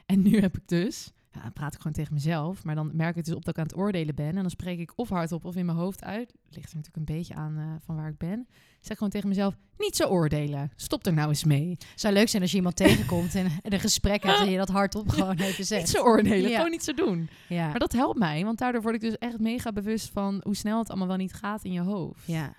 En 0.07 0.23
nu 0.23 0.41
heb 0.41 0.57
ik 0.57 0.69
dus, 0.69 1.13
ja, 1.31 1.43
dan 1.43 1.53
praat 1.53 1.73
ik 1.73 1.79
gewoon 1.79 1.93
tegen 1.93 2.15
mezelf. 2.15 2.65
Maar 2.65 2.75
dan 2.75 2.91
merk 2.95 3.17
ik 3.17 3.25
dus 3.25 3.35
op 3.35 3.45
dat 3.45 3.55
ik 3.57 3.61
aan 3.61 3.69
het 3.69 3.77
oordelen 3.77 4.15
ben. 4.15 4.27
En 4.27 4.35
dan 4.35 4.51
spreek 4.51 4.79
ik 4.79 4.93
of 4.97 5.09
hardop 5.09 5.45
of 5.45 5.57
in 5.57 5.67
mijn 5.67 5.79
hoofd 5.79 6.05
uit. 6.05 6.35
Ligt 6.49 6.71
er 6.71 6.77
natuurlijk 6.77 6.97
een 7.09 7.17
beetje 7.17 7.35
aan 7.35 7.57
eh, 7.59 7.65
van 7.81 7.97
waar 7.97 8.09
ik 8.09 8.19
ben. 8.19 8.49
Ik 8.87 8.93
zeg 8.93 9.01
gewoon 9.01 9.13
tegen 9.21 9.29
mezelf, 9.37 9.57
niet 9.79 9.97
zo 9.97 10.09
oordelen. 10.09 10.71
Stop 10.77 11.07
er 11.07 11.13
nou 11.13 11.29
eens 11.29 11.45
mee. 11.45 11.77
Zou 11.95 12.15
leuk 12.15 12.29
zijn 12.29 12.43
als 12.43 12.51
je 12.51 12.57
iemand 12.57 12.77
tegenkomt 12.77 13.35
en, 13.35 13.47
en 13.63 13.73
een 13.73 13.81
gesprek 13.81 14.23
hebt 14.23 14.39
en 14.39 14.51
je 14.51 14.57
dat 14.57 14.69
hardop 14.69 15.09
gewoon 15.09 15.37
even 15.39 15.55
Niet 15.59 15.67
zegt. 15.67 15.89
zo 15.89 16.03
oordelen, 16.03 16.51
Ja. 16.51 16.57
gewoon 16.57 16.71
niet 16.71 16.85
zo 16.85 16.93
doen. 16.93 17.29
Ja. 17.49 17.69
Maar 17.69 17.79
dat 17.79 17.93
helpt 17.93 18.19
mij, 18.19 18.45
want 18.45 18.59
daardoor 18.59 18.83
word 18.83 18.95
ik 18.95 19.01
dus 19.01 19.19
echt 19.19 19.39
mega 19.39 19.73
bewust 19.73 20.11
van 20.13 20.41
hoe 20.43 20.57
snel 20.57 20.79
het 20.79 20.89
allemaal 20.89 21.07
wel 21.09 21.17
niet 21.17 21.33
gaat 21.35 21.65
in 21.65 21.73
je 21.73 21.81
hoofd. 21.81 22.27
ja. 22.27 22.55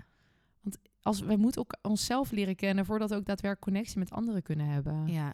Als, 1.02 1.20
we 1.20 1.36
moeten 1.36 1.60
ook 1.60 1.76
onszelf 1.82 2.30
leren 2.30 2.56
kennen 2.56 2.84
voordat 2.86 3.10
we 3.10 3.16
ook 3.16 3.24
daadwerkelijk 3.24 3.60
connectie 3.72 3.98
met 3.98 4.10
anderen 4.10 4.42
kunnen 4.42 4.66
hebben. 4.66 5.06
ja. 5.06 5.32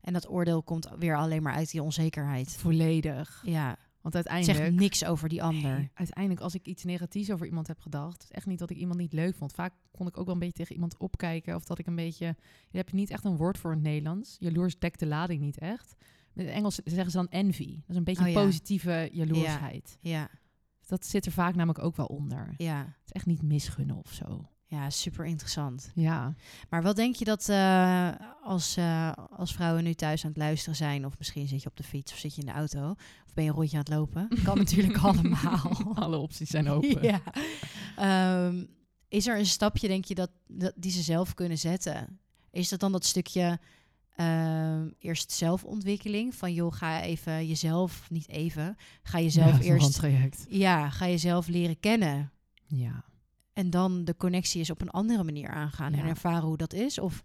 En 0.00 0.12
dat 0.12 0.28
oordeel 0.30 0.62
komt 0.62 0.88
weer 0.98 1.16
alleen 1.16 1.42
maar 1.42 1.54
uit 1.54 1.70
die 1.70 1.82
onzekerheid. 1.82 2.56
Volledig. 2.58 3.42
Ja. 3.46 3.76
Want 4.04 4.14
uiteindelijk... 4.14 4.58
zegt 4.58 4.72
niks 4.72 5.04
over 5.04 5.28
die 5.28 5.42
ander. 5.42 5.78
Nee, 5.78 5.90
uiteindelijk, 5.94 6.40
als 6.40 6.54
ik 6.54 6.66
iets 6.66 6.84
negatiefs 6.84 7.30
over 7.30 7.46
iemand 7.46 7.66
heb 7.66 7.80
gedacht, 7.80 8.22
is 8.22 8.30
echt 8.30 8.46
niet 8.46 8.58
dat 8.58 8.70
ik 8.70 8.76
iemand 8.76 8.98
niet 8.98 9.12
leuk 9.12 9.34
vond. 9.36 9.52
Vaak 9.52 9.72
kon 9.90 10.06
ik 10.06 10.18
ook 10.18 10.24
wel 10.24 10.34
een 10.34 10.40
beetje 10.40 10.56
tegen 10.56 10.74
iemand 10.74 10.96
opkijken. 10.96 11.54
Of 11.54 11.64
dat 11.64 11.78
ik 11.78 11.86
een 11.86 11.94
beetje. 11.94 12.36
Je 12.70 12.84
niet 12.92 13.10
echt 13.10 13.24
een 13.24 13.36
woord 13.36 13.58
voor 13.58 13.70
in 13.70 13.76
het 13.76 13.86
Nederlands. 13.86 14.36
Jaloers 14.38 14.78
dekt 14.78 14.98
de 14.98 15.06
lading 15.06 15.40
niet 15.40 15.58
echt. 15.58 15.96
In 16.34 16.44
het 16.44 16.54
Engels 16.54 16.74
zeggen 16.84 17.10
ze 17.10 17.16
dan 17.16 17.28
envy. 17.28 17.74
Dat 17.74 17.88
is 17.88 17.96
een 17.96 18.04
beetje 18.04 18.24
Oh 18.24 18.30
ja. 18.30 18.44
positieve 18.44 19.08
jaloersheid. 19.12 19.98
Ja. 20.00 20.30
Dat 20.86 21.06
zit 21.06 21.26
er 21.26 21.32
vaak 21.32 21.54
namelijk 21.54 21.84
ook 21.84 21.96
wel 21.96 22.06
onder. 22.06 22.54
Ja. 22.56 22.78
Het 22.78 23.04
is 23.04 23.12
echt 23.12 23.26
niet 23.26 23.42
misgunnen 23.42 23.96
of 23.96 24.12
zo. 24.12 24.48
Ja, 24.66 24.90
super 24.90 25.24
interessant. 25.24 25.90
Ja. 25.94 26.34
Maar 26.70 26.82
wat 26.82 26.96
denk 26.96 27.14
je 27.16 27.24
dat 27.24 27.48
eh, 27.48 28.10
als, 28.42 28.76
eh, 28.76 29.12
als 29.36 29.52
vrouwen 29.52 29.84
nu 29.84 29.94
thuis 29.94 30.24
aan 30.24 30.30
het 30.30 30.38
luisteren 30.38 30.76
zijn, 30.76 31.06
of 31.06 31.18
misschien 31.18 31.48
zit 31.48 31.62
je 31.62 31.68
op 31.68 31.76
de 31.76 31.82
fiets 31.82 32.12
of 32.12 32.18
zit 32.18 32.34
je 32.34 32.40
in 32.40 32.46
de 32.46 32.52
auto, 32.52 32.90
of 33.26 33.34
ben 33.34 33.44
je 33.44 33.50
een 33.50 33.56
rondje 33.56 33.76
aan 33.76 33.82
het 33.82 33.92
lopen? 33.94 34.28
Kan 34.44 34.58
natuurlijk 34.58 34.98
allemaal. 34.98 35.70
Alle 35.94 36.16
opties 36.16 36.50
zijn 36.50 36.68
open. 36.68 37.02
Ja. 37.12 37.20
Ehm, 37.96 38.64
is 39.08 39.26
er 39.26 39.38
een 39.38 39.46
stapje, 39.46 39.88
denk 39.88 40.04
je, 40.04 40.14
dat, 40.14 40.30
dat 40.46 40.72
die 40.76 40.90
ze 40.90 41.02
zelf 41.02 41.34
kunnen 41.34 41.58
zetten? 41.58 42.20
Is 42.50 42.68
dat 42.68 42.80
dan 42.80 42.92
dat 42.92 43.04
stukje 43.04 43.58
ehm, 44.16 44.88
eerst 44.98 45.32
zelfontwikkeling? 45.32 46.34
Van 46.34 46.52
joh, 46.52 46.72
ga 46.72 47.02
even 47.02 47.46
jezelf, 47.46 48.10
niet 48.10 48.28
even, 48.28 48.76
ga 49.02 49.20
jezelf 49.20 49.58
Ja, 49.58 49.74
eerst, 49.74 50.00
ja, 50.48 50.90
ga 50.90 51.06
jezelf 51.06 51.46
leren 51.46 51.80
kennen. 51.80 52.32
Ja. 52.66 53.04
En 53.54 53.70
dan 53.70 54.04
de 54.04 54.16
connectie 54.16 54.60
is 54.60 54.70
op 54.70 54.80
een 54.80 54.90
andere 54.90 55.24
manier 55.24 55.48
aangaan 55.48 55.92
en 55.92 56.06
ervaren 56.06 56.48
hoe 56.48 56.56
dat 56.56 56.72
is? 56.72 56.98
Of 56.98 57.22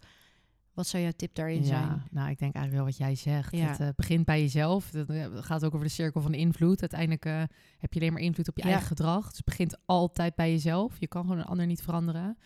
wat 0.74 0.86
zou 0.86 1.02
jouw 1.02 1.12
tip 1.16 1.34
daarin 1.34 1.64
zijn? 1.64 1.82
Ja, 1.82 2.04
nou, 2.10 2.30
ik 2.30 2.38
denk 2.38 2.54
eigenlijk 2.54 2.74
wel 2.74 2.84
wat 2.84 2.96
jij 2.96 3.14
zegt. 3.14 3.56
Ja. 3.56 3.66
Het 3.66 3.80
eh, 3.80 3.88
begint 3.96 4.24
bij 4.24 4.40
jezelf. 4.40 4.90
Het 4.92 5.10
eh, 5.10 5.26
gaat 5.32 5.64
ook 5.64 5.74
over 5.74 5.86
de 5.86 5.92
cirkel 5.92 6.20
van 6.20 6.34
invloed. 6.34 6.80
Uiteindelijk 6.80 7.24
eh, 7.24 7.42
heb 7.78 7.92
je 7.92 8.00
alleen 8.00 8.12
maar 8.12 8.22
invloed 8.22 8.48
op 8.48 8.56
je 8.56 8.62
Ja. 8.62 8.68
eigen 8.68 8.86
gedrag. 8.86 9.26
Dus 9.28 9.36
het 9.36 9.44
begint 9.44 9.76
altijd 9.86 10.34
bij 10.34 10.50
jezelf. 10.50 11.00
Je 11.00 11.06
kan 11.06 11.22
gewoon 11.22 11.38
een 11.38 11.44
ander 11.44 11.66
niet 11.66 11.82
veranderen. 11.82 12.38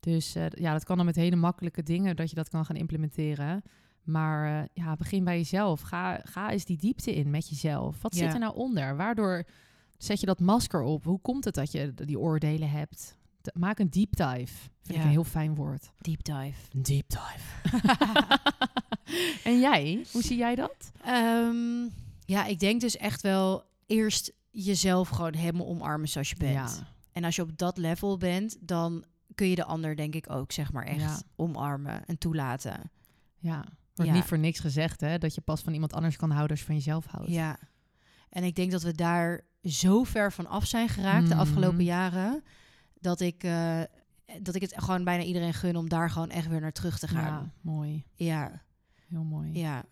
Dus 0.00 0.32
ja, 0.32 0.72
dat 0.72 0.84
kan 0.84 0.96
dan 0.96 1.06
met 1.06 1.16
hele 1.16 1.36
makkelijke 1.36 1.82
dingen 1.82 2.16
dat 2.16 2.30
je 2.30 2.36
dat 2.36 2.48
kan 2.48 2.64
gaan 2.64 2.76
implementeren. 2.76 3.62
Maar 4.02 4.68
ja, 4.72 4.96
begin 4.96 5.24
bij 5.24 5.36
jezelf. 5.36 5.80
Ga, 5.80 6.20
ga 6.24 6.50
eens 6.50 6.64
die 6.64 6.76
diepte 6.76 7.14
in 7.14 7.30
met 7.30 7.48
jezelf. 7.48 8.02
Wat 8.02 8.14
zit 8.14 8.32
er 8.32 8.38
nou 8.38 8.54
onder? 8.54 8.96
Waardoor 8.96 9.44
zet 9.98 10.20
je 10.20 10.26
dat 10.26 10.40
masker 10.40 10.82
op? 10.82 11.04
Hoe 11.04 11.20
komt 11.20 11.44
het 11.44 11.54
dat 11.54 11.72
je 11.72 11.94
die 11.94 12.18
oordelen 12.18 12.70
hebt? 12.70 13.18
Maak 13.52 13.78
een 13.78 13.90
deep 13.90 14.16
dive. 14.16 14.68
Vind 14.82 14.98
ik 14.98 15.04
een 15.04 15.10
heel 15.10 15.24
fijn 15.24 15.54
woord. 15.54 15.90
Deep 15.98 16.24
dive. 16.24 16.78
Deep 16.82 17.08
dive. 17.08 17.78
en 19.48 19.60
jij? 19.60 20.04
Hoe 20.12 20.22
zie 20.22 20.36
jij 20.36 20.54
dat? 20.54 20.90
Ehm, 21.04 21.82
ja, 22.24 22.44
ik 22.46 22.58
denk 22.58 22.80
dus 22.80 22.96
echt 22.96 23.20
wel 23.22 23.64
eerst 23.86 24.32
jezelf 24.50 25.08
gewoon 25.08 25.34
helemaal 25.34 25.66
omarmen 25.66 26.08
zoals 26.08 26.28
je 26.30 26.36
bent. 26.36 26.52
Ja. 26.54 26.86
En 27.12 27.24
als 27.24 27.36
je 27.36 27.42
op 27.42 27.58
dat 27.58 27.76
level 27.78 28.16
bent, 28.16 28.56
dan 28.60 29.04
kun 29.34 29.46
je 29.48 29.54
de 29.54 29.64
ander 29.64 29.96
denk 29.96 30.14
ik 30.14 30.30
ook 30.30 30.52
zeg 30.52 30.72
maar 30.72 30.84
echt 30.84 31.00
Ja. 31.00 31.20
omarmen 31.36 32.04
en 32.06 32.18
toelaten. 32.18 32.90
Ja. 33.38 33.64
Wordt 33.94 34.10
Ja. 34.10 34.16
niet 34.16 34.26
voor 34.28 34.38
niks 34.38 34.60
gezegd, 34.60 35.00
hè? 35.00 35.18
Dat 35.18 35.34
je 35.34 35.40
pas 35.40 35.60
van 35.62 35.72
iemand 35.72 35.92
anders 35.92 36.16
kan 36.16 36.30
houden 36.30 36.50
als 36.50 36.58
je 36.60 36.66
van 36.66 36.74
jezelf 36.74 37.06
houdt. 37.06 37.30
Ja. 37.30 37.58
En 38.30 38.44
ik 38.44 38.54
denk 38.54 38.70
dat 38.70 38.82
we 38.82 38.92
daar 38.92 39.40
zo 39.64 40.04
ver 40.04 40.32
van 40.32 40.46
af 40.46 40.66
zijn 40.66 40.88
geraakt 40.88 41.28
de 41.28 41.34
Mhm. 41.34 41.40
afgelopen 41.42 41.84
jaren, 41.84 42.42
dat 43.00 43.20
ik, 43.20 43.42
eh, 43.44 43.80
dat 44.40 44.54
ik 44.54 44.60
het 44.62 44.72
gewoon 44.76 45.04
bijna 45.04 45.22
iedereen 45.22 45.54
gun 45.54 45.76
om 45.76 45.88
daar 45.88 46.10
gewoon 46.10 46.30
echt 46.30 46.48
weer 46.48 46.60
naar 46.60 46.72
terug 46.72 46.98
te 46.98 47.08
gaan. 47.08 47.42
Ja, 47.42 47.52
mooi. 47.60 48.04
Ja, 48.14 48.62
Heel 49.08 49.24
mooi. 49.24 49.58
ja. 49.58 49.84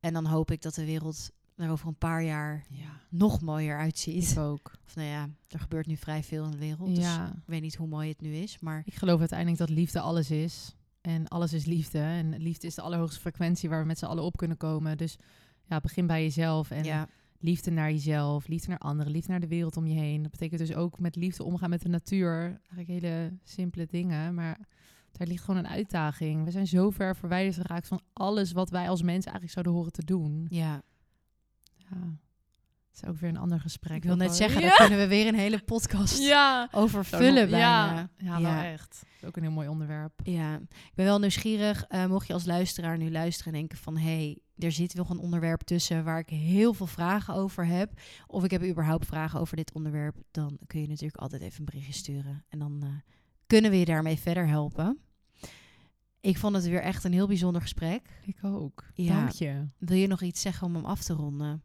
En 0.00 0.12
dan 0.12 0.26
hoop 0.26 0.50
ik 0.50 0.62
dat 0.62 0.74
de 0.74 0.84
wereld 0.84 1.30
er 1.56 1.70
over 1.70 1.88
een 1.88 1.98
paar 1.98 2.22
jaar 2.22 2.64
Ja, 2.68 3.00
nog 3.10 3.40
mooier 3.40 3.78
uitziet. 3.78 4.30
ik 4.30 4.38
ook. 4.38 4.72
Of 4.86 4.94
nou 4.96 5.08
ja, 5.08 5.28
er 5.48 5.60
gebeurt 5.60 5.86
nu 5.86 5.96
vrij 5.96 6.22
veel 6.22 6.44
in 6.44 6.50
de 6.50 6.58
wereld. 6.58 6.94
Dus 6.96 7.14
ik 7.16 7.32
weet 7.46 7.62
niet 7.62 7.74
hoe 7.74 7.88
mooi 7.88 8.08
het 8.08 8.20
nu 8.20 8.34
is. 8.34 8.58
Maar 8.58 8.82
Ik 8.84 8.94
geloof 8.94 9.18
uiteindelijk 9.20 9.58
dat 9.58 9.68
liefde 9.70 10.00
alles 10.00 10.30
is. 10.30 10.74
En 11.00 11.28
alles 11.28 11.52
is 11.52 11.64
liefde. 11.64 11.98
En 11.98 12.36
liefde 12.38 12.66
is 12.66 12.74
de 12.74 12.82
allerhoogste 12.82 13.20
frequentie 13.20 13.68
waar 13.68 13.80
we 13.80 13.86
met 13.86 13.98
z'n 13.98 14.04
allen 14.04 14.24
op 14.24 14.36
kunnen 14.36 14.56
komen. 14.56 14.96
Dus 14.96 15.16
ja, 15.64 15.80
begin 15.80 16.06
bij 16.06 16.22
jezelf. 16.22 16.70
En 16.70 16.84
ja, 16.84 17.08
liefde 17.46 17.70
naar 17.70 17.90
jezelf, 17.90 18.46
liefde 18.48 18.68
naar 18.68 18.78
anderen, 18.78 19.12
liefde 19.12 19.30
naar 19.30 19.40
de 19.40 19.46
wereld 19.48 19.76
om 19.76 19.86
je 19.86 19.94
heen. 20.00 20.22
Dat 20.22 20.30
betekent 20.30 20.60
dus 20.60 20.74
ook 20.74 20.98
met 20.98 21.16
liefde 21.16 21.44
omgaan 21.44 21.70
met 21.70 21.82
de 21.82 21.88
natuur. 21.88 22.40
Eigenlijk 22.42 22.88
hele 22.88 23.32
simpele 23.44 23.86
dingen, 23.86 24.34
maar 24.34 24.58
daar 25.12 25.26
ligt 25.26 25.44
gewoon 25.44 25.64
een 25.64 25.68
uitdaging. 25.70 26.44
We 26.44 26.50
zijn 26.50 26.66
zo 26.66 26.90
ver 26.90 27.16
verwijderd 27.16 27.56
geraakt 27.56 27.88
van 27.88 28.00
alles 28.12 28.52
wat 28.52 28.70
wij 28.70 28.88
als 28.88 29.02
mensen 29.02 29.32
eigenlijk 29.32 29.52
zouden 29.52 29.72
horen 29.72 29.92
te 29.92 30.04
doen. 30.04 30.46
ja. 30.50 30.82
Ja, 31.90 31.96
dat 32.92 33.04
is 33.04 33.08
ook 33.08 33.16
weer 33.20 33.30
een 33.30 33.36
ander 33.36 33.60
gesprek. 33.60 33.96
ik 33.96 34.02
wil 34.04 34.16
net 34.16 34.34
zeggen, 34.36 34.60
ja. 34.60 34.66
daar 34.66 34.76
kunnen 34.76 34.98
we 34.98 35.06
weer 35.06 35.26
een 35.26 35.34
hele 35.34 35.58
podcast 35.58 36.18
Ja. 36.18 36.68
over 36.72 37.04
vullen 37.04 37.50
bijna. 37.50 37.96
Ja, 37.96 38.08
ja, 38.16 38.40
wel 38.42 38.62
echt. 38.72 38.90
Dat 39.00 39.08
is 39.20 39.24
ook 39.28 39.36
een 39.36 39.42
heel 39.42 39.50
mooi 39.52 39.68
onderwerp. 39.68 40.12
Ja, 40.24 40.54
ik 40.64 40.92
ben 40.94 41.04
wel 41.04 41.18
nieuwsgierig. 41.18 41.84
eh, 41.84 42.06
mocht 42.06 42.26
je 42.26 42.32
als 42.32 42.44
luisteraar 42.44 42.98
nu 42.98 43.10
luisteren 43.10 43.52
en 43.52 43.58
denken 43.58 43.78
van... 43.78 43.96
hé, 43.96 44.04
hey, 44.16 44.38
er 44.58 44.72
zit 44.72 44.92
wel 44.92 45.06
een 45.08 45.18
onderwerp 45.18 45.60
tussen 45.60 46.04
waar 46.04 46.18
ik 46.18 46.28
heel 46.28 46.72
veel 46.72 46.86
vragen 46.86 47.34
over 47.34 47.66
heb... 47.66 48.00
of 48.26 48.44
ik 48.44 48.50
heb 48.50 48.62
überhaupt 48.62 49.06
vragen 49.06 49.40
over 49.40 49.56
dit 49.56 49.72
onderwerp... 49.72 50.16
dan 50.30 50.58
kun 50.66 50.80
je 50.80 50.88
natuurlijk 50.88 51.16
altijd 51.16 51.42
even 51.42 51.58
een 51.58 51.64
berichtje 51.64 51.92
sturen. 51.92 52.44
En 52.48 52.58
dan 52.58 52.82
eh, 52.82 52.88
kunnen 53.46 53.70
we 53.70 53.78
je 53.78 53.84
daarmee 53.84 54.18
verder 54.18 54.46
helpen. 54.46 54.98
Ik 56.20 56.38
vond 56.38 56.54
het 56.54 56.66
weer 56.66 56.82
echt 56.82 57.04
een 57.04 57.12
heel 57.12 57.26
bijzonder 57.26 57.62
gesprek. 57.62 58.20
Ik 58.24 58.44
ook. 58.44 58.84
Ja. 58.94 59.14
Dank 59.14 59.30
je. 59.30 59.68
Wil 59.78 59.96
je 59.96 60.06
nog 60.06 60.22
iets 60.22 60.40
zeggen 60.40 60.66
om 60.66 60.74
hem 60.74 60.84
af 60.84 61.02
te 61.02 61.12
ronden? 61.12 61.62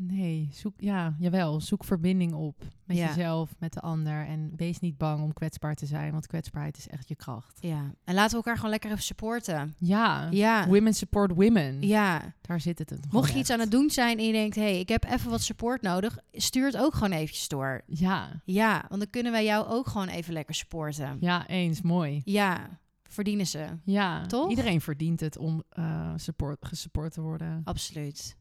Nee, 0.00 0.48
zoek, 0.52 0.74
ja, 0.76 1.14
jawel. 1.18 1.60
Zoek 1.60 1.84
verbinding 1.84 2.32
op 2.32 2.62
met 2.84 2.96
Ja. 2.96 3.06
jezelf, 3.06 3.54
met 3.58 3.72
de 3.72 3.80
ander. 3.80 4.26
En 4.26 4.52
wees 4.56 4.78
niet 4.80 4.96
bang 4.98 5.22
om 5.22 5.32
kwetsbaar 5.32 5.74
te 5.74 5.86
zijn, 5.86 6.12
want 6.12 6.26
kwetsbaarheid 6.26 6.76
is 6.76 6.88
echt 6.88 7.08
je 7.08 7.14
kracht. 7.14 7.58
Ja, 7.60 7.94
en 8.04 8.14
laten 8.14 8.30
we 8.30 8.36
elkaar 8.36 8.56
gewoon 8.56 8.70
lekker 8.70 8.90
even 8.90 9.02
supporten. 9.02 9.74
Ja, 9.78 10.28
Ja, 10.30 10.66
women 10.68 10.94
support 10.94 11.32
women. 11.34 11.82
ja. 11.82 12.34
Daar 12.40 12.60
zit 12.60 12.78
het. 12.78 12.98
Mocht 13.10 13.32
je 13.32 13.38
iets 13.38 13.50
aan 13.50 13.60
het 13.60 13.70
doen 13.70 13.90
zijn 13.90 14.18
en 14.18 14.24
je 14.24 14.32
denkt... 14.32 14.54
hé, 14.56 14.62
hey, 14.62 14.78
ik 14.80 14.88
heb 14.88 15.04
even 15.04 15.30
wat 15.30 15.42
support 15.42 15.82
nodig... 15.82 16.18
stuur 16.32 16.66
het 16.66 16.76
ook 16.76 16.94
gewoon 16.94 17.12
eventjes 17.12 17.48
door. 17.48 17.82
Ja, 17.86 18.42
Ja, 18.44 18.84
want 18.88 19.00
dan 19.00 19.10
kunnen 19.10 19.32
wij 19.32 19.44
jou 19.44 19.66
ook 19.66 19.86
gewoon 19.86 20.08
even 20.08 20.32
lekker 20.32 20.54
supporten. 20.54 21.16
ja, 21.20 21.46
eens. 21.46 21.82
Mooi. 21.82 22.20
Ja, 22.24 22.78
verdienen 23.02 23.46
ze. 23.46 23.66
Ja, 23.84 24.26
Toch? 24.26 24.50
iedereen 24.50 24.80
verdient 24.80 25.20
het 25.20 25.38
om 25.38 25.62
eh, 25.68 26.12
support, 26.16 26.66
gesupport 26.66 27.12
te 27.12 27.20
worden. 27.20 27.60
Absoluut. 27.64 28.36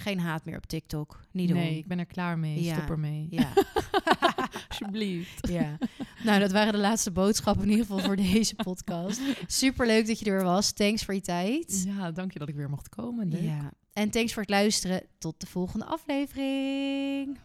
Geen 0.00 0.20
haat 0.20 0.44
meer 0.44 0.56
op 0.56 0.66
TikTok. 0.66 1.20
Niet 1.30 1.48
doen. 1.48 1.56
nee, 1.56 1.76
ik 1.76 1.86
ben 1.86 1.98
er 1.98 2.06
klaar 2.06 2.38
mee. 2.38 2.62
Ja. 2.62 2.74
Stop 2.74 2.90
ermee. 2.90 3.26
Ja, 3.30 3.52
Alsjeblieft. 4.68 5.48
ja. 5.58 5.78
Nou, 6.24 6.40
dat 6.40 6.52
waren 6.52 6.72
de 6.72 6.78
laatste 6.78 7.10
boodschappen 7.10 7.64
in 7.64 7.70
ieder 7.70 7.86
geval 7.86 8.00
voor 8.00 8.16
deze 8.32 8.54
podcast. 8.54 9.20
Super 9.46 9.86
leuk 9.86 10.06
dat 10.06 10.18
je 10.18 10.30
er 10.30 10.44
was. 10.44 10.72
Thanks 10.72 11.04
voor 11.04 11.14
je 11.14 11.20
tijd. 11.20 11.84
Ja, 11.86 12.10
dank 12.10 12.32
je 12.32 12.38
dat 12.38 12.48
ik 12.48 12.54
weer 12.54 12.70
mocht 12.70 12.88
komen. 12.88 13.28
Leuk. 13.28 13.42
Ja. 13.42 13.72
En 13.92 14.10
thanks 14.10 14.32
voor 14.32 14.42
het 14.42 14.50
luisteren. 14.50 15.02
Tot 15.18 15.40
de 15.40 15.46
volgende 15.46 15.84
aflevering. 15.84 17.38